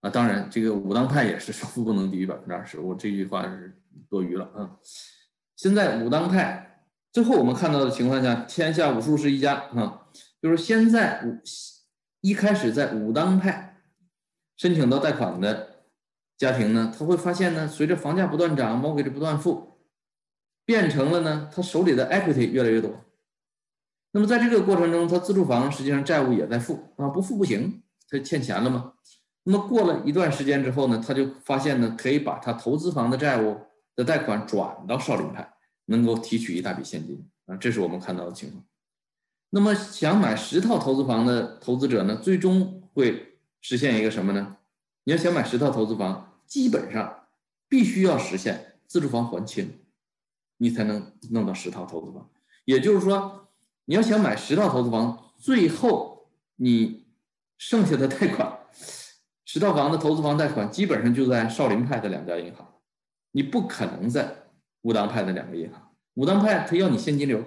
[0.00, 3.76] 啊，当然这个武当派也是首付不能低于百分之二十，我这句话是
[4.08, 4.78] 多余了啊。
[5.56, 6.65] 现在武当派
[7.16, 10.02] 最后我们看到的情况下，天下武术是一家啊，
[10.42, 11.40] 就是现在武
[12.20, 13.80] 一开始在武当派
[14.58, 15.86] 申请到贷款的
[16.36, 19.78] 家庭呢，他会发现呢，随着房价不断涨，mortgage 不断付，
[20.66, 22.92] 变成了呢，他手里的 equity 越来越多。
[24.10, 28.92] 那么在这个过程中，他自住房实际上债务也在付啊，不付不行，他欠钱了嘛？
[29.44, 33.56] 那么过了一段时间之后呢，他就发现呢，可以把他投资房的债务
[33.94, 35.55] 的贷款转到少林派，
[35.86, 38.64] 能够提取一大笔现金啊，这是我们看到的情况。
[39.50, 44.58] 那么想买十套投资房的投资者呢，最终会实现一个什么呢？
[45.04, 47.26] 你要想买十套投资房，基本上
[47.68, 49.80] 必须要实现自住房还清，
[50.58, 52.30] 你才能弄到十套投资房，
[52.64, 53.42] 也就是说。
[53.88, 56.26] 你要想买十套投资房，最后
[56.56, 57.06] 你
[57.56, 58.58] 剩下的贷款，
[59.44, 62.66] 十套房的投资房贷款基本上就在少林派的两家银行，
[63.30, 64.45] 你不可能在
[64.86, 65.90] 武当派的两个银行。
[66.14, 67.42] 武当派他要你现金流，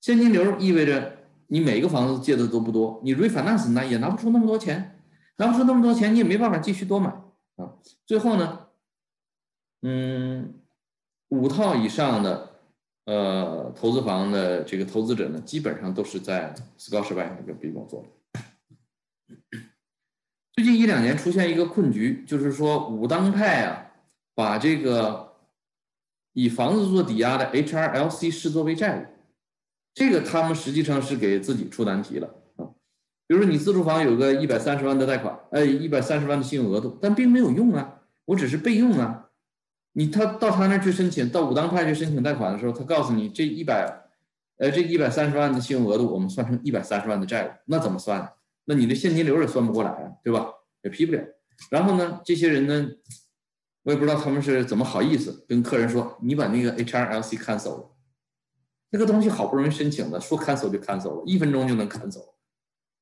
[0.00, 5.00] 现金流意味着你每个房子借的都不多，你 refinance 拿也拿不出那么多钱，
[5.38, 7.08] 拿不出那么多钱，你也没办法继续多买
[7.56, 7.72] 啊。
[8.06, 8.66] 最后呢，
[9.82, 10.60] 嗯，
[11.28, 12.46] 五套以上的。
[13.08, 18.08] 呃，投资房的这个投资者呢，基本上都是在 Scotiabank 跟 BMO 做的。
[20.52, 23.92] 最近一两年出现一个困局，就是说武当派啊，
[24.34, 25.27] 把这个
[26.38, 29.06] 以房子做抵押的 HRLC 视作为债务，
[29.92, 32.62] 这个他们实际上是给自己出难题了啊。
[33.26, 39.30] 比如说你自住房有个一百三十万的贷款，哎，一百三十万的信用额度，但并没有用啊，我只是备用啊。
[39.94, 44.04] 你他到他那儿去申请，到武当派去申请贷款的时候，他告诉你这一百，
[44.58, 48.32] 呃，这一百三十万的信用额度，我们算成一百三十万的债务，那怎么算？
[48.66, 50.46] 那你的现金流也算不过来啊，对吧？
[50.84, 51.20] 也批不了。
[51.68, 52.88] 然后呢，这些人呢，
[53.88, 57.96] 我也不知道他们是怎么好意思跟客人说，你把那个 HRLC cancel 了，
[58.90, 62.34] 那个东西好不容易申请的，说 cancel 就 cancel 了，一分钟就能 cancel。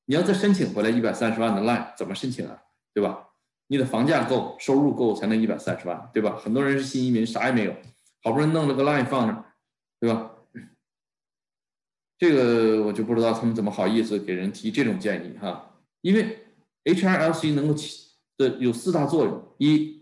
[0.05, 2.57] 你要再申请回来一百三十万的 line，怎么申请啊？
[2.93, 3.27] 对吧？
[3.67, 6.37] 你的房价够，收入够才能一百三十万，对吧？
[6.37, 7.75] 很多人是新移民，啥也没有，
[8.23, 9.45] 好不容易弄了个 line 放那，
[9.99, 10.31] 对吧？
[12.17, 15.81] 这个我就不知道他们怎么好意思给人提这种建议哈。
[15.99, 16.47] 因为
[16.85, 19.96] HRLC 能够起的有四大作用：一，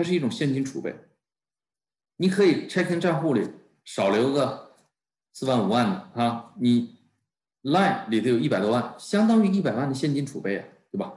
[0.00, 0.96] 它是一种现金储备，
[2.16, 3.46] 你可以 checking 账户里
[3.84, 4.72] 少留个
[5.34, 6.96] 四万五万的哈，你
[7.64, 11.12] line 里头有一百多万，相当于一百万的现金储备啊，对吧？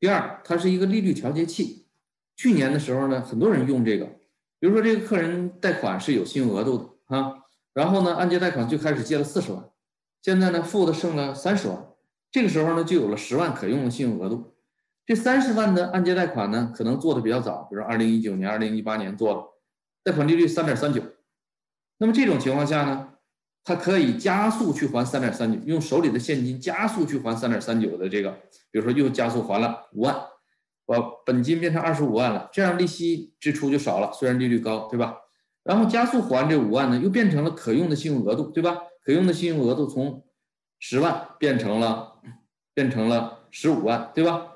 [0.00, 1.86] 第二，它是一个利率调节器。
[2.34, 4.06] 去年的时候呢，很多人用这个，
[4.58, 9.70] 比如说这个客人贷款是有信用额度的啊，然后呢，按揭贷款最开始借了四十万，
[10.22, 11.86] 现在呢付的剩了三十万，
[12.32, 14.55] 这个时候呢就有了十万可用的信用额度。
[15.06, 21.00] 这三十万的按揭贷款呢，可能做的比较早，比如二零一九年、二零一八年做的，贷款利率三点三九。
[21.98, 23.12] 那么这种情况下呢？
[23.68, 28.30] 他可以加速去还三点三九，用手里的现金加速去还三点三九的这个，
[28.70, 30.14] 比如说又加速还了五万，
[30.86, 35.16] 把本金变成二十五万了，这样利息支出就少了，虽然利率高，对吧？
[35.64, 38.78] 然后加速还这五万呢，又变成了可用的信用额度，对吧？
[39.04, 40.24] 可用的信用额度从
[40.78, 42.20] 十万变成了
[42.72, 44.46] 变成了十五万，对吧？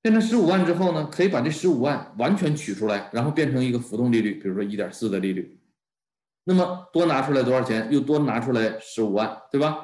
[0.00, 5.58] 变成十五万之后呢，可以把这十五万完全取出来，然后变成一个浮动利率，比如说一点四的利率。
[6.44, 7.88] 那么多拿出来多少钱？
[7.90, 9.76] 又多拿出来十五万，对吧？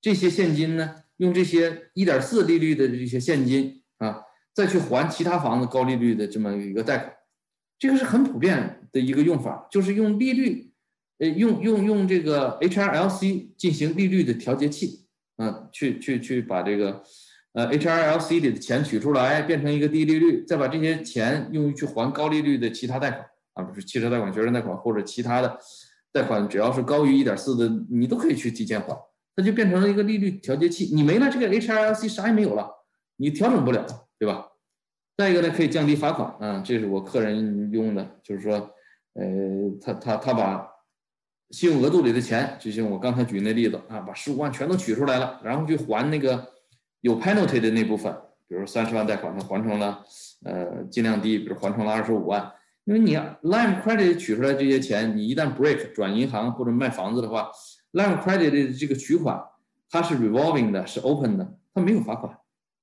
[0.00, 4.22] 这些现金呢，用这些一点四利率的这些现金啊，
[4.52, 7.12] 再去还其他房子高利率的这么一个贷款，
[7.78, 10.72] 这个是很普遍的一个用法，就是用利率，
[11.18, 17.02] 呃，用用用这个 HRLC 进行利率的调节器，啊，去去去把这个，
[17.54, 25.58] 呃，HRLC 里的钱取出来，变成一个低利率，再把这些钱用于去还高利率的其他贷款，啊，不是汽车贷款、学生贷款或者其他的
[26.12, 28.96] 贷款，只要是高于一点四的，你都可以去提前还，
[29.36, 30.94] 它就变成了一个利率调节器。
[30.94, 32.70] 你没了这个 HRLC，啥也没有了，
[33.16, 33.86] 你调整不了，
[34.18, 34.46] 对吧？
[35.18, 38.54] 再一个呢，可以降低罚款啊，这是我客人用的，就是说，
[39.12, 39.24] 呃，
[39.78, 40.66] 他他他把
[41.50, 46.51] 信用额度里的钱，就像我刚才举那例子啊，把十五万全都取出来了，然后去还那个
[47.02, 48.12] 有 penalty 的那部分，
[48.48, 50.04] 比如三十万贷款，他还成了
[50.44, 52.50] 呃尽量低，比如还成了二十五万，
[52.84, 57.50] 因为你 line credit 取出来这些钱，你一旦 break 转银行或者卖房子的话
[57.92, 59.42] ，line credit 的这个取款
[59.90, 62.38] 它是 revolving 的，是 open 的，它没有罚款，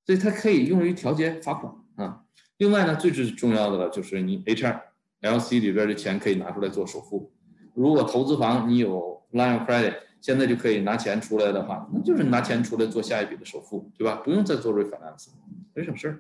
[0.05, 1.73] 所以它可以用于调节罚款。
[1.95, 2.21] 啊，
[2.57, 7.31] 另外呢，最最重要的了就是你 HRLC 里边的钱可以拿出来做首付。
[7.73, 14.15] 如果投资房你有 line credit，现在就可以拿钱出来的话，那就是拿钱出来做下一笔的首付，对吧？
[14.23, 15.27] 不用再做 refinance，
[15.75, 16.19] 很省事儿。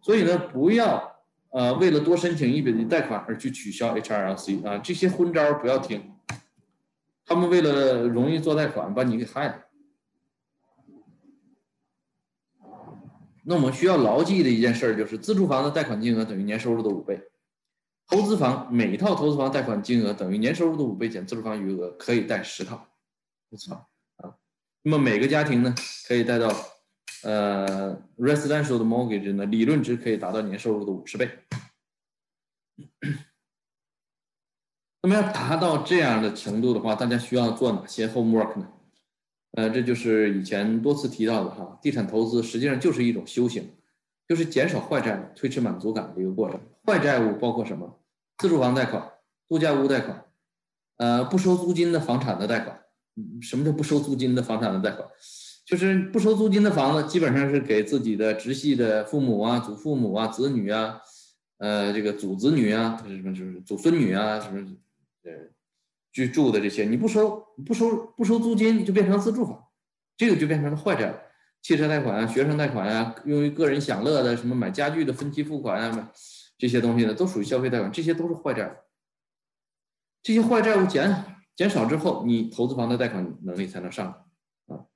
[0.00, 1.16] 所以呢，不要
[1.50, 6.12] 呃为了多申请一笔的贷款而去取消 HRLC 啊，这些昏招不要听。
[7.26, 9.60] 他们为了容易做贷款，把你给害了。
[13.46, 17.20] 那我们需要牢记的一件事儿就是，自住房的贷款金额等于年收入的五倍，
[18.08, 22.86] 投资房每套投资房贷款金额等于年收入的五倍减自住房余额，可以贷十套，
[23.48, 23.74] 不错
[24.16, 24.36] 啊。
[24.82, 25.74] 那么每个家庭呢，
[26.06, 26.48] 可以贷到
[27.22, 31.30] 呃 residential 的 mortgage 呢，理论值可以达到年收入的五十倍。
[35.02, 38.70] 那么要达到这样的程度的话，大家需要做哪些 homework 呢？
[39.52, 43.70] 呃，这就是以前多次提到的哈，地产投资实际上就是一种修行，
[44.26, 46.58] 就是减少坏债务、推迟满足感的一个过程。
[46.86, 48.00] 坏债务包括什么？
[48.38, 49.12] 自住房贷款、
[49.46, 50.24] 度假屋贷款，
[50.96, 52.83] 呃，不收租金的房产的贷款。
[53.40, 55.08] 什么叫不收租金的房产的贷款？
[55.64, 61.00] 就是不收租金的房子，基本上是给自己的直系的父母啊、祖父母啊、子女啊，
[61.58, 64.76] 呃，这个祖子女啊，什么就是祖孙女啊，什么，
[65.24, 65.30] 呃。
[66.12, 69.64] 居住的这些你不收不收不收租金就变成自住房，
[70.16, 71.20] 这个就变成了坏债了。
[71.60, 76.12] 汽车贷款啊、学生贷款啊、用于个人享乐的什么买家具的分期付款啊，
[76.56, 78.82] 这些东西呢都属于消费贷款，这些都是坏债。
[80.22, 81.10] 这些坏债务减
[81.56, 84.06] 减少之后，你投资房的贷款能力才能上
[84.66, 84.86] 啊。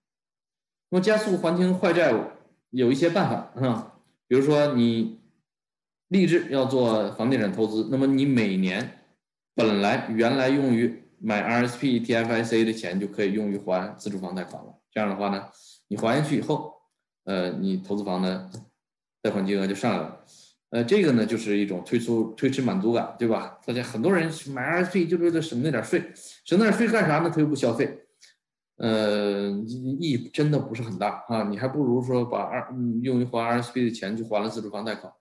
[0.90, 2.24] 那么加速还清坏债务
[2.70, 5.20] 有一些办法啊，比如说你
[6.08, 9.04] 立志要做房地产投资，那么你每年
[9.54, 14.74] 本来原来用于买 RSP、TFIC 的钱就可以用于还自住房贷款了。
[14.90, 15.48] 这样的话呢，
[15.88, 16.72] 你还下去以后，
[17.24, 18.50] 呃，你投资房的
[19.20, 20.24] 贷款金额就上来了。
[20.70, 23.58] 呃，这个呢就是一种推出推迟满足感，对吧？
[23.66, 26.12] 大家很多人买 RSP 就是为了省那点税，
[26.44, 27.30] 省那点税干啥呢？
[27.34, 28.06] 他又不消费，
[28.76, 31.44] 呃，意义真的不是很大啊。
[31.44, 32.68] 你还不如说把二
[33.02, 35.12] 用于还 RSP 的钱去还了自住房贷款。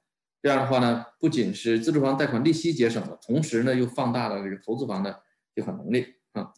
[0.42, 5.22] 这样的话呢，不仅是自住房贷款利息节省了，同时呢又放大了这个投资房的。
[5.56, 6.54] 借款能力啊，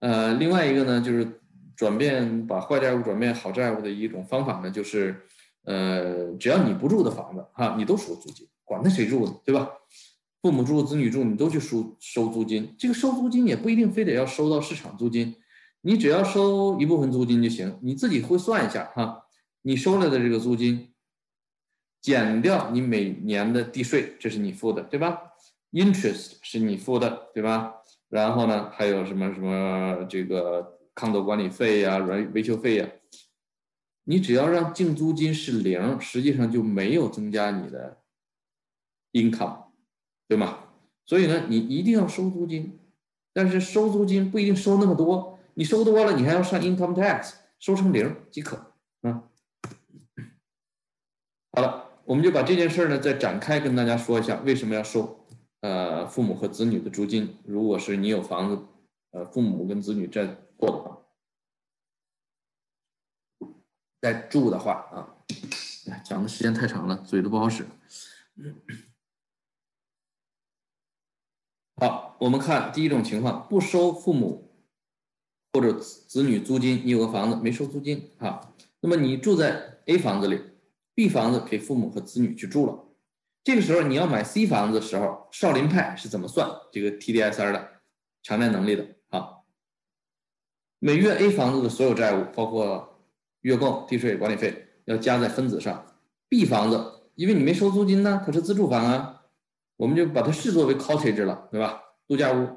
[0.00, 1.40] 呃，另外一个呢，就是
[1.76, 5.28] 转变把坏债务转变好债务的一种方法呢，就是
[5.64, 9.70] 呃，只要你不住的房子哈，你都收租金，管他谁住呢，对吧？
[10.42, 12.74] 父母住、子女住，你都去收收租金。
[12.78, 15.36] 这个收租金也不一定非得要收到市场租金，
[15.82, 17.78] 你只要收一部分租金就行。
[17.82, 19.26] 你自己会算一下哈，
[19.60, 20.94] 你收来的这个租金，
[22.00, 25.20] 减掉你每年的地税，这是你付的，对吧
[25.72, 27.74] ？Interest 是你付的，对吧？
[28.08, 32.88] 然后呢，还有什么什么这个抗斗管理费呀、维维修费呀？
[34.10, 37.98] 你只要让净租金是零，实际上就没有增加你的
[39.12, 39.66] income，
[40.26, 40.64] 对吗？
[41.06, 42.80] 所以呢，你一定要收租金，
[43.32, 48.56] 但是收租金不一定收那么多，你收多了，你还要上 income tax，收成零即可。
[49.02, 49.22] 啊，
[51.52, 55.24] 好了，我们就把这件事呢再展开跟大家说一下，为什么要收。
[55.60, 58.60] 呃，父母和子女的租金，如果是你有房子，
[59.12, 60.26] 呃，父母跟子女在
[60.56, 60.98] 过的话，
[64.00, 65.14] 在住的话啊，
[66.04, 67.66] 讲的时间太长了，嘴都不好使。
[71.76, 74.50] 好，我们看第一种情况，不收父母
[75.52, 80.40] 或者子女租金，你有个房子没收租金啊，那么你住在 A 房子里
[80.94, 82.84] ，B 房子给父母和子女去住了。
[83.42, 87.82] 这个时候你要买 C 房子的时候，少林派是怎么算这个 TDSR 的
[88.22, 88.86] 偿债能力的？
[89.08, 89.38] 啊？
[90.78, 92.89] 每月 A 房子的所有债务，包括
[93.42, 95.84] 月供、地税、管理费，要加在分子上。
[96.28, 96.84] B 房子，
[97.14, 99.22] 因为你没收租金呢，它是自住房啊，
[99.76, 101.80] 我们就把它视作为 cottage 了，对吧？
[102.06, 102.48] 度假屋，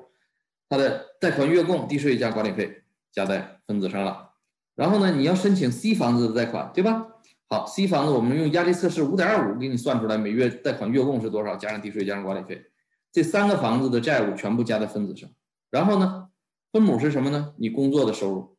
[0.69, 4.31] 它的贷款月供、地税加管理费加在分子上了。
[4.75, 7.07] 然后呢，你要申请 C 房子的贷款，对吧？
[7.49, 12.65] 好，C 房子我们用压力测试五点二五给你算出来，每月贷款月供是多少，加上地税加上管理费，
[13.11, 15.29] 这三个房子的债务全部加在分子上。
[15.69, 16.29] 然后呢，
[16.71, 17.53] 分母是什么呢？
[17.57, 18.52] 你工作的收入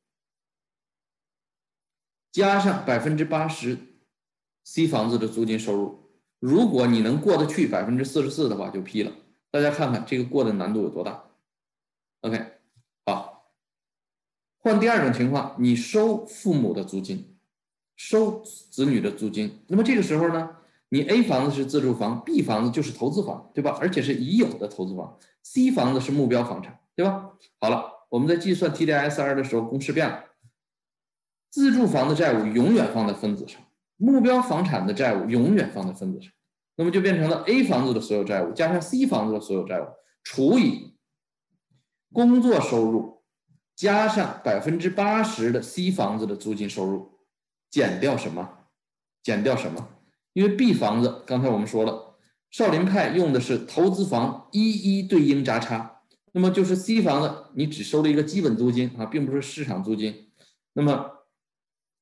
[2.35, 3.79] 加上百分之八十
[4.65, 6.11] C 房子的租金收入。
[6.41, 9.13] 如果你能过得去百分之四十四的话，就批了。
[9.53, 11.27] 大家看看这个过的难度有多大
[12.23, 12.45] ？OK，
[13.07, 13.53] 好，
[14.59, 17.37] 换第二种情况，你收父母的租金，
[17.95, 19.61] 收子女的租金。
[19.69, 20.57] 那么这个时候呢，
[20.89, 23.79] 你 A 房子是自住房，B 房子就是投资房，对吧？
[23.81, 27.31] 而且是已有的投资房，C 房子是目标房产，对吧？
[27.61, 30.25] 好了，我们在计算 TDSR 的时候，公式变了，
[31.55, 33.63] 自住房的债务永远放在分子上。
[33.97, 36.33] 目标房产的债务永远放在分子上，
[36.75, 39.85] 那么就变成了 A 房子的所有债务加上 C 房子的所有债务
[40.25, 40.97] 除以
[42.13, 43.23] 工作收入
[43.77, 47.21] 加上百分之八十的 C 房子的租金收入
[47.71, 48.49] 减掉什么？
[49.23, 49.91] 减掉什么？
[50.33, 52.17] 因为 B 房子刚才我们说了，
[52.51, 56.01] 少林派用的是投资房一一对应轧差，
[56.33, 60.33] 那么就是 C 房子你只收了一个基本租金啊，并不是市场租金，
[60.73, 61.14] 那么。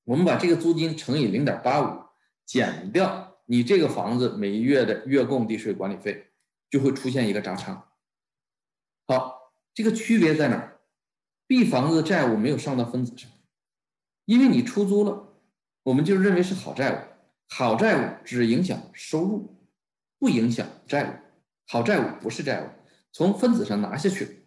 [0.04, 2.02] 我们把这个租金乘以零点八五，
[2.44, 6.32] 减掉你这个房子每月的月供、地税、管理费，
[6.68, 7.88] 就会出现一个价差。
[9.06, 10.80] 好，这个区别在哪儿
[11.46, 13.30] ？B 房子的债务没有上到分子上，
[14.24, 15.34] 因为你出租了，
[15.84, 16.98] 我们就认为是好债务。
[17.48, 19.56] 好债务只影响收入，
[20.18, 21.12] 不影响债务。
[21.68, 22.68] 好债务不是债务，
[23.12, 24.46] 从分子上拿下去，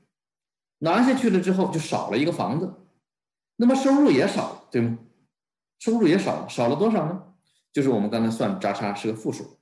[0.79, 2.73] 拿下去了之后就少了一个房子，
[3.55, 4.97] 那么收入也少了，对吗？
[5.79, 7.33] 收入也少了，少了多少呢？
[7.71, 9.57] 就是我们刚才算价差是个负数。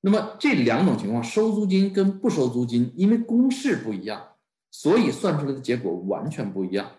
[0.00, 4.36] 那么这两种情况，收租金跟不收租金，因为公式不一样，
[4.70, 6.92] 所以算出来的结果完全不一样。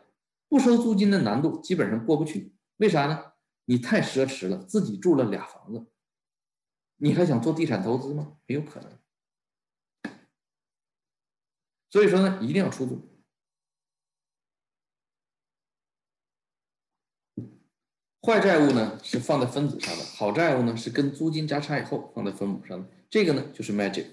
[0.49, 3.33] 不收租金的难度基本上过不去，为啥呢？
[3.65, 5.85] 你太奢侈了，自己住了俩房子，
[6.97, 8.33] 你还想做地产投资吗？
[8.45, 8.91] 没有可能。
[11.89, 13.16] 所以说呢，一定要出租。
[18.27, 22.85] 坏债务呢是放在分子上的，好债务呢是跟租金加差以后放在分母上的。
[23.09, 24.05] 这个呢就是 magic。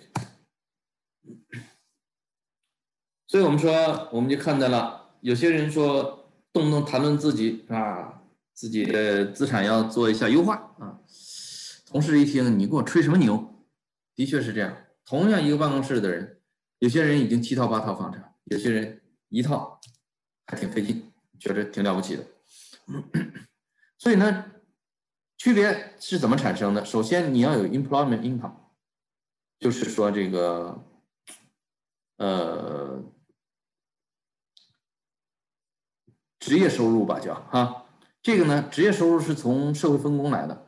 [3.26, 8.22] 所以我们说，我们就看到了，有些人说动不动谈论自己啊，
[8.52, 11.00] 自己的资产要做一下优化啊。
[11.84, 13.66] 同事一听，你给我吹什么牛？
[14.14, 14.76] 的确是这样。
[15.04, 16.38] 同样一个办公室的人，
[16.78, 19.00] 有些人已经七套八套房产，有些人
[19.30, 19.80] 一套
[20.46, 21.10] 还挺费劲，
[21.40, 22.24] 觉得挺了不起的。
[24.04, 24.44] 所以呢，
[25.38, 26.84] 区别是怎么产生的？
[26.84, 28.52] 首先，你要有 employment income，
[29.58, 30.78] 就是说这个，
[32.18, 33.02] 呃，
[36.38, 37.86] 职业收入吧，叫哈。
[38.20, 40.66] 这个呢，职业收入是从社会分工来的。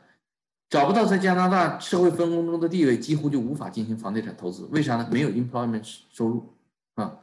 [0.70, 4.64] 找不到在加拿大社会分工中的地位，几乎就无法进行房地产投资。
[4.70, 5.06] 为啥呢？
[5.12, 6.56] 没有 employment 收入
[6.94, 7.20] 啊。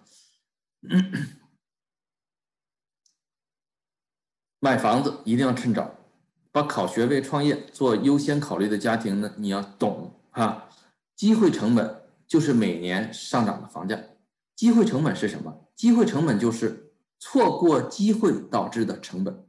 [4.59, 6.01] 买房子一定要趁早。
[6.53, 10.69] 把考学位、创业做优先考虑的家庭呢，你要懂哈，
[11.15, 13.99] 机会成本就是每年上涨的房价。
[14.55, 15.65] 机会成本是什么？
[15.75, 19.47] 机会成本就是错过机会导致的成本，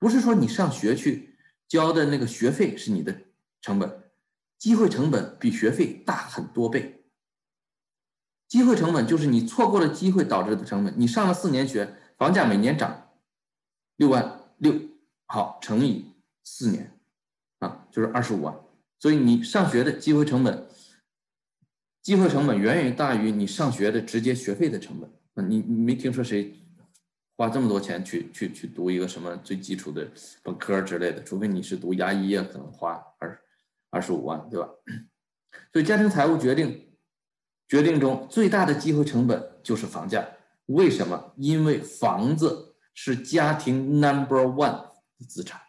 [0.00, 3.16] 不是说你上学去交的那个学费是你的
[3.62, 4.10] 成本，
[4.58, 7.04] 机会成本比学费大很多倍。
[8.48, 10.92] 机会成本就是你错过了机会导致的成本。
[10.96, 13.12] 你上了四年学，房价每年涨
[13.94, 14.74] 六万六，
[15.26, 16.09] 好乘以。
[16.52, 16.98] 四年，
[17.60, 18.52] 啊，就是二十五万，
[18.98, 20.66] 所以你上学的机会成本，
[22.02, 25.08] 机会成本远远大于你上学的直接学费的成本。
[25.34, 26.52] 啊，你你没听说谁
[27.36, 30.10] 花这么多钱去去去读一个什么最基础的
[30.42, 31.22] 本科之类的？
[31.22, 33.40] 除非你是读牙医啊，可能花二
[33.90, 34.68] 二十五万，对吧？
[35.72, 36.96] 所以家庭财务决定
[37.68, 40.28] 决定中最大的机会成本就是房价。
[40.66, 41.32] 为什么？
[41.36, 45.60] 因为房子是家庭 number one 的资产。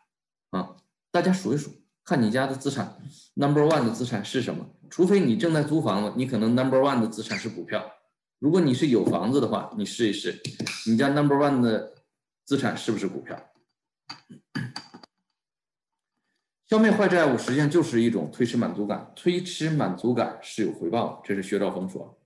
[0.52, 0.78] 啊，
[1.12, 1.72] 大家数一数，
[2.06, 2.98] 看你家的资产
[3.34, 4.66] ，number one 的资产是什么？
[4.90, 7.92] 除非你正在租房子，你可能 number one 的资产是股票。
[8.40, 10.42] 如果你是有房子的话，你试一试，
[10.88, 11.94] 你家 number one 的
[12.46, 13.52] 资产是不是股票？
[16.68, 22.18] 消灭坏债务实际上就是一种推迟满足感，推迟满足感是有回报的，这是薛兆丰说。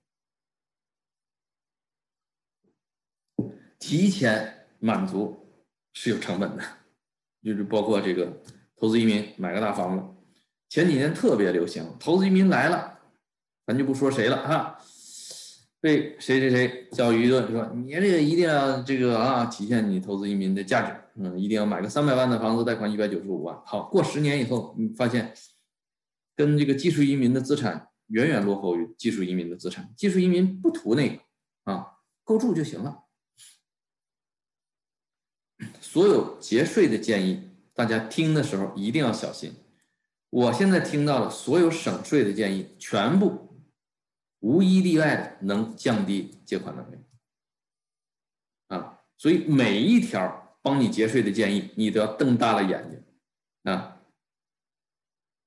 [3.78, 5.52] 提前满足
[5.92, 6.85] 是有成本的。
[7.46, 8.42] 就是包括这个
[8.76, 10.04] 投资移民买个大房子，
[10.68, 11.86] 前几年特别流行。
[12.00, 12.98] 投资移民来了，
[13.64, 14.76] 咱就不说谁了哈。
[15.80, 23.56] 被谁谁谁教育一顿，说你这个一定要这个啊，体现你投资移民的价值，嗯，一定要买个三百万的房子，贷款一百九十五万。
[23.64, 25.32] 好，过十年以后，你发现
[26.34, 31.20] 跟这个技术移民的资产远远落后于技术移民的资产，技术移民不图那个
[31.62, 31.86] 啊，
[32.24, 33.04] 够住就行了。
[35.80, 39.52] 所有节税的建议，大家听的时候一定要小心。
[40.30, 43.48] 我现在听到了所有省税的建议，全部
[44.40, 46.96] 无一例外的能降低借款能力
[48.68, 49.00] 啊！
[49.16, 53.98] 所以每一条帮你节税的建议，你都要瞪大了眼睛啊，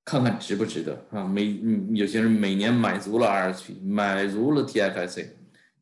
[0.06, 1.24] 看看值不值得啊！
[1.26, 1.60] 每，
[1.94, 5.30] 有些人每年买足了 RSP，买足了 TFSA，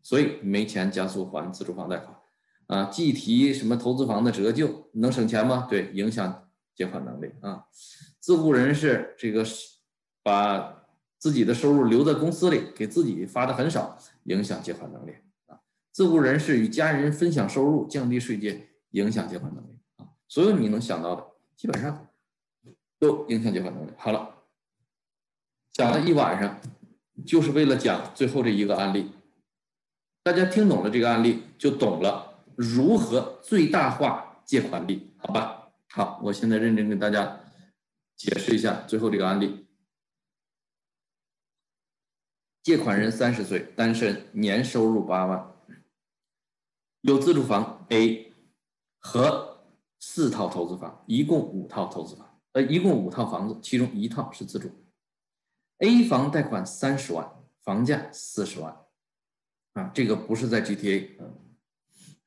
[0.01, 2.16] 所以没钱加速还自住房贷款
[2.67, 2.85] 啊！
[2.85, 5.67] 计提什么投资房的折旧，能省钱吗？
[5.69, 7.65] 对，影响借款能力啊！
[8.19, 9.45] 自雇人士这个
[10.21, 10.83] 把
[11.17, 15.15] 自己的收入留在公司里，给自己发的很少，影响借款能力
[15.47, 15.59] 啊。
[15.91, 20.05] 自雇人士与家人分享收入，降低税阶，影响借款能力啊。
[20.27, 21.25] 所有你能想到的，
[21.55, 22.07] 基本上
[22.99, 23.91] 都影响借款能力。
[23.97, 24.35] 好了，
[25.71, 26.59] 讲了一晚上，
[27.25, 29.11] 就是为了讲最后这一个案例。
[30.21, 32.26] 大家听懂了这个案例，就懂了
[32.57, 35.69] 如何最大化借款力，好吧？
[35.91, 37.39] 好，我现在认真跟大家。
[38.17, 39.67] 解释一下最后这个案例：
[42.63, 45.55] 借款人三十岁，单身，年收入八万，
[47.01, 48.33] 有自住房 A
[48.97, 49.63] 和
[49.99, 54.71] 四套投资房，一共五套投资房，呃，一共五套房子，其中一套是自住。
[55.77, 57.31] A 房贷款三十万，
[57.61, 58.75] 房价四十万，
[59.73, 61.19] 啊，这个不是在 GTA，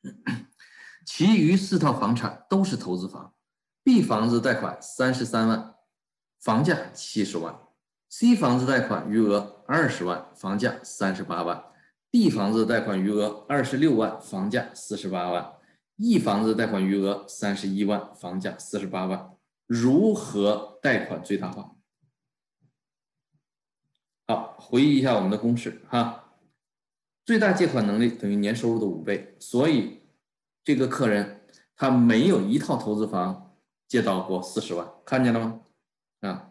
[1.06, 3.34] 其余四套房产都是投资房。
[3.82, 5.74] B 房子贷款三十三万。
[6.40, 7.54] 房价七十万
[8.08, 11.62] ，C 房子贷款余额二十万，房价三十八万
[12.10, 15.52] ；D 房子贷款余额二十六万，房价四十八万
[15.98, 19.36] ；E 房子贷款余额三十一万，房价四十八万。
[19.66, 21.76] 如何贷款最大化？
[24.26, 26.29] 好，回忆一下我们的公式哈，
[27.30, 30.00] 最大借款能力等于年收入的五倍，所以
[30.64, 31.46] 这个客人
[31.76, 33.54] 他没有一套投资房
[33.86, 35.60] 借到过四十万，看见了吗？
[36.22, 36.50] 啊，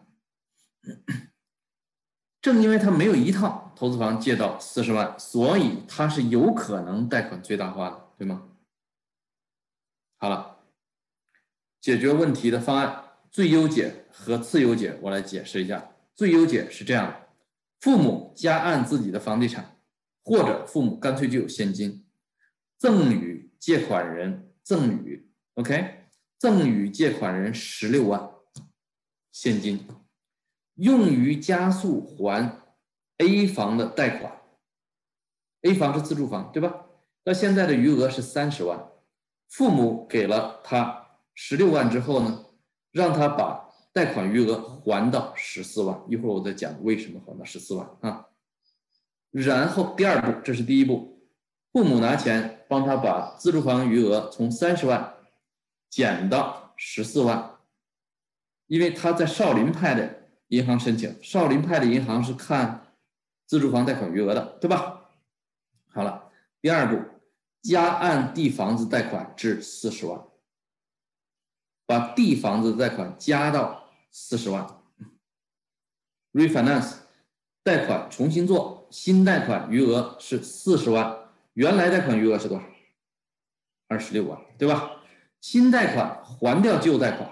[2.40, 8.48] 正因为他没有一套投资房借到四十万，所以他是有可能贷款最大化的，对吗？
[10.16, 10.60] 好了，
[11.78, 15.90] 解决问题的方案最优解和次优解，我来解释一下。
[16.14, 17.26] 最优解是这样：
[17.80, 19.69] 父母加按自己的房地产，
[20.30, 22.06] 或者父母干脆就有现金，
[22.78, 26.04] 赠与借款人赠与，OK，
[26.38, 28.30] 赠与借款人十六万。
[29.32, 29.84] 现金
[30.76, 32.60] 用于加速还
[33.18, 34.40] A 房的贷款
[35.62, 36.86] ，A 房是自住房，对吧？
[37.24, 38.88] 那现在的余额是三十万，
[39.48, 42.44] 父母给了他十六万之后呢，
[42.92, 46.00] 让他把贷款余额还到十四万。
[46.08, 48.28] 一会儿我再讲为什么还到十四万啊。
[49.30, 51.22] 然后第二步，这是第一步，
[51.72, 55.14] 父母拿钱帮他把自住房余额从三十万
[55.88, 57.58] 减到十四万。
[58.66, 62.94] 因为他在少林派的银行申请，少林派的银行是看
[63.46, 65.10] 自住房贷款余额的，对吧？
[65.88, 66.30] 好了，
[66.60, 67.04] 第二步，
[67.62, 70.24] 加按地房子贷款至四十万，
[71.84, 74.64] 把地房子贷款加到四十万
[76.32, 76.94] ，refinance
[77.62, 82.64] 贷款重新做，新贷款余额是四十万，原来贷款余额是多少？
[83.88, 84.92] 二十六万，对吧？
[85.40, 87.28] 新贷款还掉旧贷款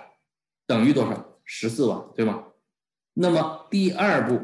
[0.66, 1.24] 等于多少？
[1.44, 2.44] 十四万，对吗？
[3.14, 4.40] 那么第二步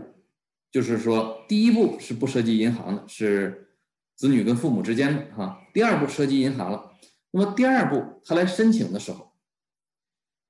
[0.70, 3.68] 就是说，第一步是不涉及银行的，是
[4.16, 5.60] 子女跟父母之间的哈。
[5.72, 6.92] 第二步涉及银行了。
[7.30, 9.32] 那么第二步他来申请的时候，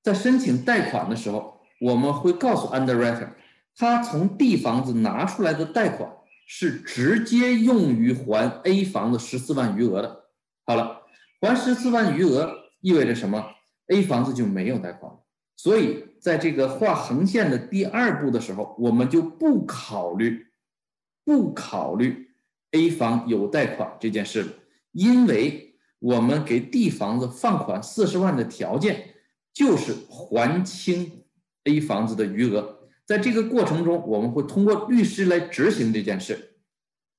[0.03, 3.31] 在申请贷款的时候，我们会告诉 underwriter，
[3.77, 6.11] 他从 D 房子拿出来的贷款
[6.47, 10.27] 是直接用于还 A 房子十四万余额的。
[10.65, 11.03] 好了，
[11.41, 13.45] 还十四万余额意味着什么
[13.89, 15.21] ？A 房子就没有贷款了。
[15.57, 20.47] 所以，在这个画横线的第二步的时候，我们就不考虑，
[21.25, 22.31] 不考虑
[22.73, 24.53] A 房有贷款这件事了，
[24.93, 29.15] 因为我们给 D 房子放款四十万的条件
[29.53, 31.25] 就是还清
[31.65, 32.74] A 房子的余额。
[33.07, 36.57] 在这个过程中，我们会通过律师来执行这件事，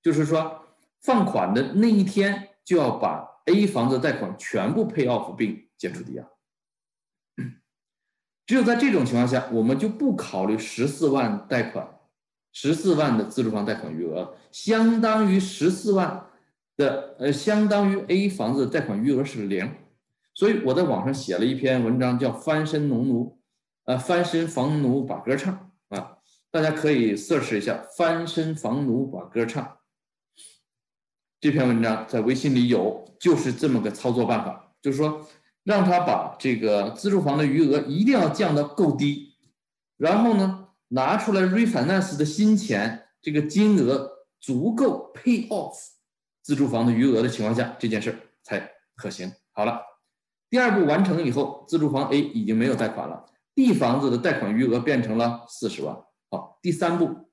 [0.02, 0.66] 就是说，
[1.02, 6.28] 放款的那一天就要把 A 房子贷款全部 pay off 并解除抵押。
[8.48, 12.00] 只有在这种情况下，我们就不考虑十四万贷款
[12.52, 16.28] 十四万的自住房贷款余额，相当于十四万
[16.78, 19.70] 的呃，相当于 A 房子贷款余额是零。
[20.34, 23.26] 所以我在网上写了一篇文章，叫《翻身农奴》，
[23.86, 25.72] 呃，翻身房奴把歌唱，
[26.56, 29.80] 大家可以 search 一下“翻身房奴把歌唱”。
[31.42, 35.28] 这篇文章在微信里有，就是这么个操作办法，就是说
[35.66, 39.36] 让他把这个自住房的余额一定要降到够低，
[39.98, 44.10] 然后呢，拿出来 refinance 的新钱，这个金额
[44.40, 45.76] 足够 pay off
[46.42, 49.30] 自住房的余额的情况下，这件事才可行。
[49.52, 49.82] 好了。
[50.50, 55.98] 第二步完成以后，自住房 A 已经没有贷款了，B 房子的贷款余额变成了四十万。
[56.36, 57.30] 好，第三步，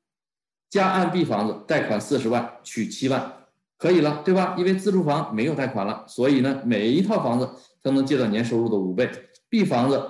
[0.70, 3.46] 加按 B 房子贷款四十万，取七万，
[3.76, 4.54] 可以了，对吧？
[4.56, 7.50] 因为自住房没有贷款了，所以呢，每一套房子
[7.82, 9.10] 都能借到年收入的五倍。
[9.48, 10.08] B 房子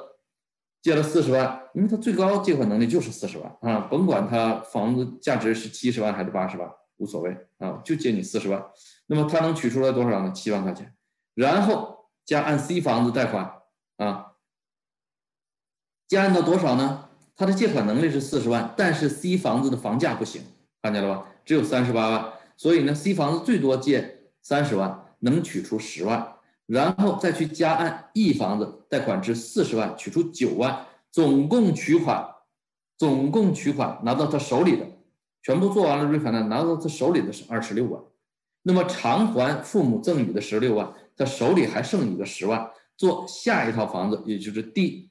[0.83, 8.63] 借了四十万，因为它最高借款能力就是四十万啊，甭管它房子价值是七十万还是八十万，无所谓啊，就借你四十万。
[9.07, 10.31] 那么它能取出来多少呢？
[10.33, 10.95] 七万块钱，
[11.35, 11.91] 然后。
[12.25, 13.63] 加按 C 房子贷款
[13.97, 14.35] 啊，
[16.07, 17.02] 加按到多少呢？
[17.37, 20.43] 他的借款能力是四十万，但是 C 房子的房价不行，
[20.83, 21.27] 看见了吧？
[21.45, 26.35] 只有三十八万，所以呢，C 房子最多借三十万，能取出十万，
[26.67, 32.27] 然后再去加按 E 房子贷款至四十万，取出九万，总共取款，
[32.97, 34.87] 总共取款拿到他手里的，
[35.43, 38.01] 全部做完了 refinance，拿到他手里的是二十六万，
[38.63, 40.93] 那么偿还父母赠与的十六万。
[41.15, 45.11] 他手里还剩一个十万，做下一套房子，也就是 D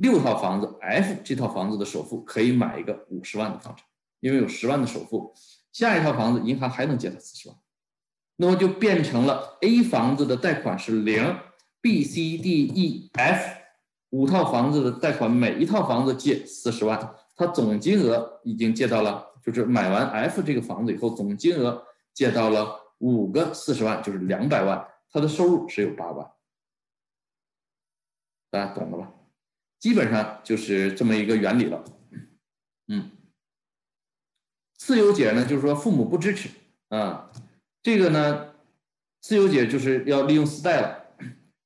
[0.00, 3.84] 六套房子 F 这套房子的首付，可以买一个五十万的房产，
[4.20, 5.34] 因为有十万的首付，
[5.72, 7.58] 下一套房子银行还能借他四十万，
[8.36, 11.36] 那么就变成了 A 房子的贷款是零
[11.82, 13.60] ，B、C、D、E、F
[14.08, 24.88] 五套房子的贷款，每一套房子借四十万，他总金额已经借到了，就是买完 F 这个房子以后，总金额借到了五个四十万，就是两百万。
[25.12, 26.30] 他的收入只有八万，
[28.48, 29.12] 大家懂了吧？
[29.80, 31.82] 基本上就是这么一个原理了。
[32.86, 33.10] 嗯，
[34.76, 36.50] 自由解呢，就是说父母不支持
[36.90, 37.32] 啊，
[37.82, 38.54] 这个呢，
[39.20, 41.06] 自由解就是要利用私贷了，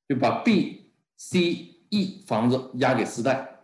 [0.07, 3.59] 就把 B、C、E 房子押给私贷，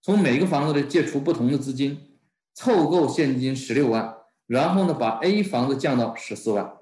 [0.00, 2.18] 从每个房子里借出不同的资金，
[2.54, 4.16] 凑够现金十六万，
[4.46, 6.78] 然后呢，把 A 房子降到十四万。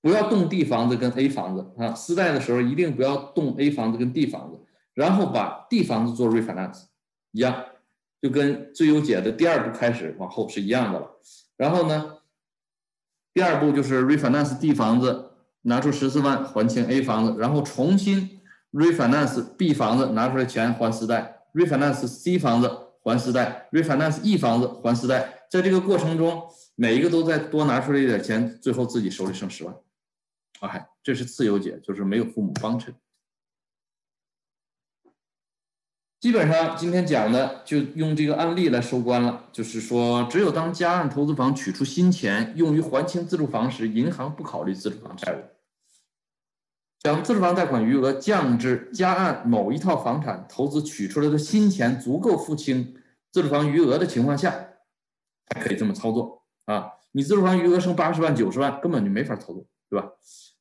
[0.00, 4.57] 不要动 D 房子跟 A 房子啊，私贷的时候一定不要动 A 房子跟 D 房子，
[4.98, 6.86] 然后把 D 房子做 refinance，
[7.30, 7.66] 一样，
[8.20, 11.08] 就跟最优解的第二步开始往后是一样的了。
[11.56, 12.18] 然后呢，
[13.32, 15.30] 第二步就是 refinance D 房子，
[15.62, 18.40] 拿出十四万还清 A 房子，然后重新
[18.72, 22.68] refinance B 房子，拿出来钱还私贷，refinance C 房子
[23.04, 26.42] 还私贷，refinance E 房子还私贷，在这个过程中，
[26.74, 29.72] 每一个都再多拿出来一点钱，最后自己手里剩十万。
[30.58, 32.92] 哎，这是次优解，就是没有父母帮衬。
[36.20, 45.38] 基本上今天讲的就用这个案例来收官了，就是说，只有当加按投资房取出新钱用于还清自住房时，银行不考虑自住房债务。
[46.98, 52.96] 将自住房贷款余额降至加按某一套房产投资取出来的新钱足够付清
[53.30, 54.50] 自住房余额的情况下，
[55.46, 56.88] 才可以这么操作啊！
[57.12, 60.08] 你自住房余额剩八十万、九十万，根本就没法操作，对吧？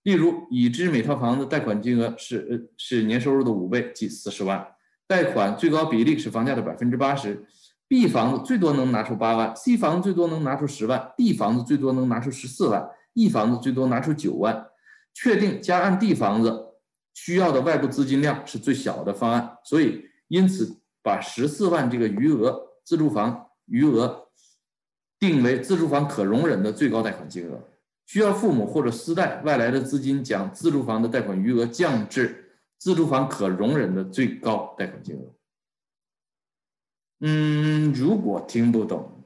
[0.03, 4.65] 例如，已知每套房子贷款金额是呃是年收入的五倍，即四十万，
[5.07, 7.45] 贷款最高比例是房价的百分之八十。
[7.87, 14.67] B 房子最多能拿出八万，C 房子最多能拿出十万，D 房子最多能拿出十四万，E 房子最多拿出九万。
[15.13, 16.65] 确定加按 D 房子
[17.13, 24.27] 需要的外部资金量是最小的方案，所以因此把十四万这个余额自住房余额
[25.17, 27.63] 定为自住房可容忍的最高贷款金额。
[28.05, 32.46] 需要父母或者私贷外来的资金，将自住房的贷款余额降至
[32.77, 35.33] 自住房可容忍的最高贷款金额。
[37.19, 39.23] 嗯，如果听不懂，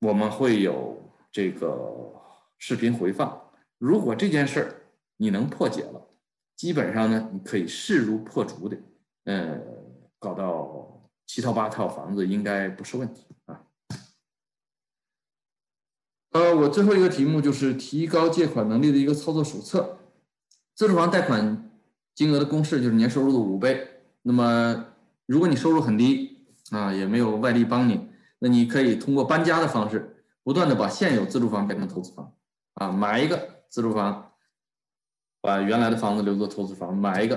[0.00, 2.12] 我们会有这个
[2.58, 3.50] 视频回放。
[3.78, 4.82] 如果这件事儿
[5.18, 6.08] 你能破解了，
[6.56, 8.78] 基本上呢，你可以势如破竹的，
[9.24, 9.60] 呃，
[10.18, 13.62] 搞到七套八套房子应该不是问题啊。
[16.30, 19.98] 呃，我最后一个题目就是提高借款能力的一个操作手册。
[20.74, 21.65] 自住房贷款
[22.16, 24.00] 金额的公式就是年收入的五倍。
[24.22, 24.86] 那么，
[25.26, 28.08] 如果你收入很低啊，也没有外力帮你，
[28.40, 32.32] 那你可以通过搬家的方式，不断的把现有自住房变成投资房
[32.74, 34.32] 啊，买一个自住房，
[35.40, 37.36] 把原来的房子留作投资房，买一个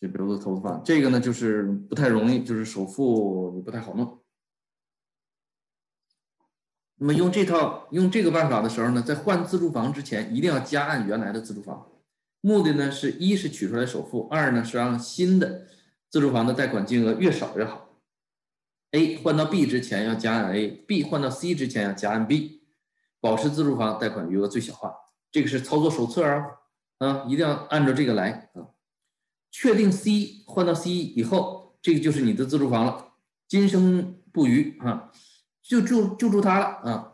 [0.00, 0.82] 就留作投资房。
[0.82, 4.18] 这个呢，就是不太容易，就是首付也不太好弄。
[6.96, 11.86] 那么用这套用这个办法的时候呢，在换自住房之前，一定要加按原来的自住房。
[12.46, 15.66] 目的呢是一是取出来首付，二呢是让新的
[16.08, 17.88] 自住房的贷款金额越少越好。
[18.92, 22.62] A 换到 B 之前要加按 A，B 换到 C 之前要加按 B，
[23.20, 24.94] 保持自住房贷款余额最小化。
[25.32, 26.44] 这个是操作手册啊，
[26.98, 28.70] 啊，一定要按照这个来啊。
[29.50, 33.08] 确定 C 换到 C 以后，这个就是你的自住房了，
[33.48, 35.10] 今生不渝啊。
[35.64, 37.12] 就住就住它了啊，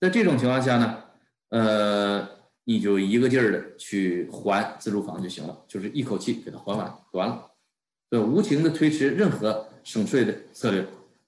[0.00, 1.04] 在这种情况下呢，
[1.50, 2.26] 呃，
[2.68, 7.50] 你就一个劲儿的去还自住房就行了，就是一口气给它还完，完了，
[8.10, 10.84] 对，无情的推迟任何省税的策略，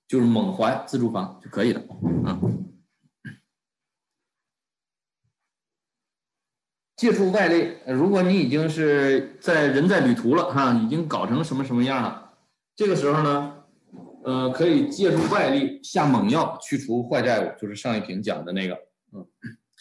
[0.09, 1.81] 就是猛还自住房就可以了
[2.25, 2.41] 啊。
[6.97, 12.35] 借助外力，如果你已经是在人在旅途了哈，已经搞成什么什么样了，
[12.75, 13.55] 这个时候呢？
[14.25, 18.75] 呃，可以借助外力下猛药去除坏债务，就是上一屏讲的那个。
[19.13, 19.25] 嗯，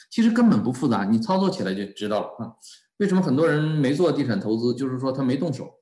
[0.10, 2.56] 其实根本不复杂，你操作起来就知道了啊。
[2.98, 4.74] 为什么很多人没做地产投资？
[4.74, 5.74] 就是说他没动手。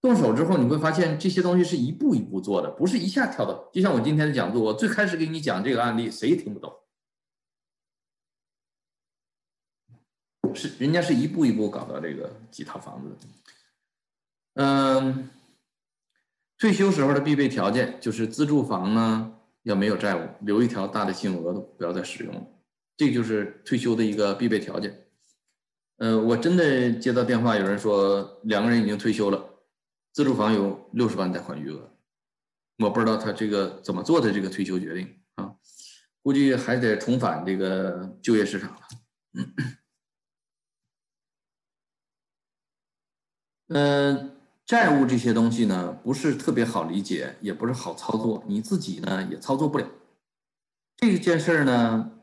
[0.00, 3.68] 动手之后，你会发现这些东西是一步一步做的，不是一下跳到。
[3.72, 6.72] 就像我今天的讲座，我最开始给你讲这个案例，谁也听不懂。
[10.54, 13.16] 是人家是一步一步搞到这个几套房子。
[14.54, 15.30] 嗯。
[16.60, 19.32] 退休时候的必备条件就是自住房呢
[19.62, 22.42] 要没有债务，留一条大的信用额度，不要再使用了。
[22.98, 25.06] 这就是退休的一个必备条件。
[25.96, 29.42] 呃，我真的接到电话，有人说两个人已经退休了，
[30.12, 31.90] 自住房有六十万贷款余额，
[32.78, 35.54] 我不知道他这个怎么做的这个退休决定啊，
[36.22, 38.80] 估计还得重返这个就业市场了。
[43.68, 44.34] 嗯。
[44.68, 49.88] 债务这些东西呢，不是特别好理解，也不是好操作，你自己呢也操作不了。
[50.94, 52.17] 这件事儿呢，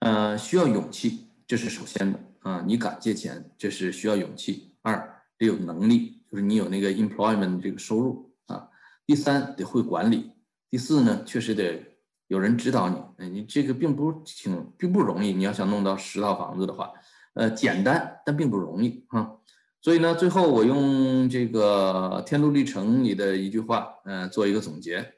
[0.00, 2.64] 呃，需要勇气，这是首先的啊。
[2.66, 4.74] 你敢借钱，这是需要勇气。
[4.82, 8.68] 二得有能力，就是你有那个 employment 这个收入啊。
[9.06, 10.32] 第三得会管理。
[10.70, 11.98] 第四呢，确实得
[12.28, 12.96] 有人指导你。
[13.18, 15.32] 哎，你这个并不挺并不容易。
[15.32, 16.92] 你要想弄到十套房子的话，
[17.34, 19.36] 呃，简单但并不容易啊。
[19.82, 25.14] 所以呢，最后我用这个《天路历程》里的一句话，嗯，做一个总结。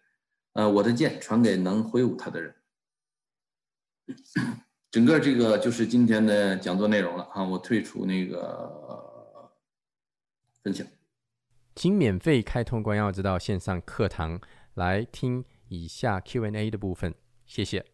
[0.54, 2.54] 呃，我的剑传给能挥舞它的人。
[4.93, 7.43] 整个这个就是今天的讲座内容了啊！
[7.43, 9.51] 我退出那个
[10.62, 10.86] 分享，
[11.74, 14.39] 请免费开通关耀之道线上课堂
[14.74, 17.14] 来听以下 Q&A 的部分，
[17.47, 17.91] 谢谢。